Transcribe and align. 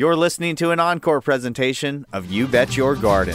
You're 0.00 0.16
listening 0.16 0.56
to 0.56 0.70
an 0.70 0.80
encore 0.80 1.20
presentation 1.20 2.06
of 2.10 2.30
You 2.30 2.46
Bet 2.46 2.74
Your 2.74 2.96
Garden. 2.96 3.34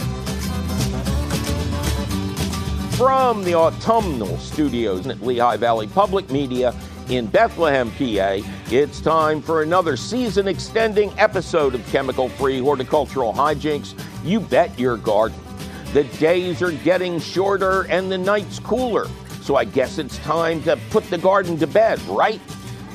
From 2.96 3.44
the 3.44 3.54
autumnal 3.54 4.36
studios 4.38 5.06
at 5.06 5.22
Lehigh 5.22 5.58
Valley 5.58 5.86
Public 5.86 6.28
Media 6.28 6.74
in 7.08 7.26
Bethlehem, 7.26 7.92
PA, 7.92 8.40
it's 8.72 9.00
time 9.00 9.40
for 9.40 9.62
another 9.62 9.96
season 9.96 10.48
extending 10.48 11.16
episode 11.20 11.76
of 11.76 11.86
Chemical 11.86 12.28
Free 12.30 12.58
Horticultural 12.58 13.32
Hijinks 13.32 13.96
You 14.24 14.40
Bet 14.40 14.76
Your 14.76 14.96
Garden. 14.96 15.38
The 15.92 16.02
days 16.18 16.62
are 16.62 16.72
getting 16.72 17.20
shorter 17.20 17.82
and 17.82 18.10
the 18.10 18.18
nights 18.18 18.58
cooler, 18.58 19.06
so 19.40 19.54
I 19.54 19.66
guess 19.66 19.98
it's 19.98 20.18
time 20.18 20.64
to 20.64 20.76
put 20.90 21.08
the 21.10 21.18
garden 21.18 21.58
to 21.58 21.68
bed, 21.68 22.02
right? 22.08 22.40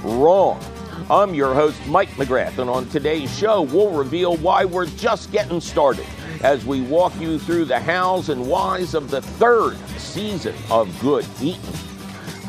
Wrong. 0.03 0.61
I'm 1.09 1.33
your 1.33 1.53
host, 1.53 1.85
Mike 1.87 2.09
McGrath, 2.11 2.57
and 2.57 2.69
on 2.69 2.87
today's 2.89 3.35
show, 3.37 3.61
we'll 3.61 3.91
reveal 3.91 4.37
why 4.37 4.65
we're 4.65 4.85
just 4.85 5.31
getting 5.31 5.59
started 5.59 6.05
as 6.41 6.65
we 6.65 6.81
walk 6.81 7.13
you 7.19 7.39
through 7.39 7.65
the 7.65 7.79
hows 7.79 8.29
and 8.29 8.47
whys 8.47 8.93
of 8.93 9.09
the 9.09 9.21
third 9.21 9.77
season 9.97 10.55
of 10.69 10.87
Good 11.01 11.25
Eating. 11.41 11.61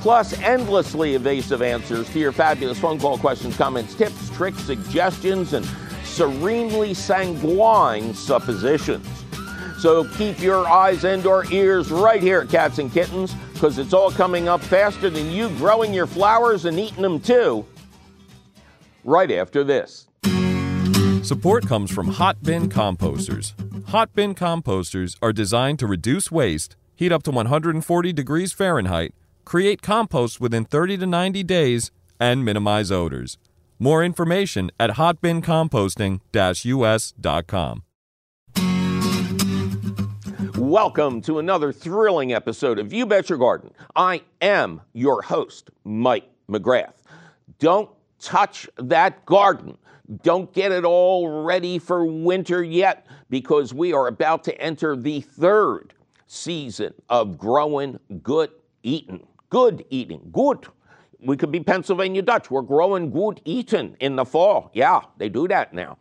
Plus, 0.01 0.39
endlessly 0.41 1.15
evasive 1.15 1.63
answers 1.63 2.09
to 2.11 2.19
your 2.19 2.33
fabulous 2.33 2.79
phone 2.79 2.99
call 2.99 3.19
questions, 3.19 3.57
comments, 3.57 3.95
tips, 3.95 4.31
tricks, 4.31 4.63
suggestions, 4.63 5.53
and 5.53 5.65
serenely 6.05 6.95
sanguine 6.95 8.13
suppositions. 8.13 9.07
So 9.79 10.05
keep 10.17 10.41
your 10.41 10.69
eyes 10.69 11.05
and 11.05 11.27
or 11.27 11.45
ears 11.53 11.91
right 11.91 12.23
here, 12.23 12.43
at 12.43 12.49
cats 12.49 12.79
and 12.79 12.93
kittens, 12.93 13.35
because 13.55 13.79
it's 13.79 13.93
all 13.93 14.11
coming 14.11 14.49
up 14.49 14.61
faster 14.61 15.11
than 15.11 15.31
you 15.31 15.49
growing 15.51 15.95
your 15.95 16.07
flowers 16.07 16.65
and 16.65 16.79
eating 16.79 17.03
them 17.03 17.21
too. 17.21 17.65
Right 19.05 19.33
after 19.33 19.65
this. 19.65 20.07
Support 21.25 21.67
comes 21.67 21.91
from 21.91 22.07
Hot 22.07 22.41
Bin 22.43 22.69
Composters. 22.69 23.53
Hot 23.89 24.15
Bin 24.15 24.33
Composters 24.33 25.17
are 25.21 25.33
designed 25.33 25.81
to 25.81 25.89
reduce 25.89 26.31
waste, 26.31 26.77
heat 26.95 27.11
up 27.11 27.25
to 27.25 27.33
140 27.33 28.13
degrees 28.13 28.53
Fahrenheit, 28.53 29.13
create 29.45 29.83
compost 29.83 30.41
within 30.41 30.65
30 30.65 30.99
to 30.99 31.07
90 31.07 31.43
days, 31.43 31.91
and 32.21 32.45
minimize 32.45 32.93
odors. 32.93 33.39
More 33.81 34.05
information 34.05 34.71
at 34.79 34.91
hotbincomposting-us.com. 34.91 37.83
Welcome 40.59 41.21
to 41.23 41.41
another 41.41 41.73
thrilling 41.73 42.33
episode 42.33 42.79
of 42.79 42.93
You 42.93 43.07
Bet 43.07 43.29
Your 43.29 43.39
Garden. 43.39 43.73
I 43.97 44.23
am 44.41 44.81
your 44.93 45.23
host, 45.23 45.71
Mike 45.83 46.31
McGrath. 46.49 46.93
Don't 47.59 47.91
touch 48.23 48.69
that 48.77 49.25
garden. 49.27 49.77
Don't 50.23 50.53
get 50.53 50.73
it 50.73 50.85
all 50.85 51.43
ready 51.43 51.79
for 51.79 52.05
winter 52.05 52.63
yet 52.63 53.07
because 53.31 53.75
we 53.75 53.93
are 53.93 54.07
about 54.07 54.45
to 54.45 54.61
enter 54.61 54.97
the 54.97 55.21
third 55.21 55.95
season 56.27 56.95
of 57.09 57.37
growing 57.37 57.99
good 58.23 58.51
eating. 58.83 59.27
Good 59.51 59.85
eating. 59.91 60.31
Good. 60.33 60.67
We 61.21 61.37
could 61.37 61.53
be 61.53 61.61
Pennsylvania 61.61 62.23
Dutch. 62.23 62.51
We're 62.51 62.63
growing 62.63 63.11
good 63.11 63.41
eating 63.45 63.97
in 64.01 64.17
the 64.17 64.25
fall. 64.25 64.71
Yeah, 64.75 65.03
they 65.19 65.29
do 65.29 65.47
that 65.49 65.73
now. 65.73 65.99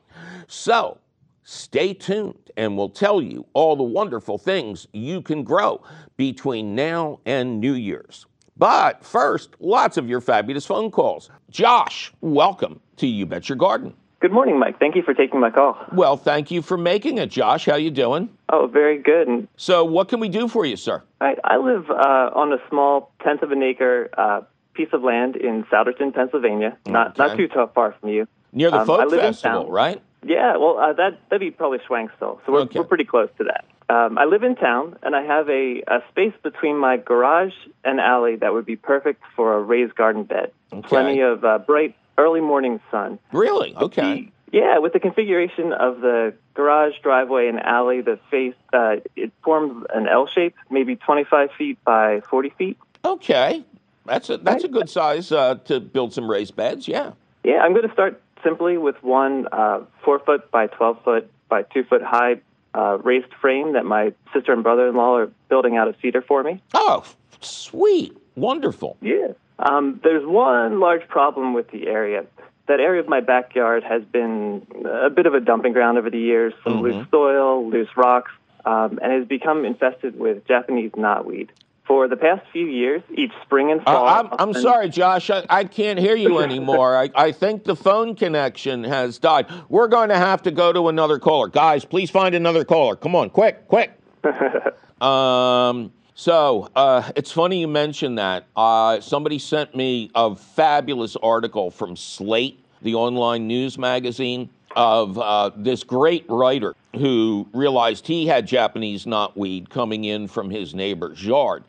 So 0.47 0.97
stay 1.43 1.93
tuned 1.93 2.51
and 2.57 2.77
we'll 2.77 2.89
tell 2.89 3.21
you 3.21 3.45
all 3.53 3.75
the 3.75 3.83
wonderful 3.83 4.37
things 4.37 4.87
you 4.93 5.21
can 5.21 5.43
grow 5.43 5.81
between 6.17 6.75
now 6.75 7.19
and 7.25 7.59
New 7.59 7.73
Year's. 7.73 8.25
But 8.61 9.03
first, 9.03 9.55
lots 9.59 9.97
of 9.97 10.07
your 10.07 10.21
fabulous 10.21 10.67
phone 10.67 10.91
calls. 10.91 11.31
Josh, 11.49 12.13
welcome 12.21 12.79
to 12.97 13.07
You 13.07 13.25
Bet 13.25 13.49
Your 13.49 13.55
Garden. 13.55 13.95
Good 14.19 14.31
morning, 14.31 14.59
Mike. 14.59 14.77
Thank 14.77 14.95
you 14.95 15.01
for 15.01 15.15
taking 15.15 15.39
my 15.39 15.49
call. 15.49 15.75
Well, 15.93 16.15
thank 16.15 16.51
you 16.51 16.61
for 16.61 16.77
making 16.77 17.17
it, 17.17 17.31
Josh. 17.31 17.65
How 17.65 17.73
you 17.75 17.89
doing? 17.89 18.29
Oh, 18.49 18.67
very 18.67 18.99
good. 19.01 19.27
And 19.27 19.47
So, 19.57 19.83
what 19.83 20.09
can 20.09 20.19
we 20.19 20.29
do 20.29 20.47
for 20.47 20.63
you, 20.63 20.75
sir? 20.75 21.01
I, 21.19 21.37
I 21.43 21.57
live 21.57 21.89
uh, 21.89 22.29
on 22.35 22.53
a 22.53 22.57
small 22.69 23.11
tenth 23.23 23.41
of 23.41 23.51
an 23.51 23.63
acre 23.63 24.11
uh, 24.15 24.41
piece 24.75 24.89
of 24.93 25.01
land 25.01 25.37
in 25.37 25.63
Souderton, 25.63 26.13
Pennsylvania. 26.13 26.77
Not 26.85 27.19
Okay. 27.19 27.29
not 27.29 27.37
too 27.37 27.49
far 27.73 27.95
from 27.99 28.09
you. 28.09 28.27
Near 28.53 28.69
the 28.69 28.81
Um, 28.81 28.85
folk 28.85 29.09
festival, 29.09 29.71
right? 29.71 29.99
Yeah, 30.23 30.57
well, 30.57 30.77
uh, 30.77 30.93
that 30.93 31.17
that'd 31.31 31.39
be 31.39 31.49
probably 31.49 31.79
Schwenksville. 31.79 32.37
So 32.45 32.51
we're 32.51 32.59
Okay. 32.61 32.77
we're 32.77 32.85
pretty 32.85 33.05
close 33.05 33.29
to 33.39 33.45
that. 33.45 33.65
Um, 33.89 34.17
I 34.17 34.25
live 34.25 34.43
in 34.43 34.55
town, 34.55 34.97
and 35.03 35.15
I 35.15 35.23
have 35.23 35.49
a, 35.49 35.83
a 35.87 35.99
space 36.09 36.33
between 36.43 36.77
my 36.77 36.97
garage 36.97 37.53
and 37.83 37.99
alley 37.99 38.37
that 38.37 38.53
would 38.53 38.65
be 38.65 38.75
perfect 38.75 39.21
for 39.35 39.53
a 39.57 39.61
raised 39.61 39.95
garden 39.95 40.23
bed. 40.23 40.51
Okay. 40.71 40.87
Plenty 40.87 41.19
of 41.21 41.43
uh, 41.43 41.57
bright 41.59 41.95
early 42.17 42.41
morning 42.41 42.79
sun. 42.89 43.19
Really? 43.33 43.75
Okay. 43.75 44.31
Yeah, 44.51 44.79
with 44.79 44.93
the 44.93 44.99
configuration 44.99 45.71
of 45.73 46.01
the 46.01 46.33
garage, 46.53 46.93
driveway, 47.01 47.47
and 47.47 47.59
alley, 47.59 48.01
the 48.01 48.19
face 48.29 48.53
uh, 48.73 48.97
it 49.15 49.31
forms 49.43 49.85
an 49.93 50.07
L 50.07 50.27
shape, 50.27 50.55
maybe 50.69 50.95
25 50.95 51.49
feet 51.57 51.83
by 51.85 52.21
40 52.29 52.49
feet. 52.57 52.77
Okay. 53.03 53.63
That's 54.05 54.29
a 54.29 54.37
that's 54.37 54.63
a 54.63 54.67
good 54.67 54.89
size 54.89 55.31
uh, 55.31 55.55
to 55.65 55.79
build 55.79 56.13
some 56.13 56.29
raised 56.29 56.55
beds. 56.55 56.87
Yeah. 56.87 57.11
Yeah, 57.43 57.59
I'm 57.61 57.73
going 57.73 57.87
to 57.87 57.93
start 57.93 58.21
simply 58.43 58.77
with 58.77 59.01
one 59.03 59.47
uh, 59.51 59.81
four 60.03 60.19
foot 60.19 60.51
by 60.51 60.67
12 60.67 61.03
foot 61.03 61.31
by 61.49 61.63
two 61.63 61.83
foot 61.83 62.01
high 62.01 62.41
uh, 62.73 62.97
raised 63.03 63.33
frame 63.41 63.73
that 63.73 63.85
my 63.85 64.13
sister 64.33 64.53
and 64.53 64.63
brother 64.63 64.87
in 64.87 64.95
law 64.95 65.17
are 65.17 65.31
building 65.49 65.77
out 65.77 65.87
of 65.87 65.95
cedar 66.01 66.21
for 66.21 66.43
me. 66.43 66.61
Oh, 66.73 67.03
sweet, 67.41 68.15
wonderful. 68.35 68.97
Yeah. 69.01 69.33
Um, 69.59 69.99
there's 70.03 70.25
one 70.25 70.79
large 70.79 71.07
problem 71.07 71.53
with 71.53 71.69
the 71.71 71.87
area. 71.87 72.25
That 72.67 72.79
area 72.79 73.01
of 73.01 73.07
my 73.07 73.19
backyard 73.19 73.83
has 73.83 74.03
been 74.03 74.65
a 74.85 75.09
bit 75.09 75.25
of 75.25 75.33
a 75.33 75.39
dumping 75.39 75.73
ground 75.73 75.97
over 75.97 76.09
the 76.09 76.19
years, 76.19 76.53
some 76.63 76.81
loose 76.81 77.05
soil, 77.11 77.69
loose 77.69 77.89
rocks, 77.97 78.31
um, 78.65 78.99
and 79.01 79.11
has 79.11 79.27
become 79.27 79.65
infested 79.65 80.17
with 80.17 80.47
Japanese 80.47 80.91
knotweed. 80.91 81.49
For 81.87 82.07
the 82.07 82.15
past 82.15 82.43
few 82.53 82.67
years, 82.67 83.01
each 83.13 83.31
spring 83.41 83.71
and 83.71 83.81
Uh, 83.81 83.83
fall. 83.85 84.07
I'm, 84.07 84.27
I'll 84.27 84.35
I'm 84.39 84.53
send- 84.53 84.63
sorry, 84.63 84.89
Josh. 84.89 85.29
I, 85.29 85.45
I 85.49 85.63
can't 85.65 85.99
hear 85.99 86.15
you 86.15 86.39
anymore. 86.47 86.95
I, 86.95 87.09
I 87.15 87.31
think 87.31 87.63
the 87.63 87.75
phone 87.75 88.15
connection 88.15 88.83
has 88.83 89.17
died. 89.19 89.47
We're 89.67 89.87
going 89.87 90.09
to 90.09 90.17
have 90.17 90.41
to 90.43 90.51
go 90.51 90.71
to 90.71 90.87
another 90.89 91.19
caller. 91.19 91.47
Guys, 91.49 91.83
please 91.83 92.09
find 92.09 92.33
another 92.35 92.63
caller. 92.63 92.95
Come 92.95 93.15
on, 93.15 93.29
quick, 93.29 93.67
quick. 93.67 93.91
um, 95.01 95.91
so 96.13 96.69
uh, 96.75 97.11
it's 97.15 97.31
funny 97.31 97.59
you 97.61 97.67
mentioned 97.67 98.17
that. 98.19 98.45
Uh, 98.55 98.99
somebody 99.01 99.39
sent 99.39 99.75
me 99.75 100.11
a 100.15 100.35
fabulous 100.35 101.15
article 101.17 101.71
from 101.71 101.95
Slate, 101.95 102.63
the 102.83 102.93
online 102.95 103.47
news 103.47 103.77
magazine, 103.77 104.49
of 104.75 105.17
uh, 105.17 105.49
this 105.57 105.83
great 105.83 106.25
writer 106.29 106.75
who 106.95 107.47
realized 107.53 108.07
he 108.07 108.27
had 108.27 108.45
Japanese 108.47 109.05
knotweed 109.05 109.69
coming 109.69 110.05
in 110.05 110.27
from 110.27 110.49
his 110.49 110.73
neighbor's 110.73 111.25
yard. 111.25 111.63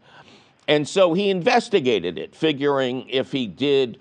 And 0.69 0.87
so 0.87 1.13
he 1.13 1.31
investigated 1.31 2.19
it, 2.19 2.35
figuring 2.35 3.09
if 3.09 3.33
he 3.33 3.47
did 3.47 3.99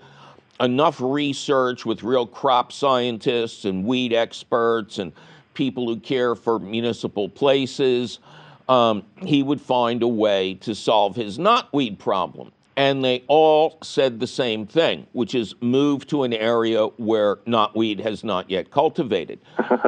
enough 0.60 1.00
research 1.00 1.84
with 1.84 2.02
real 2.02 2.26
crop 2.26 2.72
scientists 2.72 3.64
and 3.64 3.84
weed 3.84 4.12
experts 4.12 4.98
and 4.98 5.12
people 5.54 5.86
who 5.86 5.98
care 5.98 6.34
for 6.34 6.58
municipal 6.58 7.28
places, 7.28 8.20
um, 8.68 9.02
he 9.24 9.42
would 9.42 9.60
find 9.60 10.02
a 10.02 10.08
way 10.08 10.54
to 10.54 10.74
solve 10.74 11.16
his 11.16 11.38
knotweed 11.38 11.98
problem. 11.98 12.52
And 12.76 13.04
they 13.04 13.22
all 13.26 13.78
said 13.82 14.18
the 14.18 14.26
same 14.26 14.66
thing, 14.66 15.06
which 15.12 15.34
is 15.34 15.54
move 15.60 16.06
to 16.06 16.22
an 16.22 16.32
area 16.32 16.86
where 16.86 17.36
knotweed 17.46 18.00
has 18.00 18.24
not 18.24 18.48
yet 18.48 18.70
cultivated. 18.70 19.40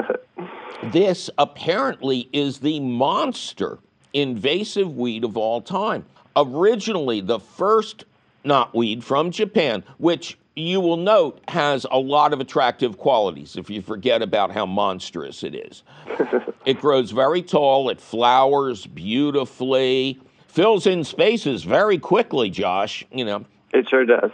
This 0.93 1.31
apparently 1.39 2.29
is 2.33 2.59
the 2.59 2.79
monster 2.79 3.79
invasive 4.12 4.97
weed 4.97 5.25
of 5.25 5.37
all 5.37 5.62
time. 5.62 6.05
Originally, 6.37 7.21
the 7.21 7.39
first 7.39 8.05
knotweed 8.45 9.03
from 9.03 9.31
Japan, 9.31 9.84
which 9.99 10.39
you 10.56 10.81
will 10.81 10.97
note 10.97 11.41
has 11.49 11.87
a 11.91 11.99
lot 11.99 12.33
of 12.33 12.41
attractive 12.41 12.97
qualities 12.97 13.56
if 13.56 13.71
you 13.71 13.83
forget 13.83 14.22
about 14.22 14.53
how 14.53 14.67
monstrous 14.67 15.43
it 15.43 15.55
is. 15.55 15.82
it 16.64 16.81
grows 16.81 17.11
very 17.11 17.43
tall, 17.43 17.88
it 17.88 18.00
flowers 18.00 18.87
beautifully, 18.87 20.20
fills 20.47 20.87
in 20.87 21.03
spaces 21.03 21.64
very 21.64 21.99
quickly, 21.99 22.50
Josh, 22.50 23.05
you 23.12 23.25
know. 23.25 23.44
It 23.73 23.88
sure 23.88 24.05
does. 24.05 24.31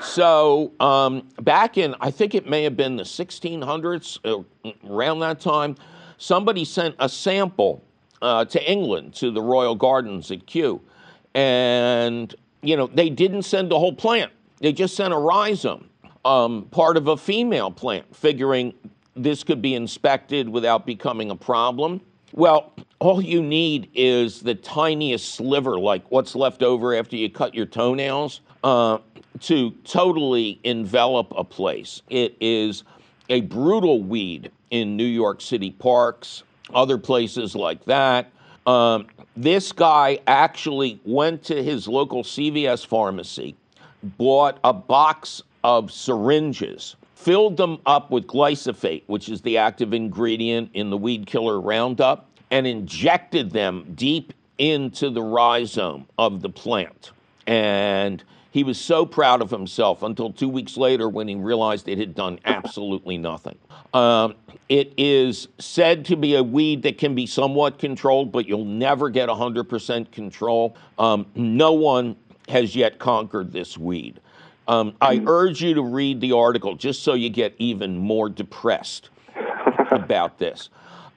So 0.00 0.72
um, 0.78 1.26
back 1.42 1.76
in, 1.76 1.96
I 2.00 2.12
think 2.12 2.36
it 2.36 2.48
may 2.48 2.62
have 2.62 2.76
been 2.76 2.94
the 2.94 3.02
1600s, 3.02 4.18
uh, 4.24 4.70
around 4.88 5.18
that 5.20 5.40
time, 5.40 5.74
somebody 6.18 6.64
sent 6.64 6.94
a 7.00 7.08
sample 7.08 7.82
uh, 8.22 8.44
to 8.44 8.70
England 8.70 9.14
to 9.14 9.32
the 9.32 9.42
Royal 9.42 9.74
Gardens 9.74 10.30
at 10.30 10.46
Kew, 10.46 10.80
and 11.36 12.34
you 12.62 12.76
know 12.76 12.88
they 12.88 13.10
didn't 13.10 13.42
send 13.42 13.70
the 13.70 13.78
whole 13.78 13.92
plant; 13.92 14.32
they 14.58 14.72
just 14.72 14.96
sent 14.96 15.14
a 15.14 15.16
rhizome, 15.16 15.88
um, 16.24 16.64
part 16.72 16.96
of 16.96 17.06
a 17.06 17.16
female 17.16 17.70
plant, 17.70 18.16
figuring 18.16 18.74
this 19.14 19.44
could 19.44 19.62
be 19.62 19.74
inspected 19.74 20.48
without 20.48 20.84
becoming 20.84 21.30
a 21.30 21.36
problem. 21.36 22.00
Well, 22.32 22.72
all 22.98 23.20
you 23.20 23.42
need 23.42 23.88
is 23.94 24.40
the 24.40 24.54
tiniest 24.54 25.34
sliver, 25.34 25.78
like 25.78 26.10
what's 26.10 26.34
left 26.34 26.62
over 26.62 26.94
after 26.94 27.16
you 27.16 27.30
cut 27.30 27.54
your 27.54 27.66
toenails, 27.66 28.40
uh, 28.64 28.98
to 29.40 29.70
totally 29.84 30.58
envelop 30.64 31.32
a 31.36 31.44
place. 31.44 32.02
It 32.08 32.36
is 32.40 32.82
a 33.28 33.42
brutal 33.42 34.02
weed 34.02 34.50
in 34.70 34.96
New 34.96 35.04
York 35.04 35.40
City 35.40 35.70
parks, 35.70 36.42
other 36.74 36.98
places 36.98 37.54
like 37.54 37.84
that. 37.84 38.30
Um, 38.66 39.06
this 39.36 39.70
guy 39.72 40.18
actually 40.26 41.00
went 41.04 41.44
to 41.44 41.62
his 41.62 41.86
local 41.86 42.22
CVS 42.22 42.84
pharmacy, 42.84 43.54
bought 44.02 44.58
a 44.64 44.72
box 44.72 45.42
of 45.62 45.92
syringes, 45.92 46.96
filled 47.14 47.56
them 47.56 47.78
up 47.86 48.10
with 48.10 48.26
glyphosate, 48.26 49.02
which 49.06 49.28
is 49.28 49.40
the 49.42 49.58
active 49.58 49.92
ingredient 49.92 50.70
in 50.74 50.90
the 50.90 50.96
weed 50.96 51.26
killer 51.26 51.60
Roundup, 51.60 52.28
and 52.50 52.66
injected 52.66 53.50
them 53.50 53.92
deep 53.94 54.32
into 54.58 55.10
the 55.10 55.22
rhizome 55.22 56.06
of 56.18 56.40
the 56.40 56.48
plant. 56.48 57.12
And 57.46 58.22
he 58.56 58.64
was 58.64 58.80
so 58.80 59.04
proud 59.04 59.42
of 59.42 59.50
himself 59.50 60.02
until 60.02 60.32
two 60.32 60.48
weeks 60.48 60.78
later 60.78 61.10
when 61.10 61.28
he 61.28 61.34
realized 61.34 61.86
it 61.90 61.98
had 61.98 62.14
done 62.14 62.38
absolutely 62.46 63.18
nothing. 63.18 63.58
Um, 63.92 64.34
it 64.70 64.94
is 64.96 65.48
said 65.58 66.06
to 66.06 66.16
be 66.16 66.36
a 66.36 66.42
weed 66.42 66.82
that 66.84 66.96
can 66.96 67.14
be 67.14 67.26
somewhat 67.26 67.78
controlled, 67.78 68.32
but 68.32 68.48
you'll 68.48 68.64
never 68.64 69.10
get 69.10 69.28
100% 69.28 70.10
control. 70.10 70.74
Um, 70.98 71.26
no 71.34 71.74
one 71.74 72.16
has 72.48 72.74
yet 72.74 72.98
conquered 72.98 73.52
this 73.52 73.76
weed. 73.76 74.20
Um, 74.66 74.96
I 75.02 75.22
urge 75.26 75.60
you 75.60 75.74
to 75.74 75.82
read 75.82 76.22
the 76.22 76.32
article 76.32 76.76
just 76.76 77.02
so 77.02 77.12
you 77.12 77.28
get 77.28 77.54
even 77.58 77.98
more 77.98 78.30
depressed 78.30 79.10
about 79.90 80.38
this. 80.38 80.70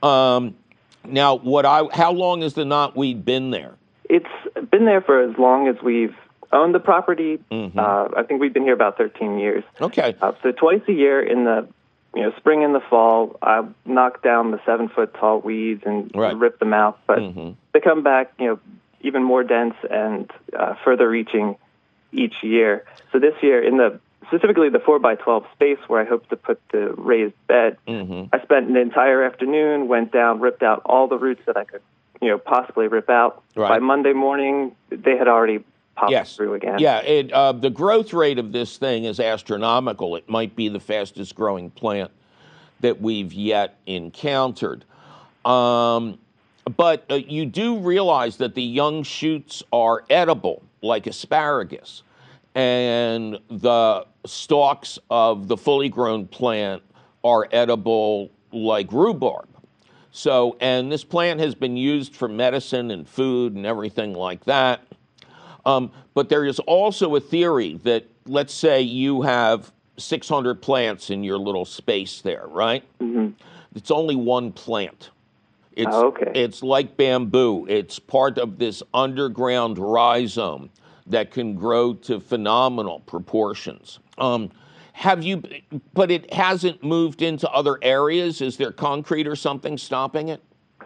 Um, 0.04 0.58
now, 1.06 1.36
what 1.36 1.66
I 1.66 1.86
how 1.94 2.12
long 2.12 2.42
has 2.42 2.54
the 2.54 2.66
knotweed 2.66 3.24
been 3.24 3.50
there? 3.50 3.76
It's 4.10 4.28
been 4.70 4.84
there 4.84 5.00
for 5.00 5.22
as 5.22 5.38
long 5.38 5.70
as 5.70 5.78
we've 5.82 6.14
owned 6.52 6.74
the 6.74 6.80
property. 6.80 7.40
Mm-hmm. 7.52 7.78
Uh, 7.78 8.10
I 8.18 8.24
think 8.24 8.42
we've 8.42 8.54
been 8.54 8.64
here 8.64 8.74
about 8.74 8.98
13 8.98 9.40
years. 9.40 9.64
Okay. 9.80 10.16
Uh, 10.22 10.34
so 10.44 10.52
twice 10.52 10.82
a 10.88 10.94
year 10.94 11.22
in 11.22 11.46
the 11.46 11.68
you 12.16 12.24
know 12.24 12.34
spring 12.38 12.64
and 12.64 12.74
the 12.74 12.82
fall, 12.82 13.38
I 13.42 13.66
knock 13.86 14.24
down 14.24 14.52
the 14.52 14.60
seven 14.66 14.90
foot 14.90 15.14
tall 15.14 15.40
weeds 15.42 15.84
and 15.86 16.12
right. 16.16 16.36
rip 16.36 16.60
them 16.60 16.74
out. 16.74 17.00
But 17.06 17.20
mm-hmm. 17.20 17.52
they 17.74 17.80
come 17.80 18.04
back, 18.04 18.34
you 18.40 18.48
know, 18.48 18.60
even 19.02 19.24
more 19.24 19.44
dense 19.44 19.76
and 19.90 20.30
uh, 20.58 20.76
further 20.84 21.08
reaching 21.10 21.56
each 22.12 22.44
year. 22.44 22.86
So 23.12 23.20
this 23.20 23.36
year, 23.42 23.64
in 23.64 23.78
the 23.78 24.00
specifically 24.28 24.70
the 24.70 24.80
4 24.80 25.00
by 25.00 25.16
12 25.16 25.46
space 25.54 25.80
where 25.88 26.02
I 26.02 26.06
hope 26.06 26.28
to 26.30 26.36
put 26.36 26.62
the 26.72 26.94
raised 26.94 27.36
bed, 27.48 27.78
mm-hmm. 27.88 28.34
I 28.34 28.42
spent 28.44 28.70
an 28.70 28.78
entire 28.78 29.24
afternoon, 29.24 29.88
went 29.88 30.12
down, 30.12 30.40
ripped 30.40 30.64
out 30.64 30.82
all 30.86 31.08
the 31.08 31.18
roots 31.18 31.42
that 31.46 31.58
I 31.58 31.64
could, 31.64 31.82
you 32.22 32.30
know, 32.30 32.38
possibly 32.38 32.88
rip 32.88 33.10
out. 33.10 33.44
Right. 33.56 33.70
By 33.70 33.80
Monday 33.80 34.14
morning, 34.14 34.76
they 34.90 35.18
had 35.18 35.28
already 35.28 35.64
yes. 36.08 36.36
through 36.36 36.54
again. 36.54 36.80
Yeah, 36.80 37.00
it, 37.00 37.32
uh, 37.32 37.52
the 37.52 37.70
growth 37.70 38.14
rate 38.14 38.40
of 38.40 38.52
this 38.52 38.78
thing 38.78 39.06
is 39.06 39.20
astronomical. 39.20 40.16
It 40.16 40.30
might 40.30 40.56
be 40.56 40.70
the 40.70 40.80
fastest 40.80 41.36
growing 41.36 41.70
plant 41.72 42.12
that 42.80 43.02
we've 43.02 43.34
yet 43.34 43.78
encountered. 43.86 44.86
Um, 45.46 46.18
but 46.78 47.06
uh, 47.10 47.16
you 47.16 47.46
do 47.46 47.80
realize 47.80 48.38
that 48.38 48.56
the 48.56 48.64
young 48.64 49.04
shoots 49.04 49.64
are 49.72 50.04
edible, 50.10 50.64
like 50.82 51.08
asparagus 51.08 52.04
and 52.56 53.40
the 53.50 54.06
stalks 54.26 55.00
of 55.10 55.48
the 55.48 55.58
fully 55.58 55.90
grown 55.90 56.28
plant 56.28 56.82
are 57.24 57.48
edible 57.52 58.30
like 58.52 58.92
rhubarb. 58.92 59.48
So, 60.12 60.58
and 60.60 60.92
this 60.92 61.04
plant 61.04 61.40
has 61.40 61.54
been 61.54 61.78
used 61.78 62.16
for 62.16 62.28
medicine 62.28 62.92
and 62.92 63.08
food 63.08 63.56
and 63.56 63.66
everything 63.66 64.14
like 64.14 64.44
that. 64.46 64.82
Um, 65.70 65.92
but 66.16 66.30
there 66.30 66.46
is 66.46 66.60
also 66.60 67.16
a 67.16 67.20
theory 67.20 67.80
that, 67.84 68.06
let's 68.26 68.54
say 68.54 68.82
you 68.82 69.22
have 69.22 69.72
600 69.98 70.62
plants 70.62 71.10
in 71.12 71.24
your 71.24 71.38
little 71.38 71.66
space 71.66 72.22
there, 72.22 72.48
right? 72.48 72.84
Mm-hmm. 73.00 73.30
It's 73.76 73.92
only 73.92 74.16
one 74.16 74.52
plant. 74.52 75.12
It's, 75.74 75.92
oh, 75.92 76.08
okay. 76.08 76.32
it's 76.34 76.64
like 76.64 76.98
bamboo. 76.98 77.68
It's 77.70 78.00
part 78.00 78.40
of 78.40 78.58
this 78.58 78.82
underground 78.94 79.78
rhizome 79.78 80.72
that 81.06 81.32
can 81.32 81.54
grow 81.54 81.94
to 81.94 82.20
phenomenal 82.20 83.02
proportions. 83.02 84.00
Um, 84.18 84.52
have 84.94 85.24
you, 85.24 85.44
but 85.94 86.10
it 86.10 86.34
hasn't 86.34 86.84
moved 86.84 87.22
into 87.22 87.50
other 87.52 87.78
areas? 87.82 88.42
Is 88.42 88.58
there 88.58 88.72
concrete 88.72 89.28
or 89.28 89.36
something 89.36 89.78
stopping 89.78 90.30
it? 90.30 90.42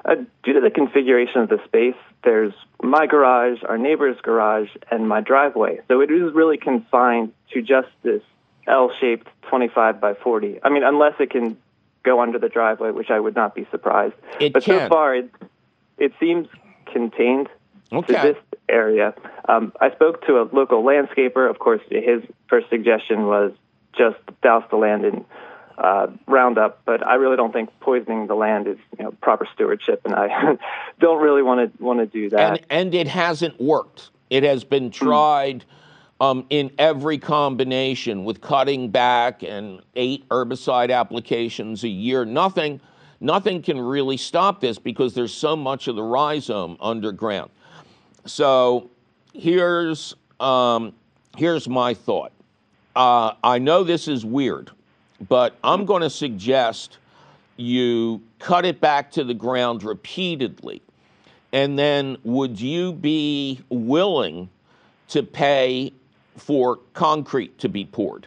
Uh, 0.06 0.16
due 0.44 0.54
to 0.54 0.60
the 0.60 0.70
configuration 0.70 1.42
of 1.42 1.50
the 1.50 1.60
space, 1.66 1.96
there's 2.24 2.54
my 2.82 3.06
garage, 3.06 3.60
our 3.68 3.78
neighbor's 3.78 4.18
garage, 4.22 4.70
and 4.92 5.08
my 5.08 5.22
driveway. 5.22 5.80
So 5.88 6.02
it 6.02 6.12
is 6.12 6.34
really 6.34 6.58
confined 6.58 7.34
to 7.54 7.62
just 7.62 7.90
this 8.04 8.22
L 8.68 8.92
shaped 9.00 9.28
25 9.50 10.00
by 10.00 10.14
40. 10.14 10.60
I 10.64 10.70
mean, 10.70 10.84
unless 10.84 11.14
it 11.20 11.30
can 11.30 11.58
go 12.04 12.22
under 12.22 12.38
the 12.38 12.50
driveway, 12.50 12.92
which 12.92 13.10
I 13.10 13.20
would 13.20 13.36
not 13.36 13.56
be 13.56 13.68
surprised. 13.72 14.16
It 14.40 14.54
but 14.54 14.64
can. 14.64 14.80
so 14.80 14.90
far, 14.90 15.16
it, 15.16 15.30
it 15.98 16.14
seems 16.20 16.48
contained 16.92 17.50
okay. 17.92 18.14
to 18.14 18.22
this 18.22 18.38
area. 18.70 19.14
Um, 19.48 19.74
I 19.80 19.92
spoke 19.92 20.26
to 20.28 20.42
a 20.42 20.50
local 20.52 20.84
landscaper. 20.84 21.50
Of 21.50 21.60
course, 21.60 21.82
his 21.90 22.24
first 22.48 22.70
suggestion 22.70 23.26
was 23.26 23.52
just 23.98 24.18
douse 24.42 24.64
the 24.70 24.78
land 24.78 25.06
in 25.06 25.26
uh, 25.78 26.08
Roundup, 26.28 26.82
but 26.86 27.06
I 27.06 27.16
really 27.16 27.36
don't 27.36 27.52
think 27.52 27.70
poisoning 27.80 28.28
the 28.28 28.36
land 28.36 28.68
is 28.68 28.78
you 28.98 29.06
know, 29.06 29.12
proper 29.22 29.48
stewardship, 29.54 30.02
and 30.06 30.14
I 30.14 30.58
don't 31.00 31.22
really 31.22 31.42
want 31.42 31.78
to 31.78 31.84
want 31.84 32.00
to 32.00 32.06
do 32.06 32.30
that. 32.30 32.50
And, 32.50 32.66
and, 32.70 32.96
it 32.96 33.08
hasn't 33.08 33.60
worked. 33.60 34.10
It 34.30 34.44
has 34.44 34.64
been 34.64 34.86
hmm. 34.86 35.06
tried. 35.06 35.66
Um, 36.22 36.46
in 36.50 36.72
every 36.78 37.18
combination 37.18 38.24
with 38.24 38.40
cutting 38.40 38.90
back 38.92 39.44
and 39.44 39.82
eight 39.96 40.30
herbicide 40.30 40.90
applications 40.90 41.84
a 41.84 41.90
year. 41.90 42.24
Nothing, 42.24 42.80
nothing 43.20 43.62
can 43.62 43.78
really 43.78 44.16
stop 44.16 44.62
this 44.62 44.80
because 44.80 45.16
there's 45.16 45.34
so 45.34 45.58
much 45.58 45.90
of 45.90 45.98
the 45.98 46.04
rhizome 46.04 46.78
underground. 46.80 47.50
So 48.26 48.90
here's 49.34 50.16
um, 50.40 50.94
here's 51.36 51.68
my 51.68 51.94
thought. 51.94 52.32
Uh, 52.96 53.34
I 53.44 53.60
know 53.60 53.84
this 53.84 54.08
is 54.08 54.24
weird, 54.24 54.72
but 55.30 55.58
I'm 55.64 55.86
going 55.86 56.02
to 56.02 56.10
suggest 56.10 56.98
you 57.58 58.22
cut 58.40 58.66
it 58.66 58.82
back 58.82 59.12
to 59.12 59.24
the 59.24 59.34
ground 59.34 59.84
repeatedly. 59.84 60.82
And 61.52 61.78
then 61.78 62.18
would 62.24 62.60
you 62.60 62.94
be 62.94 63.60
willing 63.70 64.50
to 65.10 65.22
pay 65.22 65.94
for 66.38 66.80
concrete 66.94 67.60
to 67.60 67.70
be 67.70 67.86
poured 67.86 68.26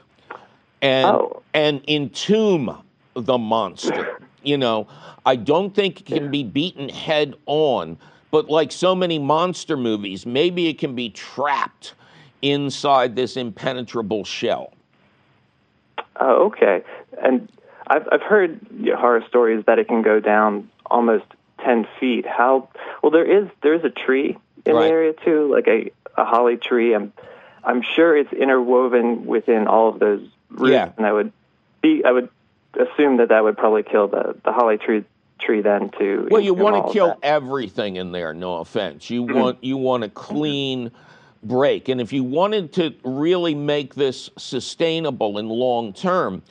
and 0.80 1.06
oh. 1.06 1.42
and 1.54 1.82
entomb 1.88 2.82
the 3.14 3.38
monster? 3.38 4.20
you 4.44 4.56
know, 4.56 4.86
I 5.24 5.34
don't 5.34 5.74
think 5.74 6.00
it 6.00 6.06
can 6.06 6.30
be 6.30 6.44
beaten 6.44 6.88
head 6.88 7.34
on 7.46 7.98
but 8.30 8.50
like 8.50 8.70
so 8.70 8.94
many 8.94 9.18
monster 9.18 9.78
movies, 9.78 10.26
maybe 10.26 10.68
it 10.68 10.78
can 10.78 10.94
be 10.94 11.08
trapped 11.08 11.94
inside 12.42 13.16
this 13.16 13.36
impenetrable 13.36 14.24
shell. 14.24 14.74
Oh, 16.18 16.46
okay. 16.46 16.82
And 17.22 17.48
I've 17.86 18.08
I've 18.10 18.22
heard 18.22 18.60
horror 18.96 19.24
stories 19.28 19.64
that 19.66 19.78
it 19.78 19.88
can 19.88 20.02
go 20.02 20.20
down 20.20 20.70
almost 20.84 21.24
ten 21.62 21.86
feet. 22.00 22.26
How? 22.26 22.68
Well, 23.02 23.12
there 23.12 23.24
is 23.24 23.48
there 23.62 23.74
is 23.74 23.84
a 23.84 23.90
tree 23.90 24.36
in 24.64 24.74
right. 24.74 24.82
the 24.82 24.88
area 24.88 25.12
too, 25.12 25.52
like 25.52 25.68
a, 25.68 25.90
a 26.20 26.24
holly 26.24 26.56
tree. 26.56 26.94
I'm 26.94 27.12
I'm 27.64 27.82
sure 27.82 28.16
it's 28.16 28.32
interwoven 28.32 29.26
within 29.26 29.66
all 29.66 29.88
of 29.88 29.98
those 29.98 30.26
roots, 30.50 30.72
yeah. 30.72 30.92
and 30.96 31.06
I 31.06 31.12
would 31.12 31.32
be 31.82 32.02
I 32.04 32.12
would 32.12 32.28
assume 32.74 33.18
that 33.18 33.28
that 33.28 33.42
would 33.42 33.56
probably 33.56 33.82
kill 33.82 34.08
the 34.08 34.36
the 34.44 34.52
holly 34.52 34.78
tree 34.78 35.04
tree 35.38 35.60
then 35.60 35.90
too. 35.90 36.28
well 36.30 36.40
you 36.40 36.54
want 36.54 36.86
to 36.86 36.92
kill 36.92 37.18
everything 37.22 37.96
in 37.96 38.10
there 38.10 38.32
no 38.32 38.56
offense 38.56 39.10
you 39.10 39.24
mm-hmm. 39.24 39.38
want 39.38 39.64
you 39.64 39.76
want 39.76 40.02
a 40.02 40.08
clean 40.08 40.90
break 41.42 41.88
and 41.88 42.00
if 42.00 42.12
you 42.12 42.24
wanted 42.24 42.72
to 42.72 42.94
really 43.04 43.54
make 43.54 43.94
this 43.94 44.30
sustainable 44.36 45.38
and 45.38 45.48
long 45.48 45.92
term 45.92 46.42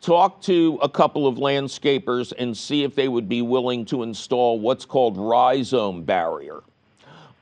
talk 0.00 0.40
to 0.40 0.78
a 0.80 0.88
couple 0.88 1.26
of 1.26 1.36
landscapers 1.36 2.32
and 2.38 2.56
see 2.56 2.84
if 2.84 2.94
they 2.94 3.08
would 3.08 3.28
be 3.28 3.42
willing 3.42 3.84
to 3.84 4.02
install 4.02 4.58
what's 4.58 4.84
called 4.84 5.16
rhizome 5.16 6.02
barrier 6.04 6.62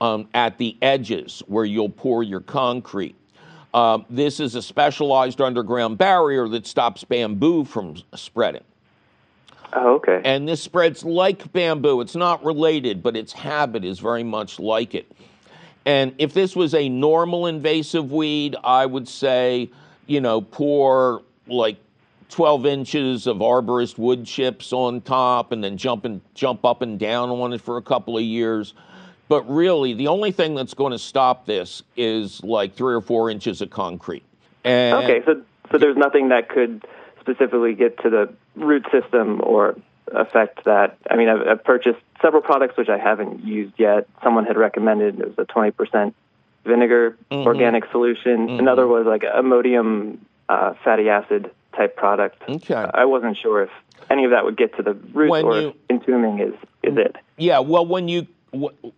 um, 0.01 0.29
at 0.35 0.59
the 0.59 0.77
edges 0.83 1.43
where 1.47 1.65
you'll 1.65 1.89
pour 1.89 2.23
your 2.23 2.41
concrete 2.41 3.15
uh, 3.75 3.99
this 4.09 4.41
is 4.41 4.55
a 4.55 4.63
specialized 4.63 5.41
underground 5.41 5.99
barrier 5.99 6.49
that 6.49 6.67
stops 6.67 7.05
bamboo 7.05 7.65
from 7.65 7.95
spreading 8.15 8.65
Oh, 9.73 9.97
okay. 9.97 10.23
And 10.25 10.49
this 10.49 10.63
spreads 10.63 11.05
like 11.05 11.53
bamboo. 11.53 12.01
It's 12.01 12.17
not 12.17 12.45
related, 12.45 13.03
but 13.03 13.17
its 13.17 13.33
habit 13.33 13.85
is 13.85 13.99
very 13.99 14.23
much 14.23 14.59
like 14.59 14.95
it. 14.95 15.11
And 15.87 16.17
if 16.19 16.35
this 16.35 16.57
was 16.57 16.75
a 16.75 16.89
normal 16.89 17.47
invasive 17.47 18.11
weed, 18.11 18.57
I 18.65 18.85
would 18.85 19.07
say, 19.07 19.71
you 20.07 20.21
know, 20.21 20.41
pour 20.41 21.23
like 21.47 21.77
12 22.31 22.67
inches 22.67 23.27
of 23.29 23.37
arborist 23.37 23.97
wood 23.97 24.27
chips 24.27 24.73
on 24.73 25.01
top 25.01 25.53
and 25.53 25.63
then 25.63 25.77
jump 25.77 26.05
and 26.05 26.21
jump 26.35 26.65
up 26.65 26.83
and 26.83 26.99
down 26.99 27.31
on 27.31 27.53
it 27.53 27.61
for 27.61 27.77
a 27.77 27.83
couple 27.83 28.19
of 28.19 28.25
years. 28.25 28.75
But 29.29 29.49
really, 29.49 29.95
the 29.95 30.09
only 30.09 30.33
thing 30.33 30.57
that's 30.57 30.75
going 30.75 30.91
to 30.91 30.99
stop 30.99 31.47
this 31.47 31.85
is 31.97 32.43
like 32.43 32.75
three 32.75 32.95
or 32.95 33.01
four 33.01 33.31
inches 33.31 33.61
of 33.61 33.71
concrete. 33.71 34.25
And 34.65 35.05
okay, 35.05 35.25
so 35.25 35.43
so 35.71 35.79
there's 35.79 35.97
nothing 35.97 36.31
that 36.31 36.49
could 36.49 36.85
specifically 37.21 37.75
get 37.75 37.99
to 38.03 38.11
the 38.11 38.33
root 38.57 38.87
system 38.91 39.41
or 39.43 39.77
effect 40.13 40.65
that 40.65 40.99
I 41.11 41.17
mean 41.17 41.29
I've, 41.29 41.47
I've 41.47 41.65
purchased 41.65 41.99
several 42.23 42.43
products 42.43 42.77
which 42.77 42.89
I 42.89 42.99
haven't 42.99 43.45
used 43.45 43.75
yet. 43.79 44.09
Someone 44.23 44.45
had 44.47 44.57
recommended 44.57 45.21
it 45.21 45.37
was 45.37 45.39
a 45.39 45.51
20% 45.53 46.15
vinegar 46.65 47.17
Mm-hmm. 47.31 47.47
organic 47.47 47.85
solution. 47.91 48.51
Another 48.51 48.87
was 48.87 49.07
like 49.07 49.23
a 49.25 49.39
ammonium 49.39 50.25
uh, 50.49 50.75
fatty 50.85 51.09
acid 51.09 51.51
type 51.77 51.97
product. 51.97 52.41
Okay. 52.49 52.75
I 52.75 53.05
wasn't 53.05 53.37
sure 53.37 53.63
if 53.65 53.71
any 54.11 54.25
of 54.25 54.31
that 54.31 54.45
would 54.45 54.57
get 54.57 54.77
to 54.77 54.83
the 54.83 54.95
root 55.13 55.31
When 55.31 55.45
or 55.45 55.61
you- 55.61 55.75
entombing 55.91 56.39
is 56.41 56.55
is 56.83 56.97
it. 56.97 57.17
Yeah, 57.37 57.59
well, 57.59 57.85
when 57.87 58.09
you 58.09 58.27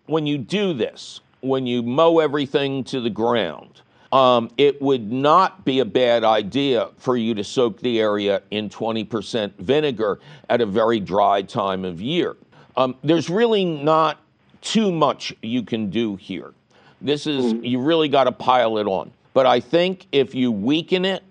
when 0.06 0.26
you 0.26 0.38
do 0.38 0.72
this, 0.74 1.20
when 1.40 1.66
you 1.66 1.82
mow 1.82 2.18
everything 2.20 2.84
to 2.84 3.00
the 3.00 3.10
ground, 3.10 3.80
um, 4.12 4.50
it 4.56 4.80
would 4.80 5.12
not 5.12 5.64
be 5.64 5.80
a 5.80 5.84
bad 5.84 6.24
idea 6.24 6.88
for 6.96 7.16
you 7.16 7.34
to 7.34 7.44
soak 7.44 7.80
the 7.80 8.00
area 8.00 8.42
in 8.50 8.68
20% 8.70 9.54
vinegar 9.56 10.18
at 10.48 10.60
a 10.60 10.66
very 10.66 10.98
dry 10.98 11.42
time 11.42 11.84
of 11.84 12.00
year. 12.00 12.36
Um, 12.76 12.96
there's 13.02 13.28
really 13.28 13.64
not 13.64 14.20
too 14.62 14.90
much 14.90 15.34
you 15.42 15.62
can 15.62 15.90
do 15.90 16.16
here. 16.16 16.52
This 17.00 17.26
is 17.26 17.52
you 17.62 17.80
really 17.80 18.08
got 18.08 18.24
to 18.24 18.32
pile 18.32 18.78
it 18.78 18.86
on. 18.86 19.12
But 19.34 19.46
I 19.46 19.60
think 19.60 20.06
if 20.10 20.34
you 20.34 20.50
weaken 20.50 21.04
it, 21.04 21.22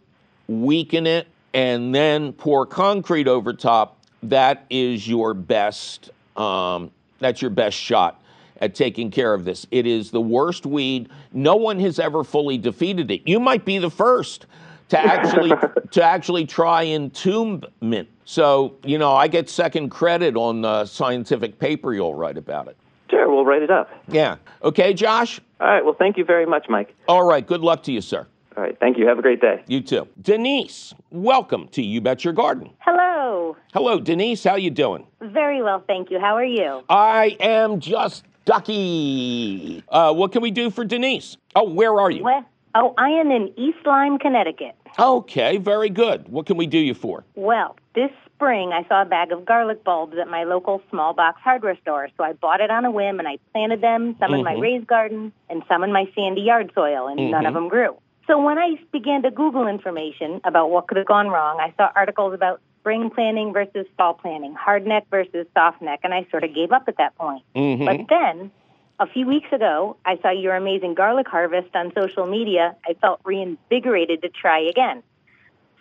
weaken 0.47 1.07
it, 1.07 1.27
and 1.53 1.93
then 1.93 2.31
pour 2.31 2.65
concrete 2.65 3.27
over 3.27 3.53
top, 3.53 3.99
that 4.23 4.65
is 4.69 5.07
your 5.07 5.33
best. 5.33 6.11
Um, 6.37 6.91
that's 7.19 7.41
your 7.41 7.51
best 7.51 7.75
shot 7.75 8.21
at 8.61 8.75
taking 8.75 9.11
care 9.11 9.33
of 9.33 9.45
this. 9.45 9.65
It 9.71 9.85
is 9.85 10.11
the 10.11 10.21
worst 10.21 10.65
weed. 10.65 11.09
No 11.33 11.55
one 11.55 11.79
has 11.79 11.99
ever 11.99 12.23
fully 12.23 12.57
defeated 12.57 13.11
it. 13.11 13.27
You 13.27 13.39
might 13.39 13.65
be 13.65 13.77
the 13.77 13.89
first 13.89 14.45
to 14.89 14.99
actually 15.03 15.51
to 15.91 16.03
actually 16.03 16.45
try 16.45 16.85
entombment. 16.85 18.07
So 18.25 18.75
you 18.83 18.97
know, 18.97 19.13
I 19.13 19.27
get 19.27 19.49
second 19.49 19.89
credit 19.89 20.35
on 20.35 20.61
the 20.61 20.85
scientific 20.85 21.59
paper 21.59 21.93
you'll 21.93 22.15
write 22.15 22.37
about 22.37 22.67
it. 22.67 22.77
Sure, 23.09 23.29
we'll 23.29 23.45
write 23.45 23.61
it 23.61 23.71
up. 23.71 23.89
Yeah. 24.09 24.35
Okay, 24.63 24.93
Josh. 24.93 25.39
All 25.61 25.67
right. 25.67 25.83
Well, 25.83 25.95
thank 25.97 26.17
you 26.17 26.25
very 26.25 26.45
much, 26.45 26.67
Mike. 26.69 26.93
All 27.07 27.23
right. 27.23 27.45
Good 27.45 27.61
luck 27.61 27.83
to 27.83 27.91
you, 27.91 28.01
sir. 28.01 28.27
All 28.57 28.63
right. 28.63 28.77
Thank 28.79 28.97
you. 28.97 29.07
Have 29.07 29.19
a 29.19 29.21
great 29.21 29.39
day. 29.39 29.63
You 29.67 29.81
too. 29.81 30.07
Denise, 30.21 30.93
welcome 31.11 31.67
to 31.69 31.81
You 31.81 32.01
Bet 32.01 32.25
Your 32.25 32.33
Garden. 32.33 32.71
Hello. 32.79 33.55
Hello, 33.71 33.99
Denise. 33.99 34.43
How 34.43 34.55
you 34.55 34.71
doing? 34.71 35.05
Very 35.21 35.61
well, 35.61 35.83
thank 35.85 36.09
you. 36.11 36.19
How 36.19 36.35
are 36.35 36.43
you? 36.43 36.83
I 36.89 37.37
am 37.39 37.79
just 37.79 38.23
ducky. 38.47 39.83
Uh, 39.89 40.13
what 40.13 40.31
can 40.31 40.41
we 40.41 40.49
do 40.49 40.71
for 40.71 40.83
Denise? 40.83 41.37
Oh, 41.55 41.69
where 41.69 41.99
are 41.99 42.09
you? 42.09 42.23
Well, 42.23 42.45
oh, 42.73 42.93
I 42.97 43.09
am 43.09 43.29
in 43.29 43.53
East 43.57 43.85
Lyme, 43.85 44.17
Connecticut. 44.17 44.75
Okay, 44.97 45.57
very 45.57 45.89
good. 45.89 46.27
What 46.29 46.47
can 46.47 46.57
we 46.57 46.65
do 46.65 46.79
you 46.79 46.95
for? 46.95 47.23
Well, 47.35 47.77
this 47.93 48.09
spring 48.33 48.71
I 48.73 48.87
saw 48.87 49.01
a 49.01 49.05
bag 49.05 49.31
of 49.31 49.45
garlic 49.45 49.83
bulbs 49.83 50.15
at 50.19 50.27
my 50.27 50.45
local 50.45 50.81
small 50.89 51.13
box 51.13 51.39
hardware 51.43 51.77
store, 51.81 52.07
so 52.17 52.23
I 52.23 52.33
bought 52.33 52.61
it 52.61 52.71
on 52.71 52.85
a 52.85 52.91
whim 52.91 53.19
and 53.19 53.27
I 53.27 53.37
planted 53.51 53.81
them, 53.81 54.15
some 54.19 54.33
in 54.33 54.43
my 54.43 54.53
raised 54.53 54.87
garden 54.87 55.33
and 55.49 55.61
some 55.67 55.83
in 55.83 55.91
my 55.91 56.05
sandy 56.15 56.41
yard 56.41 56.71
soil, 56.73 57.07
and 57.07 57.31
none 57.31 57.45
of 57.45 57.53
them 57.53 57.67
grew. 57.67 57.97
So 58.27 58.41
when 58.41 58.57
I 58.57 58.75
began 58.91 59.21
to 59.23 59.31
Google 59.31 59.67
information 59.67 60.41
about 60.43 60.69
what 60.69 60.87
could 60.87 60.97
have 60.97 61.07
gone 61.07 61.29
wrong, 61.29 61.59
I 61.59 61.73
saw 61.77 61.89
articles 61.95 62.33
about 62.33 62.61
spring 62.87 63.09
planting 63.09 63.51
versus 63.51 63.85
fall 63.97 64.13
planting, 64.13 64.55
hard 64.55 64.87
neck 64.87 65.05
versus 65.11 65.45
soft 65.53 65.81
neck, 65.81 65.99
and 66.03 66.13
I 66.13 66.25
sort 66.31 66.45
of 66.45 66.55
gave 66.55 66.71
up 66.71 66.83
at 66.87 66.95
that 66.97 67.17
point. 67.17 67.43
Mm-hmm. 67.53 67.83
But 67.83 67.97
then 68.07 68.49
a 68.97 69.07
few 69.07 69.27
weeks 69.27 69.51
ago, 69.51 69.97
I 70.05 70.17
saw 70.21 70.31
your 70.31 70.55
amazing 70.55 70.93
garlic 70.93 71.27
harvest 71.27 71.75
on 71.75 71.91
social 71.93 72.25
media. 72.25 72.77
I 72.85 72.93
felt 72.93 73.19
reinvigorated 73.25 74.21
to 74.21 74.29
try 74.29 74.61
again. 74.61 75.03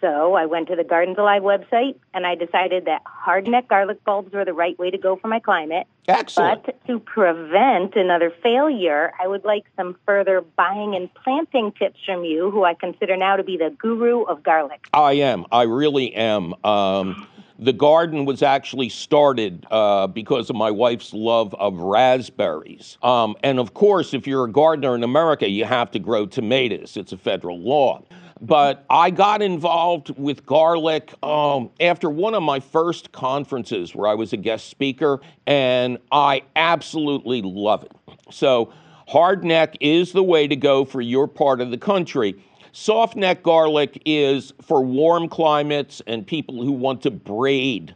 So 0.01 0.35
I 0.35 0.47
went 0.47 0.69
to 0.69 0.77
the 0.77 0.85
Gardens 0.85 1.17
Alive 1.19 1.43
website 1.43 1.97
and 2.13 2.27
I 2.27 2.35
decided 2.35 2.85
that 2.85 3.03
hardneck 3.05 3.69
garlic 3.69 4.05
bulbs 4.05 4.33
were 4.33 4.45
the 4.45 4.53
right 4.53 4.79
way 4.79 4.91
to 4.91 4.99
go 4.99 5.17
for 5.17 5.29
my 5.29 5.41
climate. 5.41 5.87
Excellent. 6.07 6.67
But 6.67 6.87
to 6.87 7.01
prevent 7.01 7.97
another 7.97 8.33
failure, 8.43 9.13
I 9.21 9.27
would 9.27 9.45
like 9.45 9.65
some 9.77 9.97
further 10.05 10.43
buying 10.57 10.95
and 10.95 11.13
planting 11.15 11.73
tips 11.73 11.99
from 12.05 12.25
you, 12.25 12.51
who 12.51 12.65
I 12.65 12.75
consider 12.75 13.17
now 13.17 13.37
to 13.37 13.43
be 13.43 13.57
the 13.57 13.75
guru 13.79 14.23
of 14.23 14.43
garlic. 14.43 14.87
I 14.93 15.15
am. 15.15 15.47
I 15.51 15.63
really 15.63 16.15
am. 16.15 16.55
Um, 16.65 17.27
the 17.59 17.73
garden 17.73 18.27
was 18.27 18.43
actually 18.43 18.91
started 18.91 19.67
uh, 19.71 20.07
because 20.07 20.51
of 20.51 20.57
my 20.57 20.71
wife's 20.71 21.15
love 21.15 21.55
of 21.55 21.79
raspberries. 21.79 22.99
Um, 23.03 23.35
and 23.43 23.59
of 23.59 23.73
course, 23.73 24.13
if 24.13 24.27
you're 24.27 24.45
a 24.45 24.53
gardener 24.53 24.95
in 24.95 25.03
America, 25.03 25.49
you 25.49 25.65
have 25.65 25.91
to 25.93 25.99
grow 25.99 26.27
tomatoes. 26.27 26.97
It's 26.97 27.13
a 27.13 27.17
federal 27.17 27.59
law. 27.59 28.03
But 28.41 28.85
I 28.91 29.11
got 29.11 29.41
involved 29.41 30.11
with 30.19 30.45
garlic 30.45 31.13
um, 31.25 31.71
after 31.81 32.11
one 32.11 32.35
of 32.35 32.43
my 32.43 32.61
first 32.61 33.13
conferences 33.13 33.95
where 33.95 34.09
I 34.09 34.15
was 34.15 34.33
a 34.33 34.37
guest 34.37 34.69
speaker, 34.69 35.21
and 35.47 35.99
I 36.13 36.43
absolutely 36.55 37.41
love 37.43 37.85
it. 37.85 37.93
So, 38.31 38.73
hard 39.09 39.43
neck 39.43 39.77
is 39.81 40.13
the 40.13 40.23
way 40.23 40.47
to 40.49 40.57
go 40.57 40.85
for 40.85 41.01
your 41.01 41.27
part 41.27 41.61
of 41.63 41.71
the 41.71 41.79
country. 41.79 42.35
Soft 42.73 43.17
neck 43.17 43.43
garlic 43.43 44.03
is 44.05 44.53
for 44.61 44.85
warm 44.85 45.31
climates 45.31 46.03
and 46.07 46.27
people 46.27 46.63
who 46.63 46.73
want 46.73 47.01
to 47.03 47.11
braid 47.11 47.95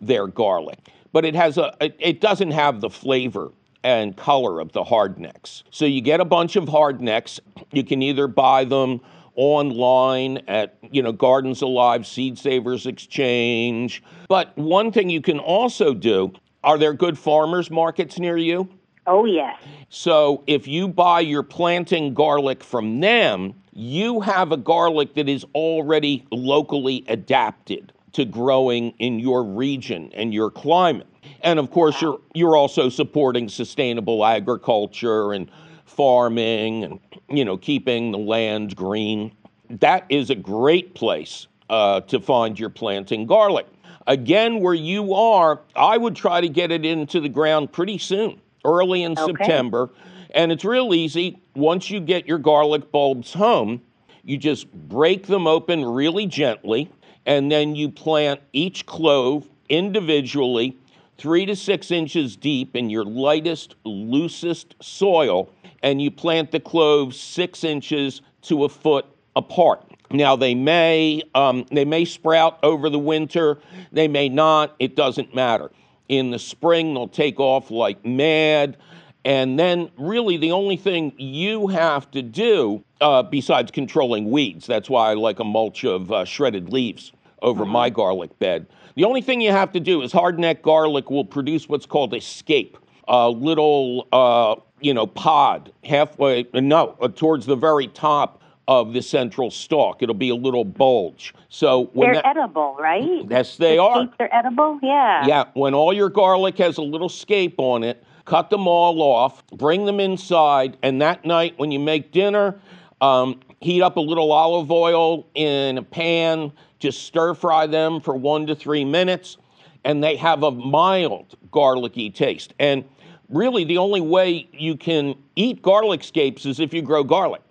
their 0.00 0.26
garlic. 0.26 0.78
But 1.12 1.26
it 1.26 1.34
has 1.34 1.58
a 1.58 1.76
it, 1.80 2.22
doesn't 2.22 2.52
have 2.52 2.80
the 2.80 2.88
flavor 2.88 3.52
and 3.84 4.16
color 4.16 4.60
of 4.60 4.72
the 4.72 4.84
hard 4.84 5.18
necks. 5.18 5.64
So 5.70 5.84
you 5.84 6.00
get 6.00 6.20
a 6.20 6.24
bunch 6.24 6.56
of 6.56 6.66
hard 6.66 7.02
necks. 7.02 7.40
You 7.72 7.84
can 7.84 8.00
either 8.00 8.26
buy 8.26 8.64
them 8.64 9.02
online 9.36 10.38
at 10.48 10.76
you 10.90 11.02
know 11.02 11.12
Gardens 11.12 11.62
Alive, 11.62 12.06
Seed 12.06 12.38
Savers 12.38 12.86
Exchange. 12.86 14.02
But 14.28 14.56
one 14.56 14.92
thing 14.92 15.10
you 15.10 15.20
can 15.20 15.38
also 15.38 15.94
do, 15.94 16.32
are 16.64 16.78
there 16.78 16.92
good 16.92 17.18
farmers 17.18 17.70
markets 17.70 18.18
near 18.18 18.36
you? 18.36 18.68
Oh, 19.06 19.24
yes. 19.24 19.60
So 19.88 20.44
if 20.46 20.68
you 20.68 20.86
buy 20.86 21.20
your 21.20 21.42
planting 21.42 22.14
garlic 22.14 22.62
from 22.62 23.00
them, 23.00 23.54
you 23.72 24.20
have 24.20 24.52
a 24.52 24.56
garlic 24.56 25.14
that 25.14 25.28
is 25.28 25.44
already 25.54 26.24
locally 26.30 27.04
adapted 27.08 27.92
to 28.12 28.24
growing 28.24 28.94
in 28.98 29.18
your 29.18 29.42
region 29.42 30.10
and 30.14 30.32
your 30.32 30.50
climate. 30.50 31.06
And 31.42 31.58
of 31.58 31.70
course, 31.70 32.00
you're 32.00 32.20
you're 32.34 32.56
also 32.56 32.88
supporting 32.88 33.48
sustainable 33.48 34.24
agriculture 34.24 35.32
and 35.32 35.50
farming 35.84 36.84
and 36.84 37.00
you 37.28 37.44
know 37.44 37.56
keeping 37.56 38.12
the 38.12 38.18
land 38.18 38.76
green. 38.76 39.32
That 39.70 40.04
is 40.08 40.30
a 40.30 40.34
great 40.34 40.94
place 40.94 41.46
uh, 41.70 42.00
to 42.02 42.20
find 42.20 42.58
your 42.58 42.70
planting 42.70 43.26
garlic. 43.26 43.66
Again, 44.06 44.60
where 44.60 44.74
you 44.74 45.14
are, 45.14 45.60
I 45.76 45.96
would 45.96 46.16
try 46.16 46.40
to 46.40 46.48
get 46.48 46.72
it 46.72 46.84
into 46.84 47.20
the 47.20 47.28
ground 47.28 47.72
pretty 47.72 47.98
soon, 47.98 48.40
early 48.64 49.04
in 49.04 49.16
September. 49.16 49.90
And 50.34 50.50
it's 50.50 50.64
real 50.64 50.94
easy. 50.94 51.38
Once 51.54 51.90
you 51.90 52.00
get 52.00 52.26
your 52.26 52.38
garlic 52.38 52.90
bulbs 52.90 53.32
home, 53.32 53.82
you 54.24 54.38
just 54.38 54.72
break 54.72 55.26
them 55.26 55.46
open 55.46 55.84
really 55.84 56.26
gently, 56.26 56.90
and 57.26 57.50
then 57.50 57.74
you 57.74 57.90
plant 57.90 58.40
each 58.52 58.86
clove 58.86 59.48
individually, 59.68 60.76
three 61.18 61.46
to 61.46 61.54
six 61.54 61.90
inches 61.90 62.36
deep 62.36 62.74
in 62.74 62.90
your 62.90 63.04
lightest, 63.04 63.74
loosest 63.84 64.74
soil, 64.80 65.50
and 65.82 66.00
you 66.00 66.10
plant 66.10 66.50
the 66.52 66.60
cloves 66.60 67.18
six 67.18 67.64
inches 67.64 68.22
to 68.42 68.64
a 68.64 68.68
foot 68.68 69.06
apart. 69.36 69.84
Now 70.10 70.36
they 70.36 70.54
may 70.54 71.22
um, 71.34 71.64
they 71.70 71.84
may 71.84 72.04
sprout 72.04 72.58
over 72.62 72.90
the 72.90 72.98
winter, 72.98 73.58
they 73.92 74.08
may 74.08 74.28
not. 74.28 74.74
It 74.78 74.96
doesn't 74.96 75.34
matter. 75.34 75.70
In 76.08 76.30
the 76.30 76.38
spring, 76.38 76.92
they'll 76.94 77.08
take 77.08 77.40
off 77.40 77.70
like 77.70 78.04
mad. 78.04 78.76
And 79.24 79.56
then, 79.56 79.90
really, 79.96 80.36
the 80.36 80.50
only 80.50 80.76
thing 80.76 81.12
you 81.16 81.68
have 81.68 82.10
to 82.10 82.22
do, 82.22 82.84
uh, 83.00 83.22
besides 83.22 83.70
controlling 83.70 84.30
weeds, 84.30 84.66
that's 84.66 84.90
why 84.90 85.12
I 85.12 85.14
like 85.14 85.38
a 85.38 85.44
mulch 85.44 85.84
of 85.84 86.10
uh, 86.10 86.24
shredded 86.24 86.72
leaves 86.72 87.12
over 87.40 87.64
my 87.64 87.88
garlic 87.88 88.36
bed. 88.40 88.66
The 88.96 89.04
only 89.04 89.22
thing 89.22 89.40
you 89.40 89.52
have 89.52 89.72
to 89.72 89.80
do 89.80 90.02
is 90.02 90.12
hardneck 90.12 90.62
garlic 90.62 91.08
will 91.08 91.24
produce 91.24 91.68
what's 91.68 91.86
called 91.86 92.12
a 92.14 92.20
scape, 92.20 92.76
a 93.06 93.30
little, 93.30 94.08
uh, 94.12 94.56
you 94.82 94.92
know, 94.94 95.06
pod 95.06 95.72
halfway, 95.84 96.46
no, 96.54 96.96
uh, 97.00 97.08
towards 97.08 97.46
the 97.46 97.56
very 97.56 97.88
top 97.88 98.42
of 98.68 98.92
the 98.92 99.02
central 99.02 99.50
stalk. 99.50 100.02
It'll 100.02 100.14
be 100.14 100.28
a 100.28 100.34
little 100.36 100.64
bulge. 100.64 101.34
So 101.48 101.86
when 101.92 102.12
They're 102.12 102.22
that, 102.22 102.36
edible, 102.36 102.76
right? 102.78 103.22
yes, 103.28 103.56
they 103.56 103.76
The 103.76 103.82
are. 103.82 104.08
They're 104.18 104.34
edible? 104.34 104.78
Yeah. 104.82 105.26
Yeah, 105.26 105.44
when 105.54 105.74
all 105.74 105.92
your 105.92 106.08
garlic 106.08 106.58
has 106.58 106.78
a 106.78 106.82
little 106.82 107.08
scape 107.08 107.56
on 107.58 107.82
it, 107.82 108.02
cut 108.24 108.50
them 108.50 108.68
all 108.68 109.02
off, 109.02 109.44
bring 109.48 109.84
them 109.84 109.98
inside, 109.98 110.76
and 110.82 111.02
that 111.02 111.24
night 111.24 111.54
when 111.58 111.72
you 111.72 111.80
make 111.80 112.12
dinner, 112.12 112.60
um, 113.00 113.40
heat 113.60 113.82
up 113.82 113.96
a 113.96 114.00
little 114.00 114.30
olive 114.32 114.70
oil 114.70 115.26
in 115.34 115.78
a 115.78 115.82
pan, 115.82 116.52
just 116.78 117.02
stir 117.04 117.34
fry 117.34 117.66
them 117.66 118.00
for 118.00 118.16
one 118.16 118.46
to 118.46 118.54
three 118.54 118.84
minutes, 118.84 119.38
and 119.84 120.02
they 120.02 120.14
have 120.16 120.44
a 120.44 120.52
mild 120.52 121.36
garlicky 121.50 122.10
taste. 122.10 122.54
And 122.60 122.84
really, 123.32 123.64
the 123.64 123.78
only 123.78 124.00
way 124.00 124.48
you 124.52 124.76
can 124.76 125.16
eat 125.34 125.62
garlic 125.62 126.04
scapes 126.04 126.46
is 126.46 126.60
if 126.60 126.72
you 126.72 126.82
grow 126.82 127.02
garlic. 127.02 127.42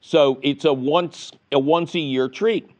So 0.00 0.38
it's 0.42 0.64
a 0.64 0.72
once 0.72 1.32
a 1.52 1.58
once 1.58 1.94
a 1.94 2.00
year 2.00 2.28
treat. 2.28 2.70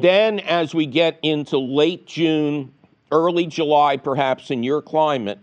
Then, 0.00 0.40
as 0.40 0.74
we 0.74 0.86
get 0.86 1.18
into 1.22 1.58
late 1.58 2.06
June, 2.06 2.72
early 3.12 3.46
July, 3.46 3.96
perhaps 3.96 4.50
in 4.50 4.62
your 4.62 4.82
climate, 4.82 5.38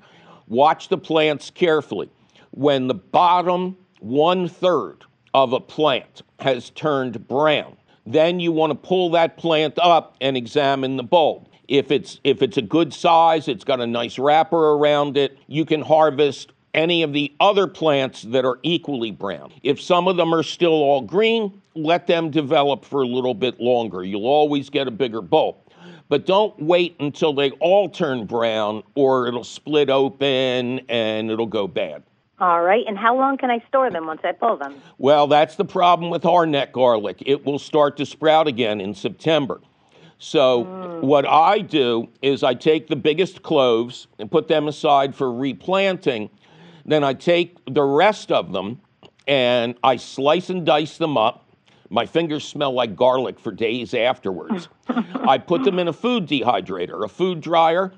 watch 0.48 0.90
the 0.90 0.98
plants 0.98 1.50
carefully. 1.50 2.10
When 2.52 2.88
the 2.88 2.96
bottom 2.96 3.78
one 4.00 4.48
third 4.48 5.04
of 5.34 5.54
a 5.54 5.60
plant 5.60 6.22
has 6.40 6.70
turned 6.72 7.28
brown, 7.28 7.78
then 8.06 8.40
you 8.40 8.52
want 8.52 8.72
to 8.72 8.76
pull 8.76 9.10
that 9.12 9.38
plant 9.38 9.80
up 9.80 10.16
and 10.22 10.38
examine 10.38 10.96
the 10.96 11.04
bulb. 11.04 11.48
If 11.68 11.92
it's 11.92 12.20
if 12.24 12.42
it's 12.42 12.58
a 12.58 12.62
good 12.62 12.94
size, 12.94 13.48
it's 13.48 13.64
got 13.64 13.80
a 13.82 13.88
nice 13.88 14.20
wrapper 14.20 14.74
around 14.74 15.18
it, 15.18 15.38
you 15.48 15.66
can 15.66 15.82
harvest 15.82 16.52
any 16.74 17.04
of 17.04 17.14
the 17.14 17.34
other 17.40 17.68
plants 17.68 18.24
that 18.24 18.46
are 18.46 18.60
equally 18.62 19.12
brown. 19.12 19.52
If 19.64 19.82
some 19.82 20.08
of 20.08 20.18
them 20.18 20.34
are 20.34 20.44
still 20.44 20.74
all 20.74 21.02
green, 21.02 21.62
let 21.74 22.06
them 22.06 22.30
develop 22.30 22.86
for 22.86 23.02
a 23.02 23.08
little 23.08 23.34
bit 23.34 23.60
longer. 23.60 24.04
You'll 24.04 24.28
always 24.28 24.70
get 24.70 24.88
a 24.88 24.92
bigger 24.92 25.22
bulb. 25.22 25.56
But 26.08 26.26
don't 26.26 26.58
wait 26.62 26.96
until 27.00 27.34
they 27.34 27.52
all 27.52 27.90
turn 27.90 28.26
brown 28.26 28.84
or 28.94 29.28
it'll 29.28 29.44
split 29.44 29.90
open 29.90 30.82
and 30.88 31.32
it'll 31.32 31.48
go 31.48 31.68
bad. 31.68 32.04
All 32.40 32.62
right. 32.62 32.84
And 32.88 32.98
how 32.98 33.18
long 33.18 33.38
can 33.38 33.50
I 33.50 33.64
store 33.68 33.90
them 33.90 34.06
once 34.06 34.22
I 34.24 34.34
pull 34.34 34.58
them? 34.58 34.76
Well, 34.98 35.26
that's 35.26 35.56
the 35.56 35.66
problem 35.66 36.12
with 36.12 36.22
hardneck 36.22 36.74
garlic. 36.74 37.24
It 37.26 37.46
will 37.46 37.60
start 37.60 37.98
to 37.98 38.06
sprout 38.06 38.48
again 38.48 38.82
in 38.82 38.94
September. 38.94 39.62
So, 40.18 40.64
mm. 40.64 41.02
what 41.02 41.28
I 41.28 41.60
do 41.60 42.08
is 42.22 42.44
I 42.44 42.54
take 42.54 42.88
the 42.88 42.96
biggest 42.96 43.44
cloves 43.44 44.08
and 44.18 44.32
put 44.32 44.48
them 44.48 44.68
aside 44.68 45.14
for 45.14 45.32
replanting. 45.32 46.30
Then 46.86 47.04
I 47.04 47.14
take 47.14 47.58
the 47.66 47.84
rest 47.84 48.32
of 48.32 48.52
them 48.52 48.80
and 49.28 49.76
I 49.84 49.98
slice 49.98 50.50
and 50.50 50.66
dice 50.66 50.98
them 50.98 51.18
up. 51.18 51.46
My 51.90 52.06
fingers 52.06 52.44
smell 52.44 52.72
like 52.72 52.96
garlic 52.96 53.40
for 53.40 53.52
days 53.52 53.94
afterwards. 53.94 54.70
I 54.88 55.38
put 55.38 55.64
them 55.64 55.80
in 55.80 55.88
a 55.88 55.94
food 55.94 56.28
dehydrator, 56.28 57.04
a 57.04 57.08
food 57.08 57.42
dryer, 57.42 57.94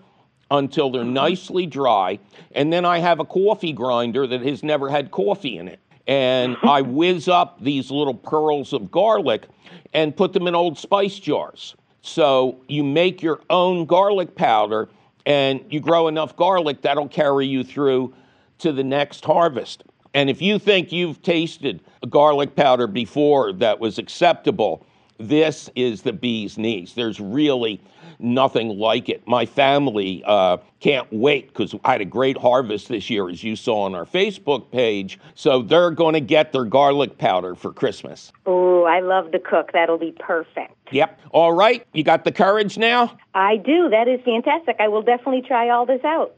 until 0.52 0.90
they're 0.90 1.04
mm-hmm. 1.04 1.14
nicely 1.14 1.66
dry. 1.66 2.20
And 2.54 2.72
then 2.72 2.86
I 2.86 3.00
have 3.00 3.20
a 3.20 3.26
coffee 3.26 3.74
grinder 3.74 4.28
that 4.28 4.42
has 4.42 4.64
never 4.64 4.90
had 4.90 5.12
coffee 5.12 5.58
in 5.58 5.68
it. 5.68 5.80
And 6.08 6.58
I 6.64 6.82
whiz 6.82 7.28
up 7.28 7.62
these 7.62 7.92
little 7.92 8.14
pearls 8.14 8.74
of 8.74 8.92
garlic 8.92 9.48
and 9.94 10.16
put 10.16 10.34
them 10.34 10.48
in 10.48 10.56
old 10.56 10.78
spice 10.78 11.20
jars. 11.20 11.76
So 12.08 12.62
you 12.70 12.86
make 12.86 13.22
your 13.22 13.42
own 13.50 13.86
garlic 13.86 14.34
powder 14.34 14.88
and 15.26 15.62
you 15.70 15.82
grow 15.82 16.08
enough 16.08 16.38
garlic 16.38 16.82
that'll 16.82 17.10
carry 17.10 17.46
you 17.46 17.66
through 17.66 18.14
to 18.60 18.72
the 18.72 18.84
next 18.84 19.26
harvest. 19.26 19.84
And 20.14 20.30
if 20.30 20.42
you 20.42 20.58
think 20.58 20.94
you've 20.94 21.22
tasted 21.22 21.82
a 22.02 22.08
garlic 22.08 22.56
powder 22.56 22.88
before 22.88 23.52
that 23.54 23.82
was 23.82 23.98
acceptable, 23.98 24.86
this 25.18 25.70
is 25.76 26.02
the 26.02 26.14
bee's 26.14 26.58
knees. 26.58 26.94
There's 26.94 27.20
really 27.20 27.82
nothing 28.20 28.70
like 28.70 29.10
it. 29.10 29.28
My 29.28 29.46
family 29.46 30.24
uh, 30.26 30.58
can't 30.80 31.08
wait 31.12 31.48
because 31.48 31.76
I 31.84 31.94
had 31.94 32.02
a 32.02 32.06
great 32.06 32.38
harvest 32.38 32.88
this 32.88 33.10
year, 33.10 33.30
as 33.30 33.44
you 33.44 33.56
saw 33.56 33.84
on 33.84 33.96
our 33.96 34.06
Facebook 34.06 34.72
page. 34.72 35.20
So 35.36 35.62
they're 35.62 35.92
going 35.92 36.14
to 36.14 36.20
get 36.22 36.52
their 36.52 36.66
garlic 36.66 37.18
powder 37.18 37.56
for 37.56 37.72
Christmas. 37.72 38.32
Oh, 38.46 38.84
I 38.84 39.00
love 39.02 39.32
to 39.32 39.40
cook. 39.40 39.72
That'll 39.74 39.98
be 39.98 40.16
perfect. 40.20 40.74
Yep. 40.92 41.20
All 41.32 41.54
right. 41.54 41.86
You 41.94 42.04
got 42.04 42.24
the 42.24 42.32
courage 42.32 42.78
now? 42.78 43.18
I 43.34 43.58
do. 43.58 43.90
That 43.90 44.08
is 44.08 44.20
fantastic. 44.24 44.78
I 44.80 44.88
will 44.88 45.02
definitely 45.04 45.44
try 45.48 45.70
all 45.70 45.86
this 45.86 46.04
out. 46.04 46.36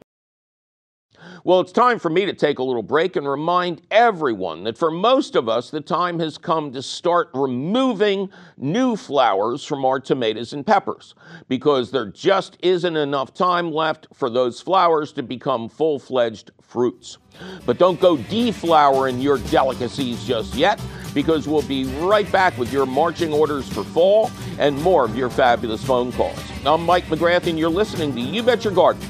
Well, 1.44 1.60
it's 1.60 1.72
time 1.72 2.00
for 2.00 2.10
me 2.10 2.26
to 2.26 2.34
take 2.34 2.60
a 2.60 2.64
little 2.64 2.84
break 2.84 3.16
and 3.16 3.28
remind 3.28 3.82
everyone 3.92 4.64
that 4.64 4.78
for 4.78 4.92
most 4.92 5.36
of 5.36 5.48
us, 5.48 5.70
the 5.70 5.82
time 5.82 6.20
has 6.20 6.38
come 6.38 6.72
to 6.74 6.82
start 6.82 7.30
removing 7.34 8.30
new 8.58 8.96
flowers 8.96 9.64
from 9.66 9.86
our 9.86 10.00
tomatoes 10.00 10.54
and 10.54 10.66
peppers 10.66 11.16
because 11.48 11.92
there 11.92 12.08
just 12.08 12.58
isn't 12.62 12.98
enough 12.98 13.34
time 13.34 13.72
left 13.72 14.08
for 14.14 14.30
those 14.30 14.62
flowers 14.62 15.12
to 15.14 15.24
become 15.24 15.70
full 15.70 16.00
fledged 16.00 16.52
fruits. 16.62 17.18
But 17.66 17.78
don't 17.78 18.00
go 18.00 18.18
deflowering 18.18 19.22
your 19.22 19.38
delicacies 19.38 20.26
just 20.26 20.56
yet 20.56 20.82
because 21.14 21.48
we'll 21.48 21.64
be 21.64 21.86
right 22.00 22.30
back 22.32 22.58
with 22.58 22.72
your 22.72 22.86
marching 22.86 23.34
orders 23.34 23.68
for 23.68 23.84
fall 23.84 24.32
and 24.60 24.80
more 24.82 25.06
of 25.06 25.16
your 25.16 25.30
fabulous 25.30 25.84
phone 25.84 26.12
calls. 26.12 26.40
I'm 26.66 26.86
Mike 26.86 27.06
McGrath, 27.06 27.48
and 27.48 27.58
you're 27.58 27.70
listening 27.70 28.14
to 28.14 28.20
You 28.20 28.44
Bet 28.44 28.64
Your 28.64 28.74
Garden. 28.74 29.02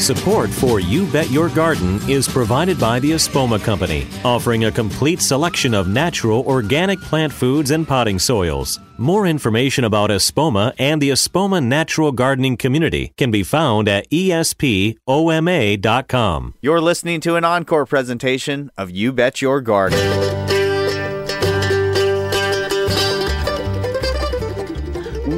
Support 0.00 0.48
for 0.48 0.80
You 0.80 1.06
Bet 1.12 1.30
Your 1.30 1.50
Garden 1.50 2.00
is 2.08 2.26
provided 2.26 2.80
by 2.80 3.00
the 3.00 3.10
Espoma 3.10 3.62
Company, 3.62 4.06
offering 4.24 4.64
a 4.64 4.72
complete 4.72 5.20
selection 5.20 5.74
of 5.74 5.88
natural 5.88 6.40
organic 6.46 6.98
plant 7.02 7.30
foods 7.30 7.70
and 7.70 7.86
potting 7.86 8.18
soils. 8.18 8.80
More 8.96 9.26
information 9.26 9.84
about 9.84 10.08
Espoma 10.08 10.72
and 10.78 11.02
the 11.02 11.10
Espoma 11.10 11.62
Natural 11.62 12.12
Gardening 12.12 12.56
Community 12.56 13.12
can 13.18 13.30
be 13.30 13.42
found 13.42 13.88
at 13.88 14.08
espoma.com. 14.10 14.94
You're 16.62 16.80
listening 16.80 17.20
to 17.20 17.36
an 17.36 17.44
encore 17.44 17.84
presentation 17.84 18.70
of 18.78 18.90
You 18.90 19.12
Bet 19.12 19.42
Your 19.42 19.60
Garden. 19.60 19.98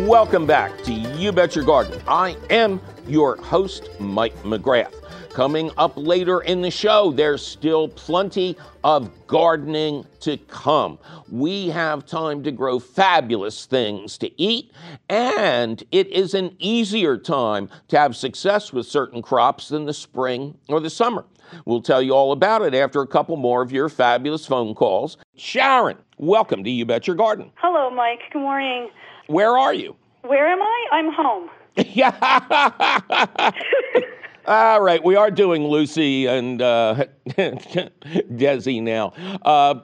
Welcome 0.06 0.46
back 0.46 0.82
to 0.84 0.92
You 1.22 1.30
Bet 1.30 1.54
Your 1.54 1.64
Garden. 1.64 2.02
I 2.08 2.36
am 2.50 2.80
your 3.06 3.36
host, 3.36 3.88
Mike 4.00 4.34
McGrath. 4.42 4.92
Coming 5.30 5.70
up 5.78 5.92
later 5.94 6.40
in 6.40 6.62
the 6.62 6.70
show, 6.70 7.12
there's 7.12 7.46
still 7.46 7.86
plenty 7.86 8.56
of 8.82 9.08
gardening 9.28 10.04
to 10.18 10.36
come. 10.36 10.98
We 11.30 11.68
have 11.68 12.06
time 12.06 12.42
to 12.42 12.50
grow 12.50 12.80
fabulous 12.80 13.66
things 13.66 14.18
to 14.18 14.42
eat, 14.42 14.72
and 15.08 15.80
it 15.92 16.08
is 16.08 16.34
an 16.34 16.56
easier 16.58 17.16
time 17.16 17.70
to 17.86 18.00
have 18.00 18.16
success 18.16 18.72
with 18.72 18.88
certain 18.88 19.22
crops 19.22 19.68
than 19.68 19.84
the 19.84 19.94
spring 19.94 20.58
or 20.68 20.80
the 20.80 20.90
summer. 20.90 21.24
We'll 21.64 21.82
tell 21.82 22.02
you 22.02 22.14
all 22.14 22.32
about 22.32 22.62
it 22.62 22.74
after 22.74 23.00
a 23.00 23.06
couple 23.06 23.36
more 23.36 23.62
of 23.62 23.70
your 23.70 23.88
fabulous 23.88 24.44
phone 24.44 24.74
calls. 24.74 25.18
Sharon, 25.36 25.98
welcome 26.18 26.64
to 26.64 26.70
You 26.70 26.84
Bet 26.84 27.06
Your 27.06 27.14
Garden. 27.14 27.52
Hello, 27.58 27.90
Mike. 27.90 28.22
Good 28.32 28.40
morning. 28.40 28.90
Where 29.28 29.56
are 29.56 29.72
you? 29.72 29.94
Where 30.22 30.46
am 30.48 30.62
I? 30.62 30.86
I'm 30.92 31.12
home. 31.12 31.50
Yeah. 31.76 33.52
All 34.46 34.80
right, 34.80 35.02
we 35.04 35.14
are 35.14 35.30
doing 35.30 35.64
Lucy 35.66 36.26
and 36.26 36.60
uh, 36.60 37.04
Desi 37.28 38.82
now. 38.82 39.12
Uh, 39.42 39.80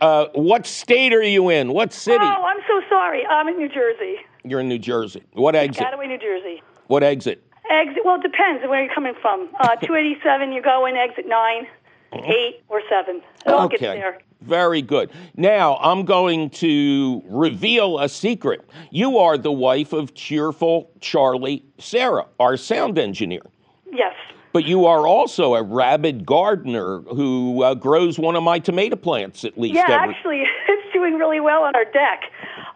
uh, 0.00 0.26
what 0.34 0.66
state 0.66 1.14
are 1.14 1.22
you 1.22 1.48
in? 1.48 1.72
What 1.72 1.92
city? 1.94 2.18
Oh, 2.20 2.44
I'm 2.44 2.60
so 2.68 2.82
sorry. 2.88 3.24
I'm 3.26 3.48
in 3.48 3.56
New 3.56 3.68
Jersey. 3.68 4.16
You're 4.44 4.60
in 4.60 4.68
New 4.68 4.78
Jersey. 4.78 5.22
What 5.32 5.56
exit? 5.56 5.82
Gataway, 5.82 6.06
New 6.06 6.18
Jersey. 6.18 6.62
What 6.88 7.02
exit? 7.02 7.42
Exit. 7.70 8.02
Well, 8.04 8.16
it 8.16 8.22
depends 8.22 8.62
on 8.62 8.68
where 8.68 8.84
you're 8.84 8.94
coming 8.94 9.14
from. 9.22 9.48
Uh, 9.58 9.74
287, 9.82 10.52
you 10.52 10.60
go 10.60 10.84
in 10.84 10.96
exit 10.96 11.26
9, 11.26 11.66
8, 12.12 12.62
or 12.68 12.82
7. 12.90 13.16
It 13.16 13.22
all 13.48 13.68
gets 13.68 13.80
there. 13.80 14.18
Very 14.44 14.82
good. 14.82 15.10
Now, 15.36 15.76
I'm 15.78 16.04
going 16.04 16.50
to 16.50 17.22
reveal 17.26 17.98
a 17.98 18.08
secret. 18.08 18.68
You 18.90 19.16
are 19.18 19.38
the 19.38 19.52
wife 19.52 19.92
of 19.94 20.14
cheerful 20.14 20.90
Charlie 21.00 21.64
Sarah, 21.78 22.26
our 22.38 22.56
sound 22.58 22.98
engineer. 22.98 23.42
Yes. 23.90 24.12
But 24.52 24.64
you 24.64 24.84
are 24.86 25.06
also 25.06 25.54
a 25.54 25.62
rabid 25.62 26.26
gardener 26.26 27.00
who 27.00 27.62
uh, 27.62 27.74
grows 27.74 28.18
one 28.18 28.36
of 28.36 28.42
my 28.42 28.58
tomato 28.58 28.96
plants 28.96 29.44
at 29.44 29.58
least 29.58 29.74
Yeah, 29.74 29.86
every. 29.88 30.14
actually, 30.14 30.42
it's 30.68 30.92
doing 30.92 31.14
really 31.14 31.40
well 31.40 31.62
on 31.62 31.74
our 31.74 31.84
deck. 31.86 32.24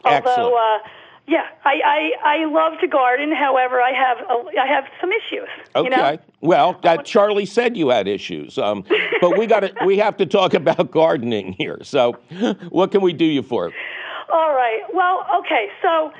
Excellent. 0.04 0.26
Although, 0.38 0.57
uh, 0.57 0.78
yeah, 1.29 1.47
I, 1.62 2.11
I, 2.25 2.41
I 2.41 2.45
love 2.47 2.81
to 2.81 2.88
garden. 2.88 3.33
However, 3.35 3.83
I 3.83 3.93
have 3.93 4.19
a, 4.19 4.61
I 4.61 4.67
have 4.67 4.85
some 4.99 5.11
issues. 5.12 5.49
Okay. 5.77 5.85
You 5.85 5.91
know? 5.91 6.19
Well, 6.41 6.81
uh, 6.83 6.97
Charlie 7.03 7.45
said 7.45 7.77
you 7.77 7.91
had 7.91 8.09
issues, 8.09 8.57
um, 8.57 8.85
but 9.21 9.37
we 9.37 9.47
got 9.47 9.71
we 9.85 9.99
have 9.99 10.17
to 10.17 10.27
talk 10.27 10.55
about 10.55 10.91
gardening 10.91 11.53
here. 11.53 11.79
So, 11.83 12.12
what 12.71 12.91
can 12.91 13.03
we 13.03 13.12
do 13.12 13.27
you 13.27 13.43
for? 13.43 13.73
All 14.33 14.55
right. 14.55 14.81
Well, 14.93 15.27
okay. 15.41 15.69
So 15.83 16.12